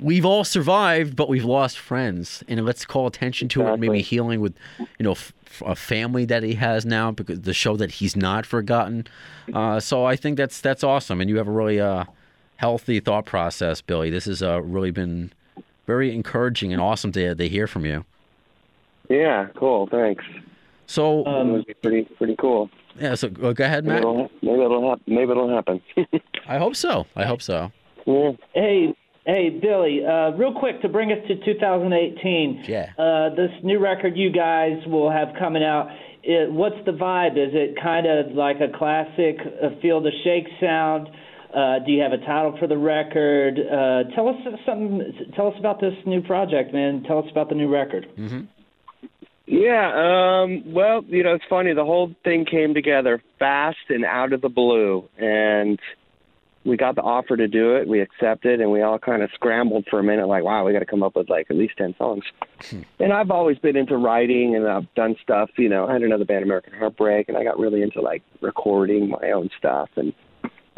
[0.00, 4.40] we've all survived but we've lost friends and let's call attention to it maybe healing
[4.40, 4.52] with
[4.98, 5.32] you know f-
[5.64, 9.06] a family that he has now because the show that he's not forgotten.
[9.54, 12.04] Uh, so I think that's that's awesome and you have a really uh
[12.56, 14.10] healthy thought process, Billy.
[14.10, 15.30] This has uh, really been
[15.86, 18.04] very encouraging and awesome to, to hear from you.
[19.08, 19.86] yeah, cool.
[19.86, 20.24] Thanks.
[20.88, 21.22] So,
[21.66, 22.70] be pretty pretty cool.
[23.00, 24.02] Yeah, so uh, go ahead, Maybe Matt.
[24.02, 25.04] it'll, maybe it'll happen.
[25.06, 25.80] Maybe it'll happen.
[26.48, 27.06] I hope so.
[27.16, 27.70] I hope so.
[28.06, 28.32] yeah.
[28.54, 28.94] Hey,
[29.26, 30.04] hey, Billy.
[30.04, 32.64] Uh, real quick to bring us to 2018.
[32.66, 32.92] Yeah.
[32.98, 35.88] Uh, this new record you guys will have coming out.
[36.22, 37.32] It, what's the vibe?
[37.32, 41.08] Is it kind of like a classic uh, Feel the Shake sound?
[41.54, 43.58] Uh, do you have a title for the record?
[43.58, 44.34] Uh, tell us
[44.66, 45.30] something.
[45.34, 47.02] Tell us about this new project, man.
[47.06, 48.06] Tell us about the new record.
[49.46, 51.72] Yeah, um, well, you know, it's funny.
[51.72, 55.78] The whole thing came together fast and out of the blue, and
[56.64, 57.86] we got the offer to do it.
[57.86, 60.80] We accepted, and we all kind of scrambled for a minute, like, wow, we got
[60.80, 62.24] to come up with like at least ten songs.
[62.98, 65.50] and I've always been into writing, and I've done stuff.
[65.56, 69.10] You know, I had another band, American Heartbreak, and I got really into like recording
[69.10, 70.12] my own stuff and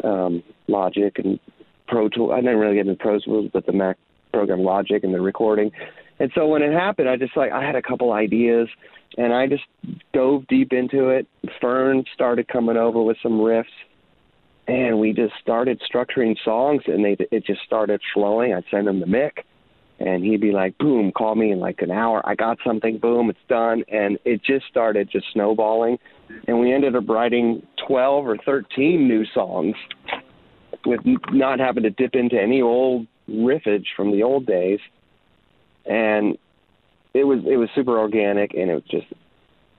[0.03, 1.39] um, Logic and
[1.87, 2.31] Pro Tools.
[2.33, 3.97] I didn't really get into Pro Tools, but the Mac
[4.31, 5.71] program Logic and the recording.
[6.19, 8.67] And so when it happened, I just like I had a couple ideas,
[9.17, 9.63] and I just
[10.13, 11.27] dove deep into it.
[11.61, 13.65] Fern started coming over with some riffs,
[14.67, 18.53] and we just started structuring songs, and they it just started flowing.
[18.53, 19.45] I'd send him the mic,
[19.99, 22.21] and he'd be like, "Boom, call me in like an hour.
[22.27, 22.97] I got something.
[22.97, 25.99] Boom, it's done." And it just started just snowballing,
[26.47, 29.75] and we ended up writing twelve or thirteen new songs
[30.85, 30.99] with
[31.31, 34.79] not having to dip into any old riffage from the old days
[35.89, 36.37] and
[37.13, 39.07] it was it was super organic and it was just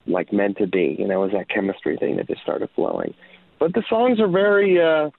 [0.07, 3.15] like meant to be you know it was that chemistry thing that just started flowing.
[3.59, 5.11] But the songs are very uh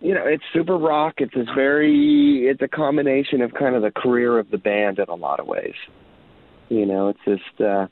[0.00, 1.14] you know it's super rock.
[1.18, 5.08] It's this very it's a combination of kind of the career of the band in
[5.08, 5.74] a lot of ways.
[6.68, 7.88] You know it's just uh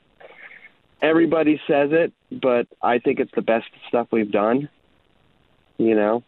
[1.01, 4.69] everybody says it but i think it's the best stuff we've done
[5.77, 6.23] you know?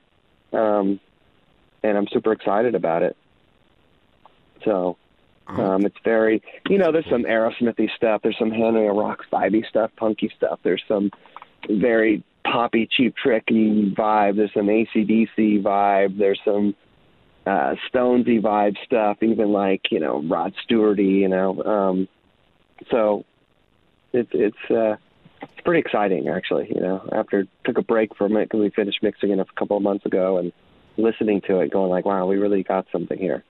[0.52, 1.00] Um
[1.82, 3.16] and i'm super excited about it.
[4.66, 4.98] So
[5.48, 8.22] um, it's very, you know, there's some Aerosmithy stuff.
[8.24, 10.60] There's some Hanoi Rock vibey stuff, punky stuff.
[10.64, 11.12] There's some
[11.70, 14.38] very poppy, cheap tricky vibe.
[14.38, 16.18] There's some AC/DC vibe.
[16.18, 16.76] There's some
[17.46, 21.20] uh, Stonesy vibe stuff, even like you know Rod Stewarty.
[21.20, 22.08] You know, um,
[22.90, 23.24] so
[24.14, 24.96] it's it's uh,
[25.42, 26.68] it's pretty exciting actually.
[26.74, 29.78] You know, after took a break from it because we finished mixing it a couple
[29.78, 30.52] of months ago and
[30.98, 33.44] listening to it, going like, wow, we really got something here.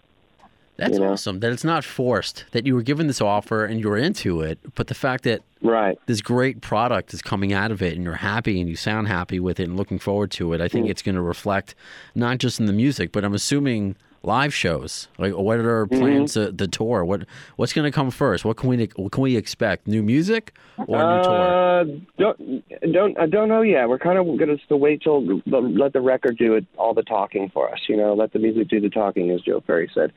[0.78, 1.12] That's You know?
[1.14, 4.42] awesome that it's not forced, that you were given this offer and you were into
[4.42, 5.98] it, but the fact that Right.
[6.06, 9.40] this great product is coming out of it and you're happy and you sound happy
[9.40, 10.72] with it and looking forward to it, I Mm.
[10.72, 11.76] think it's going to reflect
[12.14, 15.08] not just in the music, but I'm assuming live shows.
[15.20, 16.00] Like, what are our Mm-hmm.
[16.00, 17.06] plans to the tour?
[17.06, 17.26] What
[17.58, 18.44] What's going to come first?
[18.44, 19.88] What can we What can we expect?
[19.88, 20.54] New music
[20.88, 21.42] or a new tour?
[21.42, 21.84] Uh,
[22.20, 23.88] don't don't I don't know yet.
[23.88, 27.50] We're kind of gonna still wait till let the record do it all the talking
[27.54, 27.80] for us.
[27.88, 30.12] You know, let the music do the talking, as Joe Perry said.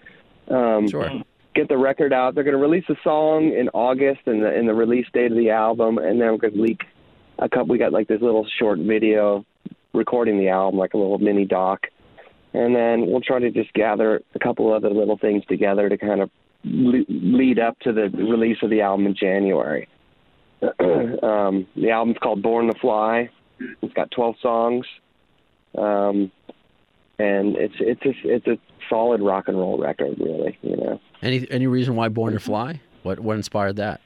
[0.50, 1.10] Um, Sure.
[1.54, 2.34] Get the record out.
[2.34, 5.50] They're gonna release a song in August, and the in the release date of the
[5.50, 6.82] album, and then we're gonna leak
[7.38, 7.66] a couple.
[7.66, 9.44] We got like this little short video
[9.92, 11.88] recording the album, like a little mini doc,
[12.54, 16.20] and then we'll try to just gather a couple other little things together to kind
[16.20, 16.30] of
[16.64, 19.88] le- lead up to the release of the album in January.
[20.62, 23.30] um, the album's called Born to Fly.
[23.82, 24.86] It's got 12 songs,
[25.76, 26.30] um,
[27.18, 28.58] and it's it's a, it's a
[28.88, 30.58] solid rock and roll record, really.
[30.62, 32.80] You know, Any Any reason why Born to Fly?
[33.02, 34.00] What What inspired that?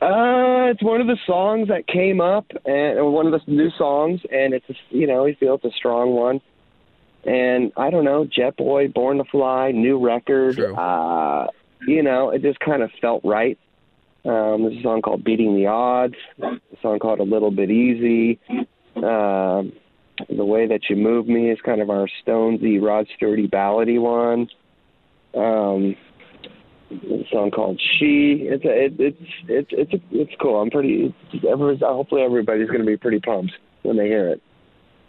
[0.00, 4.20] Uh, it's one of the songs that came up, and one of the new songs,
[4.32, 6.40] and it's a, you know we feel it's a strong one.
[7.24, 10.56] And I don't know, Jet Boy, Born to Fly, new record.
[10.56, 10.74] True.
[10.74, 11.46] Uh,
[11.86, 13.56] you know, it just kind of felt right.
[14.24, 18.40] Um, there's a song called "Beating the Odds," a song called "A Little Bit Easy."
[18.96, 19.72] Um,
[20.28, 24.48] the way that you move me is kind of our Stonesy, Rod Stewarty ballady one.
[25.34, 25.96] Um,
[26.90, 30.60] a song called "She." It's a, it, it's it's it's it's cool.
[30.60, 31.14] I'm pretty.
[31.34, 33.52] Everyone's, hopefully, everybody's going to be pretty pumped
[33.82, 34.42] when they hear it.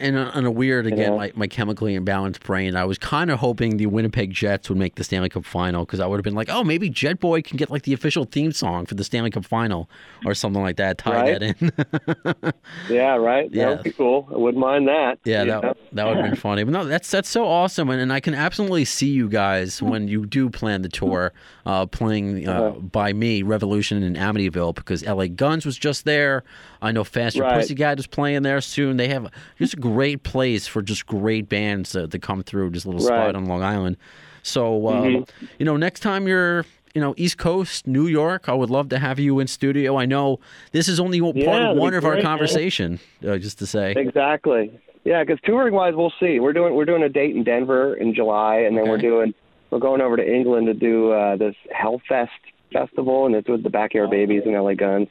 [0.00, 3.76] And on a weird, again, my, my chemically imbalanced brain, I was kind of hoping
[3.76, 6.48] the Winnipeg Jets would make the Stanley Cup final because I would have been like,
[6.50, 9.44] oh, maybe Jet Boy can get like the official theme song for the Stanley Cup
[9.44, 9.88] final
[10.26, 10.98] or something like that.
[10.98, 11.38] Tie Right.
[11.40, 12.52] that in.
[12.90, 13.48] Yeah, right.
[13.52, 13.66] Yeah.
[13.66, 14.28] That would be cool.
[14.32, 15.18] I wouldn't mind that.
[15.24, 15.74] Yeah, that, know?
[15.92, 16.64] that would have been funny.
[16.64, 20.08] But no, that's that's so awesome, and, and I can absolutely see you guys when
[20.08, 21.32] you do plan the tour,
[21.66, 22.70] uh, playing uh, Uh-huh.
[22.80, 26.42] by me Revolution in Amityville because LA Guns was just there.
[26.82, 27.54] I know Faster Right.
[27.60, 28.96] Pussycat is playing there soon.
[28.98, 32.70] They have just a great place for just great bands to, to come through.
[32.70, 33.96] Just a little spot on Long Island.
[34.42, 35.46] So um, Mm-hmm.
[35.58, 38.98] you know, next time you're you know East Coast, New York, I would love to
[38.98, 39.96] have you in studio.
[39.96, 40.38] I know
[40.72, 42.32] this is only part Yeah, that'd one of our great, man.
[42.32, 43.00] conversation.
[43.26, 43.92] Uh, just to say.
[43.96, 44.70] Exactly.
[45.04, 46.40] Yeah, because touring wise, we'll see.
[46.40, 49.34] We're doing we're doing a date in Denver in July, and then we're doing
[49.70, 52.28] we're going over to England to do uh, this Hellfest
[52.72, 55.08] festival, and it's with the Backyard Babies and LA Guns,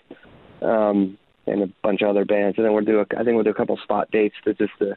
[0.62, 1.18] um,
[1.48, 2.58] and a bunch of other bands.
[2.58, 4.72] And then we'll do a, I think we'll do a couple spot dates to just
[4.80, 4.96] to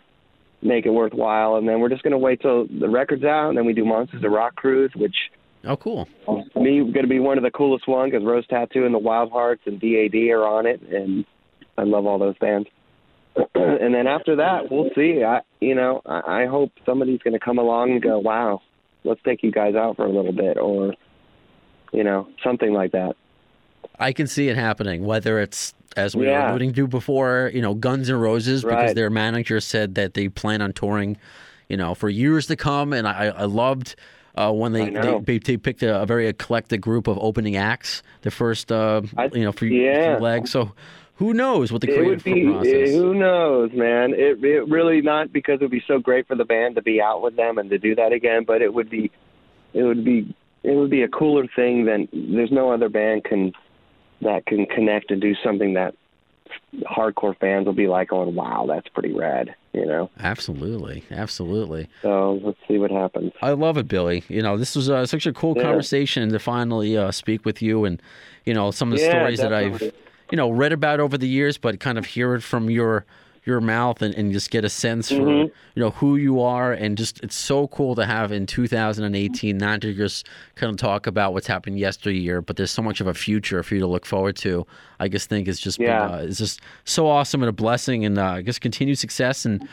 [0.63, 1.57] make it worthwhile.
[1.57, 4.25] And then we're just gonna wait till the record's out, and then we do Monsters
[4.25, 5.17] of Rock cruise, which
[5.69, 6.09] Oh, cool.
[6.27, 9.01] to me going to be one of the coolest ones because Rose Tattoo and the
[9.01, 11.25] Wild Hearts and DAD are on it, and
[11.77, 12.69] I love all those bands.
[13.57, 15.25] and then after that, we'll see.
[15.25, 18.63] I, you know, I, I hope somebody's going to come along and go, "Wow,
[19.03, 20.95] let's take you guys out for a little bit," or,
[21.93, 23.17] you know, something like that.
[23.99, 26.45] I can see it happening, whether it's as we Yeah.
[26.45, 30.29] were alluding to before, you know, Guns N' Roses, because their manager said that they
[30.29, 31.17] plan on touring,
[31.69, 32.93] you know, for years to come.
[32.93, 33.97] And I, I loved
[34.37, 38.03] uh, when they, I they they picked a, a very eclectic group of opening acts,
[38.23, 40.17] the first, uh, I- you know, for yeah.
[40.17, 40.51] few legs.
[40.51, 40.73] So
[41.15, 42.45] who knows what the creative be.
[42.45, 42.91] process?
[42.91, 44.13] Who knows, man?
[44.13, 47.01] It, it really not because it would be so great for the band to be
[47.01, 49.11] out with them and to do that again, but it would be,
[49.73, 53.55] it would be, it would be a cooler thing than there's no other band can
[54.23, 55.95] that can connect and do something that
[56.83, 60.11] hardcore fans will be like, "Oh, wow, that's pretty rad," you know.
[60.19, 61.89] Absolutely, absolutely.
[62.03, 63.33] So let's see what happens.
[63.43, 64.25] I love it, Billy.
[64.29, 65.63] You know, this was uh, such a cool Yeah.
[65.63, 68.01] conversation to finally uh, speak with you, and
[68.45, 69.83] you know some of the Yeah, stories that I've
[70.31, 73.05] you know read about over the years, but kind of hear it from your
[73.47, 75.45] your mouth and, and just get a sense for Mhm.
[75.75, 79.81] you know who you are, and just it's so cool to have in 2018 not
[79.83, 83.15] to just kind of talk about what's happened yesteryear, but there's so much of a
[83.15, 84.67] future for you to look forward to.
[85.01, 86.03] I just think it's just Yeah.
[86.11, 89.67] uh, it's just so awesome and a blessing, and uh, I guess continued success and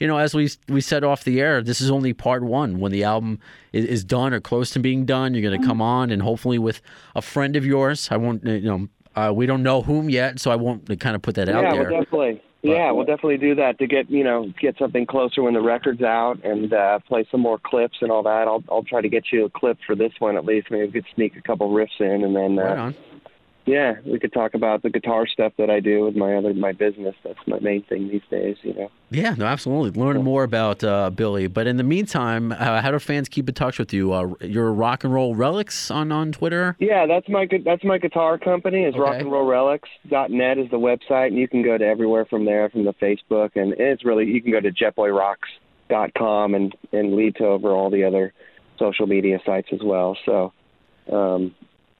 [0.00, 2.80] you know, as we we said off the air, this is only part one.
[2.80, 3.38] When the album
[3.74, 6.58] is, is done or close to being done, you're going to come on and hopefully
[6.58, 6.80] with
[7.14, 8.08] a friend of yours.
[8.10, 11.20] I won't, you know, uh, we don't know whom yet, so I won't kind of
[11.20, 11.90] put that out yeah, there.
[11.90, 12.42] we'll definitely.
[12.62, 16.02] Yeah, we'll definitely do that to get you know get something closer when the record's
[16.02, 18.46] out and uh, play some more clips and all that.
[18.46, 20.68] I'll I'll try to get you a clip for this one at least.
[20.70, 22.94] Maybe we could sneak a couple riffs in and then uh, right on.
[23.66, 26.72] Yeah, we could talk about the guitar stuff that I do with my other my
[26.72, 27.14] business.
[27.22, 28.56] That's my main thing these days.
[28.62, 28.90] You know.
[29.10, 30.00] Yeah, no, absolutely.
[30.00, 31.46] Learning more about uh, Billy.
[31.46, 34.12] But in the meantime, uh, how do fans keep in touch with you?
[34.12, 36.76] Uh, your rock and roll relics on, on Twitter?
[36.78, 38.84] Yeah, that's my that's my guitar company.
[38.84, 39.24] Is Okay.
[39.24, 43.56] rockandrollrelics.net is the website, and you can go to everywhere from there, from the Facebook,
[43.56, 48.04] and it's really you can go to jetboyrocks.com and and lead to over all the
[48.04, 48.32] other
[48.78, 50.16] social media sites as well.
[50.24, 50.52] So,
[51.12, 51.54] um,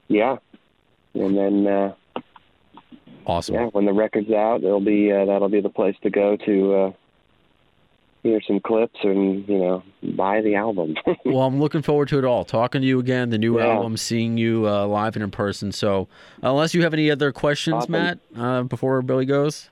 [0.08, 0.36] yeah,
[1.14, 1.94] and then uh,
[3.26, 3.54] Awesome.
[3.54, 6.74] yeah, when the record's out, it'll be uh, that'll be the place to go to
[6.74, 6.92] uh,
[8.22, 9.82] hear some clips and you know
[10.16, 10.94] buy the album.
[11.24, 12.44] Well, I'm looking forward to it all.
[12.44, 13.66] Talking to you again, the new Yeah.
[13.66, 15.70] album, seeing you uh, live and in person.
[15.70, 16.08] So,
[16.42, 17.92] unless you have any other questions, Awesome.
[17.92, 19.70] Matt, uh, before Billy goes.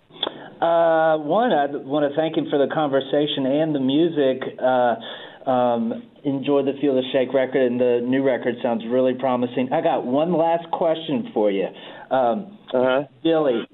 [0.61, 4.43] Uh, one, I want to thank him for the conversation and the music.
[4.61, 9.73] Uh, um, enjoyed the Feel the Shake record, and the new record sounds really promising.
[9.73, 11.67] I got one last question for you.
[12.11, 13.03] Um, uh-huh.
[13.23, 13.67] Billy,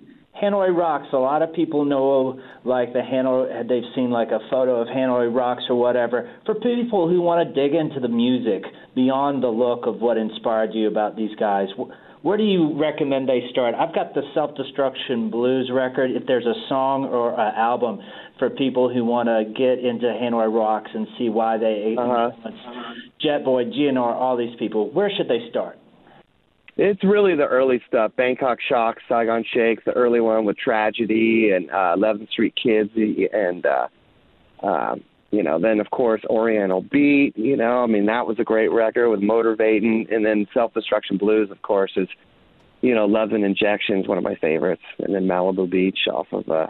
[0.43, 1.09] Hanoi Rocks.
[1.13, 3.69] A lot of people know like the Hanoi.
[3.69, 6.31] They've seen like a photo of Hanoi Rocks or whatever.
[6.45, 8.65] For people who want to dig into the music
[8.95, 11.69] beyond the look of what inspired you about these guys,
[12.23, 13.75] where do you recommend they start?
[13.75, 16.11] I've got the Self Destruction Blues record.
[16.11, 18.01] If there's a song or an album
[18.39, 22.31] for people who want to get into Hanoi Rocks and see why they Uh-huh.
[22.35, 25.79] influenced Jet Boy, GNR, all these people, where should they start?
[26.77, 31.71] It's really the early stuff: Bangkok Shock, Saigon Shakes, the early one with Tragedy and
[31.71, 33.87] uh, 11th Street Kids, and uh,
[34.61, 34.97] uh,
[35.31, 37.37] you know, then of course Oriental Beat.
[37.37, 41.17] You know, I mean that was a great record with Motorvatin', and then Self Destruction
[41.17, 42.09] Blues, of course, is
[42.81, 46.27] you know, Love's an Injection is one of my favorites, and then Malibu Beach off
[46.33, 46.67] of uh,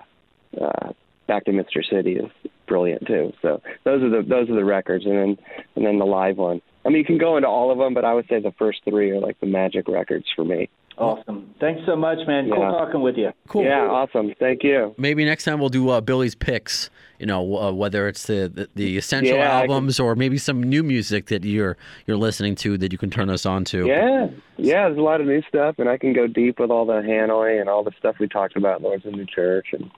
[0.63, 0.93] uh,
[1.27, 2.31] Back to Mystery City is
[2.67, 3.33] brilliant too.
[3.43, 5.39] So those are the those are the records, and then
[5.77, 6.61] and then the live one.
[6.85, 8.81] I mean, you can go into all of them, but I would say the first
[8.85, 10.69] three are like the magic records for me.
[10.97, 11.53] Awesome.
[11.59, 12.47] Thanks so much, man.
[12.47, 12.55] Yeah.
[12.55, 13.33] Cool talking with you.
[13.49, 13.65] Cool.
[13.65, 14.33] Yeah, awesome.
[14.39, 14.95] Thank you.
[14.97, 16.89] Maybe next time we'll do uh, Billy's picks.
[17.19, 20.63] You know, uh, whether it's the the, the essential Yeah, I albums or maybe some
[20.63, 21.77] new music that you're
[22.07, 23.87] you're listening to that you can turn us on to.
[23.87, 24.87] Yeah, yeah.
[24.87, 27.61] There's a lot of new stuff, and I can go deep with all the Hanoi
[27.61, 29.91] and all the stuff we talked about, Lord's of New Church, and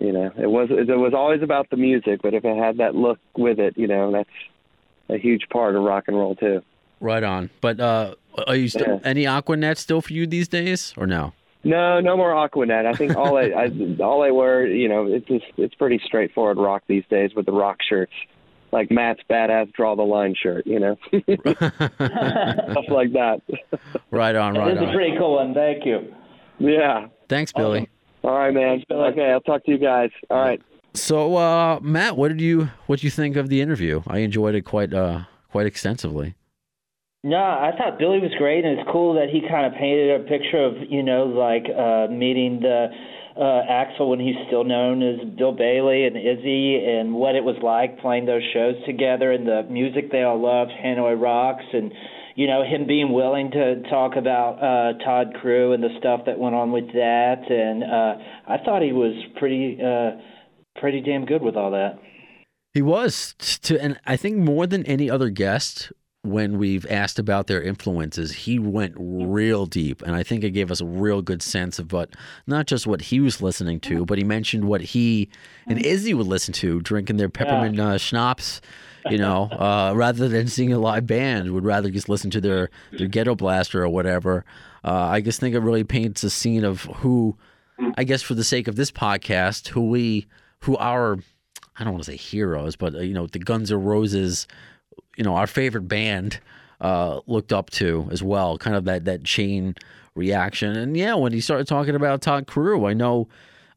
[0.00, 2.94] you know, it was it was always about the music, but if it had that
[2.94, 4.28] look with it, you know, that's
[5.08, 6.62] a huge part of rock and roll too.
[7.00, 7.50] Right on.
[7.60, 8.14] But uh,
[8.46, 9.08] are you still Yeah.
[9.08, 11.32] any Aquanet still for you these days or no?
[11.62, 12.86] No, no more Aquanet.
[12.86, 13.70] I think all I, I
[14.02, 17.52] all I wear, you know, it's just it's pretty straightforward rock these days with the
[17.52, 18.12] rock shirts,
[18.72, 23.40] like Matt's badass draw the line shirt, you know, stuff like that.
[24.10, 24.54] Right on.
[24.54, 25.52] This Right is a pretty cool one.
[25.54, 26.14] Thank you.
[26.58, 27.08] yeah.
[27.28, 27.88] Thanks, Billy.
[28.22, 28.82] All right, man.
[28.90, 30.10] Okay, I'll talk to you guys.
[30.28, 30.60] All right.
[30.94, 34.02] So, uh, Matt, what did you what did you think of the interview?
[34.06, 36.34] I enjoyed it quite uh quite extensively.
[37.22, 40.24] No, I thought Billy was great, and it's cool that he kind of painted a
[40.24, 42.88] picture of you know like uh, meeting the
[43.36, 47.56] uh, Axl when he's still known as Bill Bailey and Izzy, and what it was
[47.62, 51.92] like playing those shows together, and the music they all loved, Hanoi Rocks, and
[52.40, 56.38] you know him being willing to talk about uh, Todd Crew and the stuff that
[56.38, 58.14] went on with that, and uh,
[58.48, 60.12] I thought he was pretty uh,
[60.80, 61.98] pretty damn good with all that.
[62.72, 65.92] He was to, and I think more than any other guest,
[66.22, 70.70] when we've asked about their influences, he went real deep, and I think it gave
[70.70, 72.08] us a real good sense of what
[72.46, 75.28] not just what he was listening to, but he mentioned what he
[75.66, 78.62] and Izzy would listen to, drinking their peppermint uh, schnapps.
[79.08, 82.70] You know, uh, rather than seeing a live band, would rather just listen to their
[82.92, 84.44] their ghetto blaster or whatever.
[84.84, 87.36] Uh, I just think it really paints a scene of who,
[87.96, 90.26] I guess, for the sake of this podcast, who we,
[90.60, 91.18] who our
[91.78, 94.46] I don't want to say heroes, but uh, you know, the Guns N' Roses,
[95.16, 96.38] you know, our favorite band,
[96.80, 98.58] uh, looked up to as well.
[98.58, 99.74] Kind of that that chain
[100.14, 100.76] reaction.
[100.76, 103.28] And yeah, when he started talking about Todd Crew, I know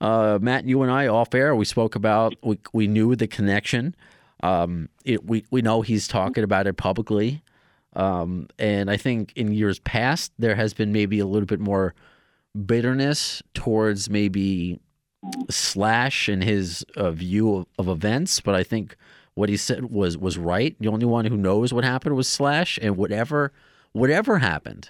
[0.01, 3.95] uh, Matt, you and I off air, we spoke about we we knew the connection.
[4.43, 7.41] Um, it, we we know he's talking about it publicly.
[7.95, 11.93] Um, and I think in years past there has been maybe a little bit more
[12.65, 14.79] bitterness towards maybe
[15.49, 18.97] Slash and his uh, view of, of events, but I think
[19.35, 20.75] what he said was was right.
[20.79, 23.53] The only one who knows what happened was Slash, and whatever
[23.93, 24.89] whatever happened,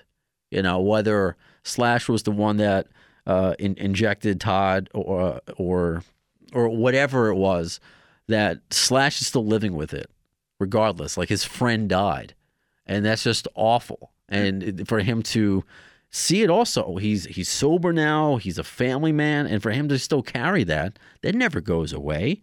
[0.49, 2.87] you know, whether Slash was the one that
[3.27, 6.03] uh, in, injected Todd or or
[6.51, 7.79] or whatever it was,
[8.27, 10.09] that Slash is still living with it,
[10.59, 11.17] regardless.
[11.17, 12.35] Like his friend died,
[12.85, 14.11] and that's just awful.
[14.29, 15.63] And for him to
[16.13, 19.89] see it also oh, he's he's sober now he's a family man and for him
[19.89, 22.39] to still carry that that never goes away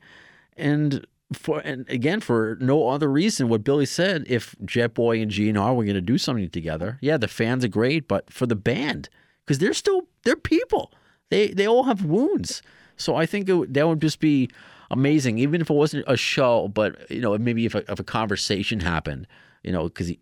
[0.56, 5.30] and for and again for no other reason what billy said if jet boy and
[5.30, 8.56] gnr were going to do something together yeah the fans are great but for the
[8.56, 9.08] band
[9.46, 10.92] because they're still they're people
[11.28, 12.62] they they all have wounds
[12.96, 14.50] so i think it, that would just be
[14.90, 18.04] amazing even if it wasn't a show but you know maybe if a, if a
[18.04, 19.26] conversation happened
[19.62, 20.12] you know because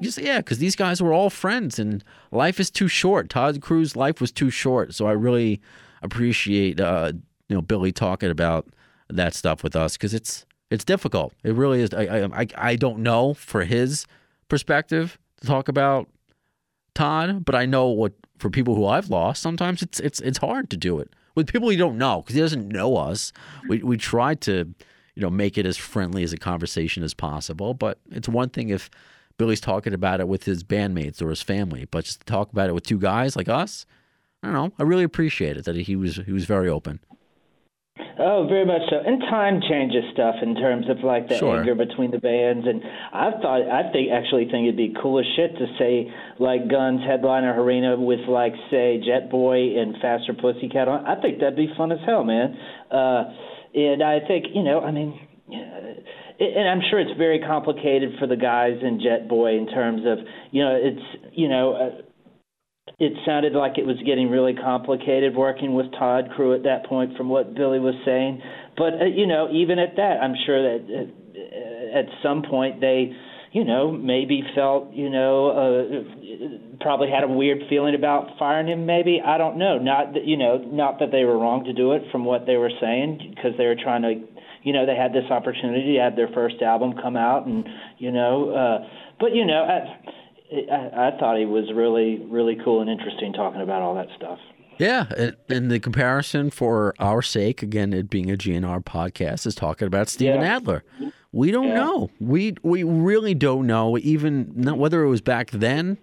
[0.00, 3.28] yeah, because these guys were all friends, and life is too short.
[3.28, 5.60] Todd Crew's life was too short, so I really
[6.02, 7.12] appreciate uh,
[7.48, 8.68] you know Billy talking about
[9.08, 11.32] that stuff with us because it's it's difficult.
[11.42, 11.92] It really is.
[11.92, 14.06] I I I don't know for his
[14.48, 16.08] perspective to talk about
[16.94, 20.70] Todd, but I know what for people who I've lost, sometimes it's it's it's hard
[20.70, 23.32] to do it with people you don't know because he doesn't know us.
[23.68, 24.74] We we try to
[25.14, 28.70] you know make it as friendly as a conversation as possible, but it's one thing
[28.70, 28.90] if
[29.38, 32.68] Billy's talking about it with his bandmates or his family, but just to talk about
[32.68, 33.86] it with two guys like us,
[34.42, 34.72] I don't know.
[34.80, 36.98] I really appreciate it that he was he was very open.
[38.18, 38.98] Oh, very much so.
[38.98, 41.58] And time changes stuff in terms of like the Sure.
[41.58, 42.66] anger between the bands.
[42.66, 46.68] And I thought, I think actually think it'd be cool as shit to say like
[46.68, 51.06] Guns headliner arena with like say Jet Boy and Faster Pussycat on.
[51.06, 52.56] I think that'd be fun as hell, man.
[52.90, 53.32] Uh,
[53.74, 55.18] and I think you know, I mean.
[55.50, 56.00] Uh,
[56.40, 60.18] and I'm sure it's very complicated for the guys in Jet Boy in terms of,
[60.52, 62.02] you know, it's, you know, uh,
[62.98, 67.16] it sounded like it was getting really complicated working with Todd Crew at that point,
[67.16, 68.42] from what Billy was saying.
[68.76, 73.12] But uh, you know, even at that, I'm sure that uh, at some point they,
[73.52, 78.86] you know, maybe felt, you know, uh, probably had a weird feeling about firing him.
[78.86, 79.78] Maybe I don't know.
[79.78, 82.56] Not that you know, not that they were wrong to do it from what they
[82.56, 84.14] were saying, because they were trying to,
[84.62, 87.66] you know, they had this opportunity to have their first album come out, and
[87.98, 88.88] you know, uh,
[89.20, 90.17] but you know, I,
[90.52, 94.38] I, I thought he was really, really cool and interesting talking about all that stuff.
[94.78, 95.06] Yeah,
[95.48, 100.08] and- the comparison for our sake, again, it being a GNR podcast, is talking about
[100.08, 100.56] Steven Yeah.
[100.56, 100.84] Adler.
[101.32, 102.10] We don't know.
[102.20, 104.46] We we really don't know, even
[104.78, 105.98] whether it was back then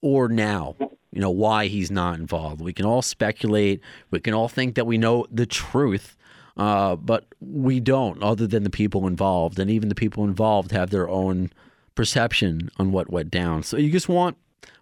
[0.00, 0.76] or now.
[1.12, 2.60] You know why he's not involved.
[2.60, 3.80] We can all speculate.
[4.10, 6.16] We can all think that we know the truth,
[6.56, 8.22] uh, but we don't.
[8.22, 11.50] Other than the people involved, and even the people involved have their own
[11.94, 13.62] perception on what went down.
[13.62, 14.36] So you just want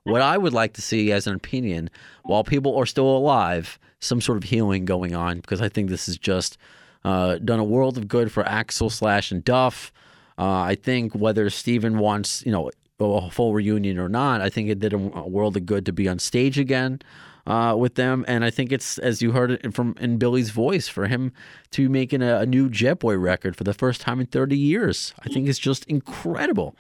[0.05, 1.90] what I would like to see as an opinion,
[2.24, 6.06] while people are still alive, some sort of healing going on because I think this
[6.06, 6.59] has just
[7.05, 9.93] uh, done a world of good for Axl Slash and Duff.
[10.39, 14.68] Uh, I think whether Steven wants, you know, a full reunion or not, I think
[14.68, 17.01] it did a, a world of good to be on stage again
[17.47, 18.24] uh, with them.
[18.28, 21.32] And I think it's, as you heard it from in Billy's voice, for him
[21.73, 25.14] to making a, a new Jet Boy record for the first time in 30 years.
[25.20, 26.77] I think it's just incredible.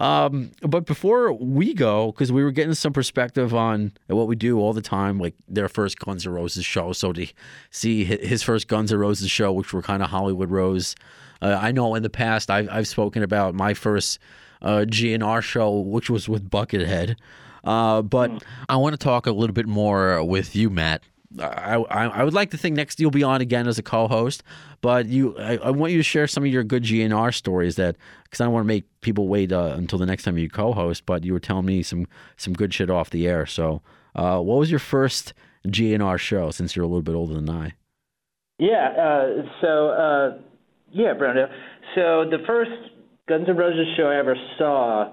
[0.00, 4.58] Um, but before we go, because we were getting some perspective on what we do
[4.58, 6.92] all the time, like their first Guns N' Roses show.
[6.92, 7.26] So to
[7.70, 10.96] see his first Guns N' Roses show, which were kind of Hollywood Rose.
[11.42, 14.18] Uh, I know in the past I've, I've spoken about my first
[14.62, 17.16] uh, GNR show, which was with Buckethead.
[17.64, 21.02] Uh, but I want to talk a little bit more with you, Matt.
[21.38, 24.42] I, I, I would like to think next you'll be on again as a co-host,
[24.80, 27.96] but you I, I want you to share some of your good GNR stories that
[28.24, 31.06] because I don't want to make people wait uh, until the next time you co-host.
[31.06, 33.46] But you were telling me some some good shit off the air.
[33.46, 33.80] So,
[34.16, 35.32] uh, what was your first
[35.68, 36.50] GNR show?
[36.50, 37.74] Since you're a little bit older than I.
[38.58, 38.88] Yeah.
[38.88, 40.38] Uh, so uh,
[40.92, 41.48] yeah, Brenda.
[41.94, 42.72] So the first
[43.28, 45.12] Guns N' Roses show I ever saw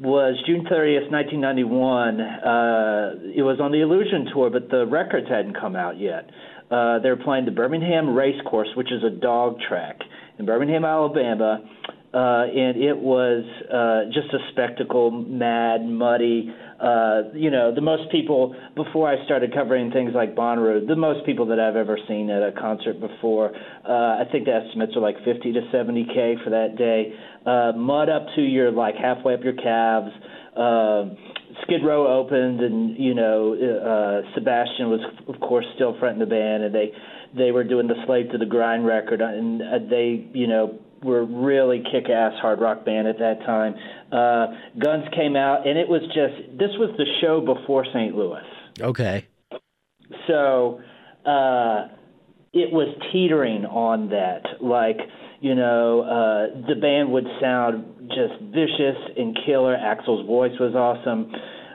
[0.00, 2.20] was June 30th, 1991.
[2.20, 6.28] Uh, it was on the Illusion tour, but the records hadn't come out yet.
[6.70, 10.00] Uh, they were playing the Birmingham Race Course, which is a dog track
[10.38, 11.62] in Birmingham, Alabama.
[12.14, 16.54] Uh, and it was uh, just a spectacle, mad, muddy.
[16.78, 21.26] Uh, you know, the most people before I started covering things like Bonnaroo, the most
[21.26, 23.50] people that I've ever seen at a concert before.
[23.84, 27.14] Uh, I think the estimates are like 50 to 70 k for that day.
[27.46, 30.10] Uh, mud up to your like halfway up your calves.
[30.56, 31.14] Uh,
[31.62, 36.64] Skid Row opened, and you know uh, Sebastian was of course still fronting the band,
[36.64, 36.92] and they
[37.36, 41.24] they were doing the Slave to the Grind record, and uh, they you know were
[41.24, 43.74] really kick-ass hard rock band at that time.
[44.10, 44.46] Uh,
[44.82, 48.14] Guns came out, and it was just this was the show before St.
[48.16, 48.42] Louis,
[48.80, 49.26] Okay.
[50.26, 50.80] so
[51.26, 51.88] uh,
[52.54, 54.42] it was teetering on that.
[54.62, 54.96] Like
[55.44, 59.76] you know, uh, the band would sound just vicious and killer.
[59.76, 61.30] Axl's voice was awesome.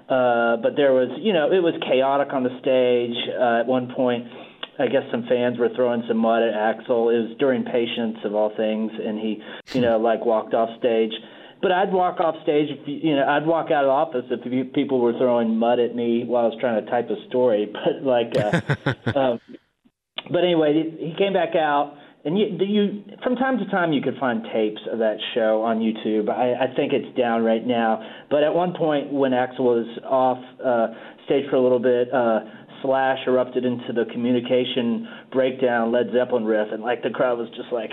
[0.09, 3.13] Uh, but there was, you know, it was chaotic on the stage.
[3.29, 4.25] Uh, at one point,
[4.79, 7.13] I guess some fans were throwing some mud at Axl.
[7.13, 9.37] It was during Patience of all things, and he,
[9.73, 11.13] you know, like walked off stage.
[11.61, 14.99] But I'd walk off stage, if you know, I'd walk out of office if people
[14.99, 17.71] were throwing mud at me while I was trying to type a story.
[17.85, 19.39] But like, uh, um,
[20.31, 24.17] but anyway, he came back out, and you, you from time to time you could
[24.19, 26.29] find tapes of that show on YouTube.
[26.29, 28.03] I, I think it's down right now.
[28.29, 30.87] But at one point, when Axl was off uh,
[31.25, 32.39] stage for a little bit, uh,
[32.81, 37.71] Slash erupted into the communication breakdown Led Zeppelin riff, and like the crowd was just
[37.71, 37.91] like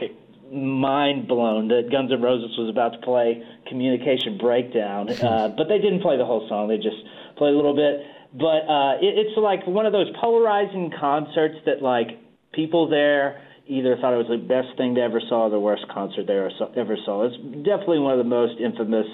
[0.53, 5.09] mind blown that Guns N' Roses was about to play communication breakdown.
[5.27, 6.99] Uh, but they didn't play the whole song; they just
[7.37, 8.07] played a little bit.
[8.33, 12.09] But uh, it, it's like one of those polarizing concerts that like
[12.53, 15.85] people there either thought it was the best thing they ever saw or the worst
[15.93, 16.35] concert they
[16.81, 17.27] ever saw.
[17.27, 19.07] It's definitely one of the most infamous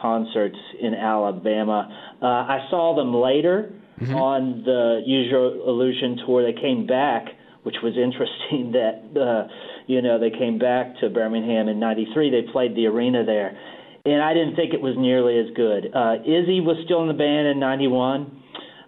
[0.00, 1.88] concerts in Alabama.
[2.20, 3.72] Uh, I saw them later
[4.10, 6.42] on the Use Your Illusion tour.
[6.42, 7.26] They came back,
[7.62, 8.72] which was interesting.
[8.72, 9.48] That uh,
[9.86, 12.30] you know they came back to Birmingham in '93.
[12.30, 13.56] They played the arena there,
[14.04, 15.90] and I didn't think it was nearly as good.
[15.94, 18.42] Uh, Izzy was still in the band in '91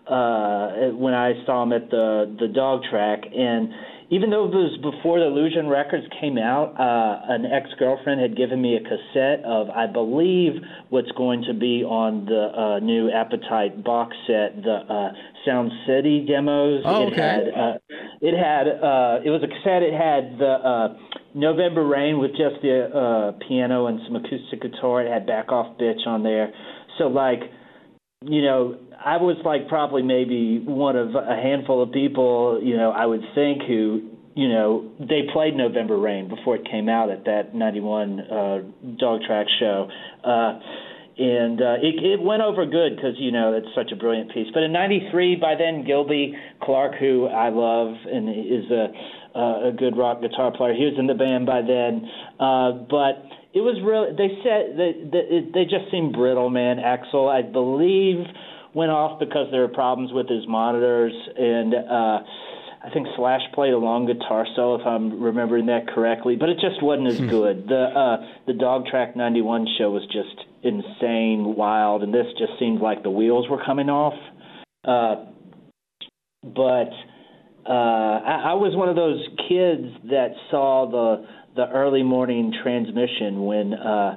[0.07, 3.73] uh, when I saw him at the the dog track, and
[4.11, 8.37] even though it was before the Illusion records came out, uh, an ex girlfriend had
[8.37, 10.53] given me a cassette of, I believe,
[10.91, 15.13] what's going to be on the uh, new Appetite box set, the uh,
[15.47, 16.83] Sound City demos.
[16.85, 17.23] Oh, it okay.
[17.23, 17.79] had, uh,
[18.21, 19.83] it had, uh, it was a cassette.
[19.83, 20.89] It had the uh,
[21.35, 25.03] November Rain with just the uh, piano and some acoustic guitar.
[25.03, 26.53] It had Back Off Bitch on there.
[26.99, 27.41] So like
[28.27, 32.91] you know, I was like probably maybe one of a handful of people, you know,
[32.91, 37.25] I would think who you know, they played November Rain before it came out at
[37.25, 38.59] that 91 uh,
[38.99, 39.89] Dog Track show.
[40.25, 40.59] Uh,
[41.17, 44.49] and uh, it, it went over good because you know it's such a brilliant piece.
[44.53, 49.73] But in '93, by then Gilby Clarke, who I love and is a uh, a
[49.73, 52.11] good rock guitar player, he was in the band by then.
[52.41, 54.11] Uh, but it was real.
[54.11, 56.79] They said they, it, they just seemed brittle, man.
[56.79, 58.27] Axl, I believe,
[58.75, 61.75] went off because there were problems with his monitors and.
[61.75, 62.19] uh
[62.85, 66.59] I think Slash played a long guitar solo, if I'm remembering that correctly, but it
[66.61, 67.67] just wasn't as good.
[67.67, 72.83] The uh, the Dog Track 91 show was just insane, wild, and this just seemed
[72.83, 74.13] like the wheels were coming off.
[74.85, 75.25] Uh,
[76.43, 76.91] but
[77.67, 81.27] uh, I, I was one of those kids that saw the
[81.57, 84.17] the early morning transmission when uh,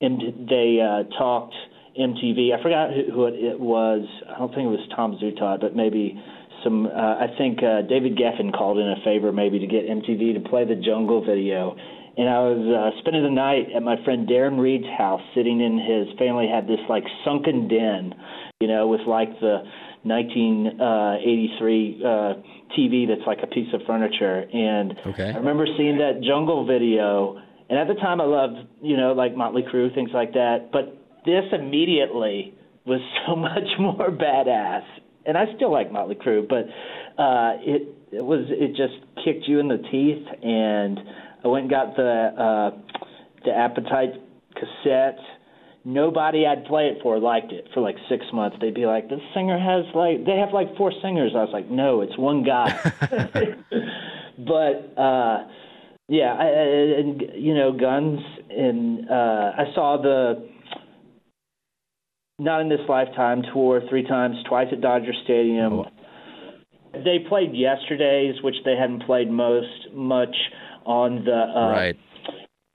[0.00, 1.54] they uh, talked
[1.98, 2.54] MTV.
[2.58, 4.06] I forgot who, who it was.
[4.28, 6.20] I don't think it was Tom Zutaut, but maybe
[6.64, 6.86] some.
[6.86, 10.48] Uh, I think uh, David Geffen called in a favor maybe to get MTV to
[10.48, 11.76] play the Jungle video,
[12.16, 15.78] and I was uh, spending the night at my friend Darren Reed's house, sitting in
[15.78, 18.14] his family had this like sunken den,
[18.60, 19.62] you know, with like the
[20.04, 22.34] 1983 uh,
[22.76, 25.32] TV that's like a piece of furniture, and Okay.
[25.32, 29.36] I remember seeing that Jungle video, and at the time I loved, you know, like
[29.36, 32.54] Motley Crue, things like that, but this immediately
[32.86, 34.84] was so much more badass
[35.28, 36.64] and I still like Motley Crue, but
[37.22, 40.26] uh, it it was it just kicked you in the teeth.
[40.42, 40.98] And
[41.44, 42.98] I went and got the uh,
[43.44, 44.14] the Appetite
[44.54, 45.18] cassette.
[45.84, 48.56] Nobody I'd play it for liked it for like six months.
[48.60, 51.68] They'd be like, "This singer has like they have like four singers." I was like,
[51.70, 52.72] "No, it's one guy."
[54.38, 55.46] but uh,
[56.08, 60.48] yeah, I, I- and you know, Guns, and uh, I saw the
[62.38, 65.82] not in this lifetime tour three times, twice at Dodger Stadium.
[66.92, 70.34] They played yesterday's, which they hadn't played most much
[70.86, 71.96] on the uh, right.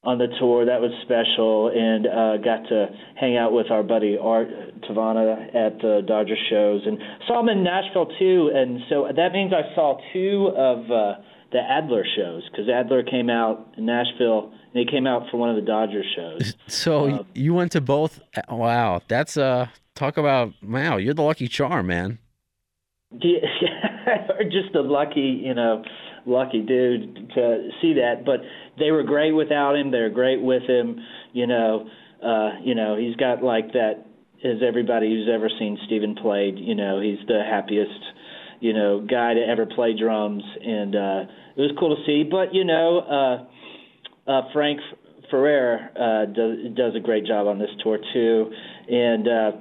[0.04, 0.66] on the tour.
[0.66, 2.88] That was special, and uh, got to
[3.20, 4.50] hang out with our buddy Art
[4.82, 8.52] Tavana at the Dodger shows, and saw him in Nashville too.
[8.54, 11.22] And so that means I saw two of uh,
[11.52, 15.56] the Adler shows because Adler came out in Nashville, he came out for one of
[15.56, 16.56] the Dodgers shows.
[16.68, 18.20] So Um, you went to both.
[18.50, 20.98] Wow, that's uh talk about wow.
[20.98, 22.20] You're the lucky charm, man.
[23.22, 25.84] Yeah, or just a lucky, you know,
[26.26, 28.26] lucky dude to see that.
[28.26, 28.42] But
[28.80, 29.92] they were great without him.
[29.92, 31.00] They're great with him.
[31.32, 31.88] You know,
[32.22, 34.06] uh, you know, he's got like that.
[34.44, 38.02] As everybody who's ever seen Steven played, you know, he's the happiest,
[38.60, 41.22] you know, guy to ever play drums, and uh,
[41.56, 42.24] it was cool to see.
[42.30, 43.46] But you know, uh,
[44.28, 44.80] uh, Frank
[45.30, 48.52] Ferrer uh, does does a great job on this tour too,
[48.90, 49.52] and uh,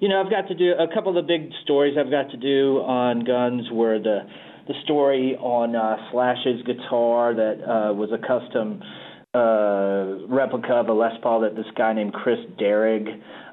[0.00, 2.36] you know I've got to do a couple of the big stories I've got to
[2.36, 4.20] do on Guns were the
[4.68, 8.82] the story on uh, Slash's guitar that uh, was a custom
[9.34, 13.06] uh, replica of a Les Paul that this guy named Kris Derrig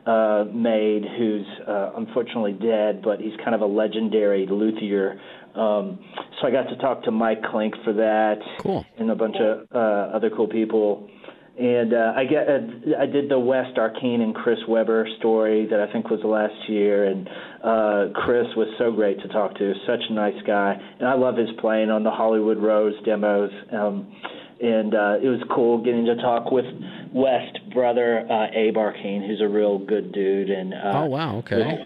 [0.06, 5.20] uh, made, who's uh, unfortunately dead, but he's kind of a legendary luthier.
[5.56, 6.00] Um,
[6.42, 8.86] so I got to talk to Mike Clink for that Cool.
[8.98, 11.10] and a bunch of uh, other cool people.
[11.58, 15.80] And uh, I get uh, I did the West Arkeen and Chris Weber story that
[15.80, 17.30] I think was last year, and
[17.64, 21.38] uh, Chris was so great to talk to, such a nice guy, and I love
[21.38, 23.52] his playing on the Hollywood Rose demos.
[23.72, 24.14] Um,
[24.60, 26.66] and uh, it was cool getting to talk with
[27.14, 31.38] West brother uh, Abe Arkeen, who's a real good dude, and uh, oh wow.
[31.38, 31.86] Okay.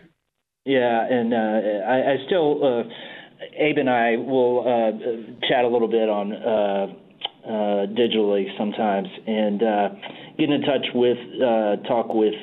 [0.65, 2.83] yeah, and uh, I, I still, uh,
[3.57, 6.87] Abe and I will uh, chat a little bit on uh,
[7.45, 9.89] uh, digitally sometimes, and uh,
[10.37, 12.33] get in touch with, uh, talk with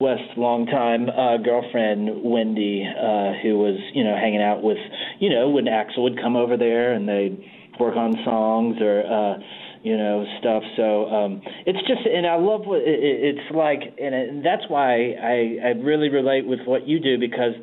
[0.00, 4.78] West's longtime uh, girlfriend Wendy, uh, who was, you know, hanging out with,
[5.18, 7.38] you know, when Axl would come over there and they'd
[7.80, 9.02] work on songs or.
[9.06, 9.38] Uh,
[9.84, 13.78] you know stuff so um it's just and i love what it, it- it's like
[14.02, 17.54] and, it, and that's why i i really relate with what you do because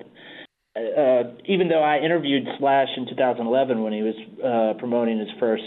[0.76, 5.64] uh, even though I interviewed Slash in 2011 when he was uh, promoting his first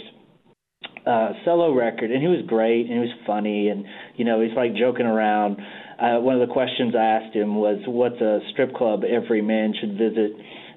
[1.05, 4.55] uh, solo record, and he was great and he was funny, and you know he's
[4.55, 5.57] like joking around.
[5.99, 9.73] Uh, one of the questions I asked him was, "What's a strip club every man
[9.79, 10.31] should visit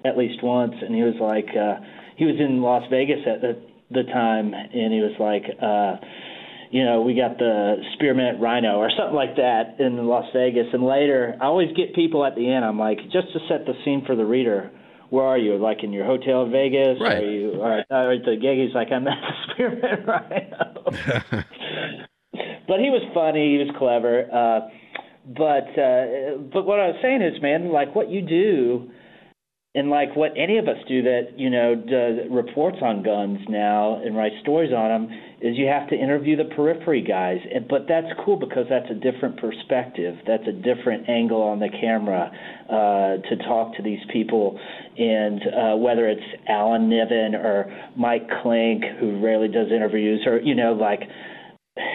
[0.04, 1.84] at least once?" And he was like, uh,
[2.16, 3.60] he was in Las Vegas at the,
[3.90, 5.44] the time, and he was like.
[5.60, 5.96] Uh,
[6.72, 10.68] you know, we got the spearmint rhino or something like that in Las Vegas.
[10.72, 12.64] And later, I always get people at the end.
[12.64, 14.70] I'm like, just to set the scene for the reader.
[15.10, 15.58] Where are you?
[15.58, 16.96] Like in your hotel in Vegas?
[16.98, 17.22] Right.
[17.22, 17.60] Are you?
[17.60, 18.56] Or, or the gig?
[18.56, 20.84] He's like, I'm at the spearmint rhino.
[22.66, 23.52] but he was funny.
[23.52, 24.24] He was clever.
[24.32, 24.70] Uh,
[25.28, 28.90] but uh, but what I was saying is, man, like what you do
[29.74, 34.00] and like what any of us do that you know does reports on guns now
[34.04, 37.38] and writes stories on them is you have to interview the periphery guys.
[37.52, 40.16] And, but that's cool because that's a different perspective.
[40.24, 42.30] That's a different angle on the camera
[42.70, 44.58] uh, to talk to these people.
[44.96, 50.54] And uh, whether it's Alan Niven or Mike Clink who rarely does interviews or you
[50.54, 51.00] know like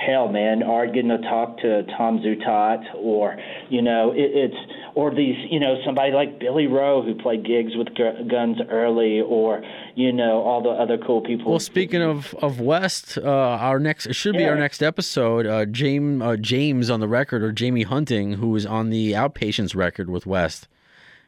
[0.07, 3.37] hell man art getting to talk to Tom Zutaut or
[3.69, 4.55] you know it, it's
[4.95, 7.89] or these, you know, somebody like Billy Rowe who played gigs with
[8.27, 9.61] guns early, or
[9.93, 11.51] you know, all the other cool people.
[11.51, 14.49] Well, speaking of of West, uh, our next it should be Yeah.
[14.49, 15.45] our next episode.
[15.45, 19.75] Uh, James uh, James on the record or Jamie Hunting, who was on the Outpatients
[19.75, 20.67] record with West,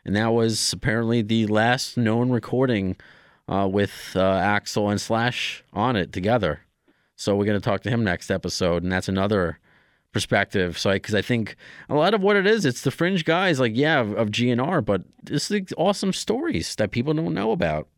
[0.03, 2.95] and that was apparently the last known recording
[3.47, 6.61] uh, with uh, Axl and Slash on it together.
[7.19, 9.59] So we're going to talk to him next episode, and that's another
[10.13, 10.77] perspective.
[10.79, 11.57] So, because I think
[11.89, 14.83] a lot of what it is, it's the fringe guys, like yeah, of, of GNR,
[14.85, 17.89] but it's the awesome stories that people don't know about.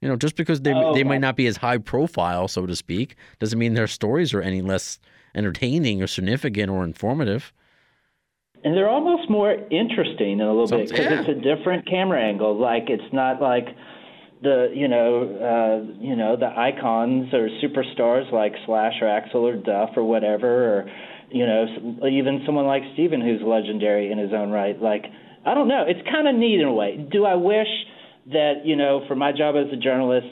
[0.00, 2.76] You know, just because they Oh, they might not be as high profile, so to
[2.76, 5.00] speak, doesn't mean their stories are any less
[5.34, 7.52] entertaining or significant or informative.
[8.64, 11.20] and they're almost more interesting in a little Some- bit because yeah.
[11.20, 12.56] it's a different camera angle.
[12.56, 13.66] Like it's not like
[14.42, 19.56] the you know uh, you know the icons or superstars like Slash or Axl or
[19.56, 20.90] Duff or whatever, or
[21.30, 24.80] you know s- even someone like Steven who's legendary in his own right.
[24.80, 25.04] Like
[25.44, 26.96] I don't know, it's kind of neat in a way.
[27.10, 27.68] Do I wish
[28.32, 30.26] that you know for my job as a journalist?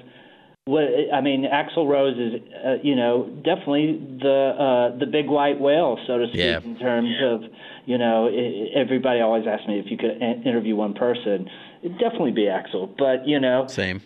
[0.64, 5.58] What I mean, Axl Rose is, uh, you know, definitely the uh, the big white
[5.58, 6.60] whale, so to speak, Yeah.
[6.60, 7.40] in terms of,
[7.86, 11.48] you know, i everybody always asks me if you could interview one person,
[11.82, 12.94] it'd definitely be Axl.
[12.96, 14.02] But you know, Same.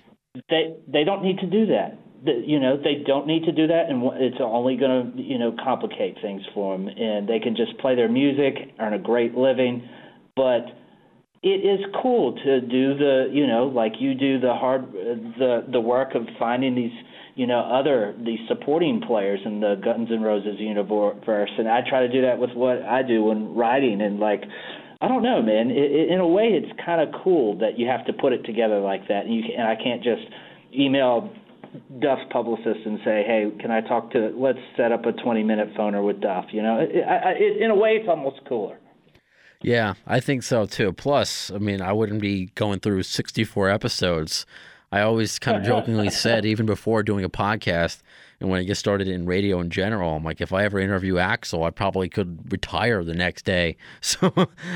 [0.51, 1.99] they they don't need to do that.
[2.25, 5.39] The, you know, they don't need to do that, and it's only going to, you
[5.39, 6.87] know, complicate things for them.
[6.87, 9.89] And they can just play their music, earn a great living,
[10.37, 10.67] but
[11.43, 15.81] it is cool to do the you know like you do the hard the the
[15.81, 16.93] work of finding these
[17.35, 22.07] you know other these supporting players in the Guns N' Roses universe and I try
[22.07, 24.45] to do that with what I do when writing and like
[25.03, 27.89] I don't know man it, it, in a way it's kind of cool that you
[27.89, 30.23] have to put it together like that and you can, and I can't just
[30.73, 31.31] email
[32.01, 35.75] Duff's publicist and say hey can I talk to let's set up a 20 minute
[35.75, 38.79] phoner with Duff you know it, I, it, in a way it's almost cooler
[39.63, 40.93] Yeah, I think so too.
[40.93, 44.45] Plus, I mean, I wouldn't be going through 64 episodes.
[44.93, 48.03] I always kind of jokingly said, even before doing a podcast,
[48.39, 51.15] and when I get started in radio in general, I'm like, if I ever interview
[51.15, 53.77] Axl, I probably could retire the next day.
[54.03, 54.31] So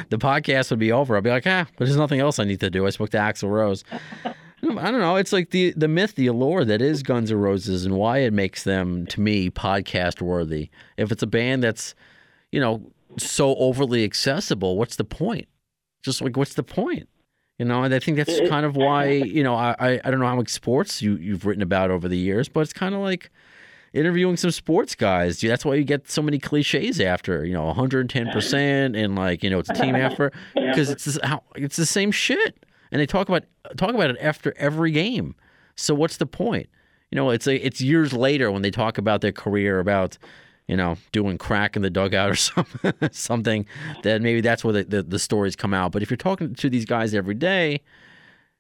[0.08, 1.16] the podcast would be over.
[1.16, 2.86] I'd be like, ah, but there's nothing else I need to do.
[2.86, 3.84] I spoke to Axl Rose.
[4.62, 5.16] I don't know.
[5.16, 8.32] It's like the the myth, the allure that is Guns N' Roses, and why it
[8.32, 10.70] makes them to me podcast worthy.
[10.96, 11.94] If it's a band that's,
[12.50, 15.48] you know, so overly accessible, what's the point?
[16.02, 17.08] Just like what's the point?
[17.58, 19.74] You know, and I think that's kind of why you know I
[20.04, 22.74] I, don't know how much sports you you've written about over the years, but it's
[22.74, 23.30] kind of like
[23.94, 25.40] interviewing some sports guys.
[25.40, 29.48] That's why you get so many cliches after you know 110 percent and like you
[29.48, 33.28] know it's a team effort because it's how it's the same shit, and they talk
[33.28, 33.44] about
[33.78, 35.34] talk about it after every game.
[35.76, 36.68] So what's the point?
[37.10, 40.18] You know, it's a, it's years later when they talk about their career about
[40.68, 43.66] you know doing crack in the dugout or something something
[44.02, 45.92] that maybe that's where the, the, the stories come out.
[45.92, 47.82] But if you're talking to these guys every day,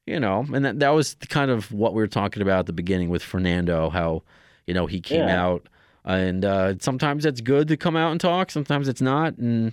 [0.06, 2.72] you know, and that that was kind of what we were talking about at the
[2.72, 4.22] beginning with Fernando, how
[4.66, 5.44] you know he came Yeah.
[5.44, 5.68] out,
[6.04, 9.72] and uh, sometimes it's good to come out and talk, sometimes it's not, and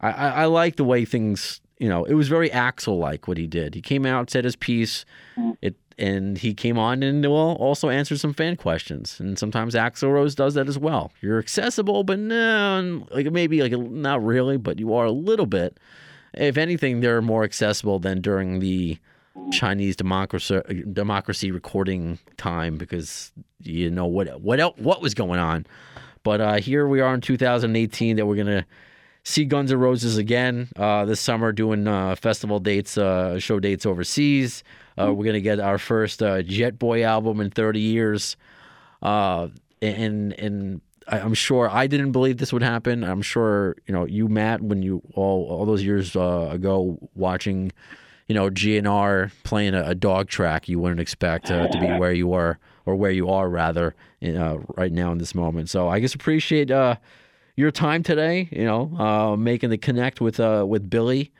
[0.00, 1.60] I, I, I like the way things.
[1.78, 3.74] You know, it was very Axl like what he did.
[3.74, 5.04] He came out, said his piece,
[5.60, 9.20] it, and he came on and well also answered some fan questions.
[9.20, 11.12] And sometimes Axl Rose does that as well.
[11.20, 15.78] You're accessible, but no, like maybe like not really, but you are a little bit.
[16.34, 18.98] If anything, they're more accessible than during the
[19.52, 20.60] Chinese democracy
[20.92, 25.66] democracy recording time because you know what what else, what was going on.
[26.22, 28.64] But uh, here we are in 2018 that we're gonna
[29.24, 33.86] see Guns N' Roses again uh, this summer, doing uh, festival dates, uh, show dates
[33.86, 34.62] overseas.
[34.98, 38.36] Uh, we're gonna get our first uh, Jet Boy album in 30 years,
[39.02, 39.48] uh,
[39.82, 43.04] and and I'm sure I didn't believe this would happen.
[43.04, 47.72] I'm sure you know you, Matt, when you all all those years uh, ago watching,
[48.28, 52.12] you know, GNR playing a, a dog track, you wouldn't expect uh, to be where
[52.12, 55.70] you were or where you are rather in, uh, right now in this moment.
[55.70, 56.96] So I just appreciate uh,
[57.56, 58.48] your time today.
[58.50, 61.32] You know, uh, making the connect with uh, with Billy.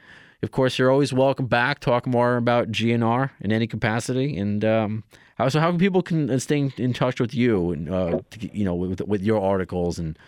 [0.45, 1.81] Of course, you're always welcome back.
[1.81, 5.05] Talk more about GNR in any capacity, and um,
[5.37, 8.57] how so how can people can uh, stay in, touch with you and uh, to-
[8.57, 10.19] you know with with your articles and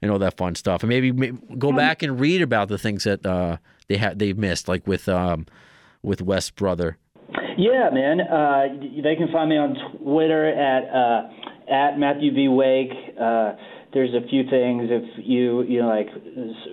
[0.00, 3.02] and all that fun stuff, and maybe, maybe go back and read about the things
[3.02, 3.56] that uh,
[3.88, 5.44] they had they've missed, like with um,
[6.02, 6.96] with West Brother.
[7.58, 8.20] Yeah, man.
[8.20, 8.66] Uh,
[9.02, 12.92] they can find me on Twitter at uh, at Matthew V Wake.
[13.20, 13.54] Uh,
[13.94, 16.08] there's a few things if you you know like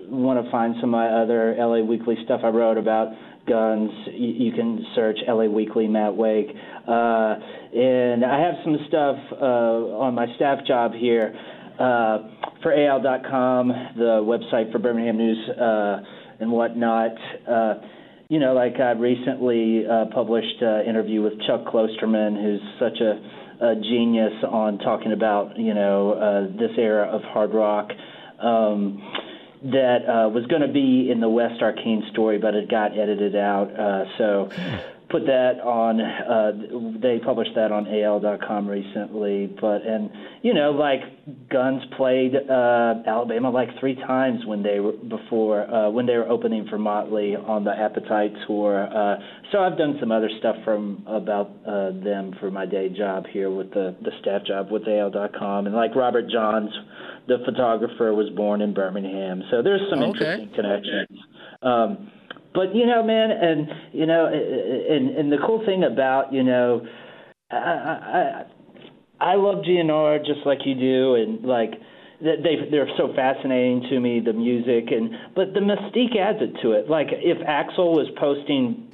[0.10, 3.14] want to find some of my other LA Weekly stuff I wrote about
[3.48, 3.92] guns.
[4.08, 6.50] You, you can search LA Weekly Matt Wake.
[6.88, 7.36] Uh,
[7.74, 11.34] and I have some stuff uh, on my staff job here
[11.80, 12.18] uh,
[12.62, 13.68] for AL.com,
[13.98, 16.02] the website for Birmingham News uh,
[16.40, 17.12] and whatnot.
[17.48, 17.74] Uh,
[18.30, 23.41] you know, like I recently uh, published an interview with Chuck Klosterman, who's such a
[23.62, 27.92] a genius on talking about you know uh, this era of hard rock.
[28.40, 29.02] Um,
[29.64, 33.36] that uh, was going to be in the West Arkeen story, but it got edited
[33.36, 33.70] out.
[33.80, 34.50] Uh, so
[35.12, 36.00] put that on.
[36.00, 39.48] Uh, they published that on AL.com recently.
[39.60, 40.10] But and
[40.42, 41.02] you know, like
[41.50, 46.28] Guns played uh, Alabama like three times when they were before uh, when they were
[46.30, 48.88] opening for Motley on the Appetite tour.
[48.88, 49.18] Uh,
[49.52, 53.50] so I've done some other stuff from about uh, them for my day job here
[53.52, 56.72] with the the staff job with AL.com, and like Robert Johns,
[57.28, 59.44] the photographer, was born in Birmingham.
[59.52, 60.10] So there's some Okay.
[60.12, 61.20] interesting connections.
[61.62, 62.12] Um,
[62.54, 66.86] but you know, man, and you know, and and the cool thing about you know,
[67.52, 68.46] I I,
[69.20, 71.72] I love GNR just like you do, and like
[72.22, 76.74] they they're so fascinating to me the music and but the mystique adds it to
[76.74, 76.90] it.
[76.90, 78.92] Like if Axl was posting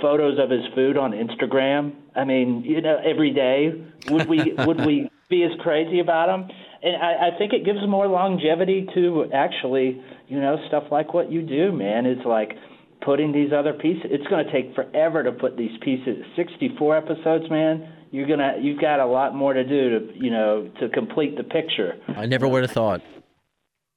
[0.00, 3.72] photos of his food on Instagram, I mean, you know, every day,
[4.08, 6.50] would we would we be as crazy about him?
[6.82, 11.30] And I, I think it gives more longevity to actually, you know, stuff like what
[11.30, 12.06] you do, man.
[12.06, 12.56] It's like
[13.04, 14.04] putting these other pieces.
[14.06, 16.24] It's going to take forever to put these pieces.
[16.36, 17.92] Sixty-four episodes, man.
[18.10, 21.44] You're gonna, you've got a lot more to do to, you know, to complete the
[21.44, 21.94] picture.
[22.08, 23.00] I never would have thought.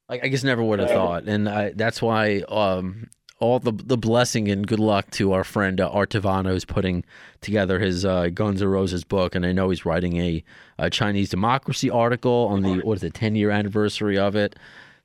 [0.07, 3.09] I, I guess never would have thought, and I, that's why um,
[3.39, 7.03] all the the blessing and good luck to our friend uh, Art Tavana who's putting
[7.41, 10.43] together his uh, Guns N' Roses book, and I know he's writing a,
[10.77, 14.55] a Chinese democracy article on the what is it ten year anniversary of it.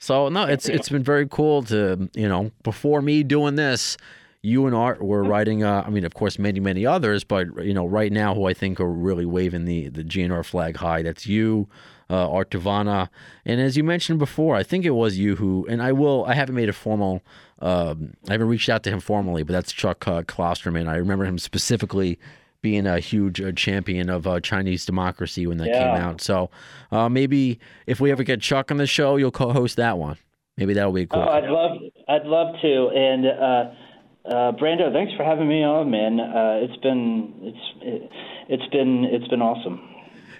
[0.00, 3.96] So no, it's it's been very cool to you know before me doing this.
[4.42, 5.62] You and Art were writing.
[5.62, 8.54] Uh, I mean, of course, many many others, but you know, right now, who I
[8.54, 11.02] think are really waving the the GNR flag high.
[11.02, 11.68] That's you,
[12.08, 13.10] uh, Art Tavana,
[13.44, 15.66] and as you mentioned before, I think it was you who.
[15.68, 16.24] And I will.
[16.24, 17.22] I haven't made a formal.
[17.58, 20.88] Um, I haven't reached out to him formally, but that's Chuck uh, Klosterman.
[20.88, 22.18] I remember him specifically
[22.62, 26.20] being a huge uh, champion of uh, Chinese democracy when that came out.
[26.20, 26.50] So
[26.90, 30.16] uh, maybe if we ever get Chuck on the show, you'll co-host that one.
[30.56, 31.22] Maybe that'll be cool.
[31.22, 31.78] Oh, I'd love,
[32.08, 32.88] I'd love to.
[32.94, 36.20] And uh, uh, Brando, thanks for having me on, man.
[36.20, 38.10] Uh, it's been, it's, it,
[38.48, 39.80] it's been, it's been awesome.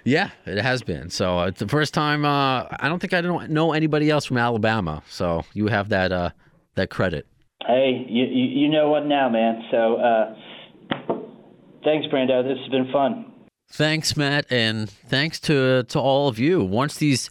[0.03, 1.09] Yeah, it has been.
[1.09, 2.25] So it's the first time.
[2.25, 5.03] Uh, I don't think I don't know anybody else from Alabama.
[5.07, 6.31] So you have that uh,
[6.73, 7.27] that credit.
[7.67, 9.63] Hey, you, you, you know what now, man.
[9.69, 10.35] So, uh,
[11.83, 12.43] thanks, Brando.
[12.43, 13.31] This has been fun.
[13.69, 16.63] Thanks, Matt, and thanks to to all of you.
[16.63, 17.29] Once these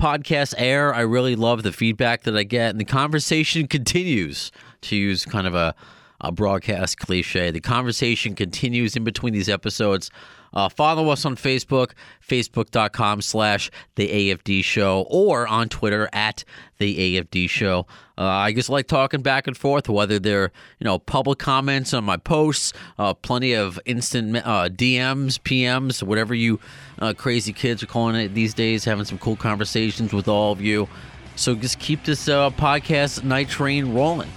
[0.00, 4.50] podcasts air, I really love the feedback that I get, and the conversation continues.
[4.82, 5.76] To use kind of a,
[6.22, 10.10] a broadcast cliche, the conversation continues in between these episodes.
[10.54, 11.92] Uh, follow us on Facebook,
[12.26, 16.44] facebook.com slash the AFD show, or on Twitter at
[16.78, 17.86] the AFD show.
[18.18, 22.04] Uh, I just like talking back and forth, whether they're, you know, public comments on
[22.04, 26.60] my posts, uh, plenty of instant uh, DMs, PMs, whatever you
[27.00, 30.60] uh, crazy kids are calling it these days, having some cool conversations with all of
[30.60, 30.88] you.
[31.34, 34.30] So just keep this uh, podcast night train rolling.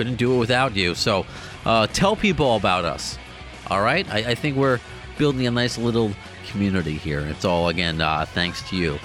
[0.00, 0.94] Couldn't do it without you.
[0.94, 1.26] So
[1.66, 3.18] uh, tell people about us.
[3.66, 4.10] All right?
[4.10, 4.80] I, I think we're
[5.18, 6.12] building a nice little
[6.48, 7.20] community here.
[7.20, 8.98] It's all, again, uh, thanks to you.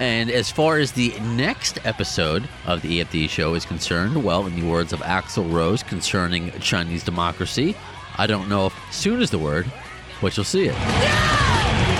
[0.00, 4.58] And as far as the next episode of the AFD show is concerned, well, in
[4.58, 7.76] the words of Axl Rose concerning Chinese democracy,
[8.18, 9.70] I don't know if soon is the word,
[10.20, 10.74] but you'll see it.
[10.74, 11.99] Thanks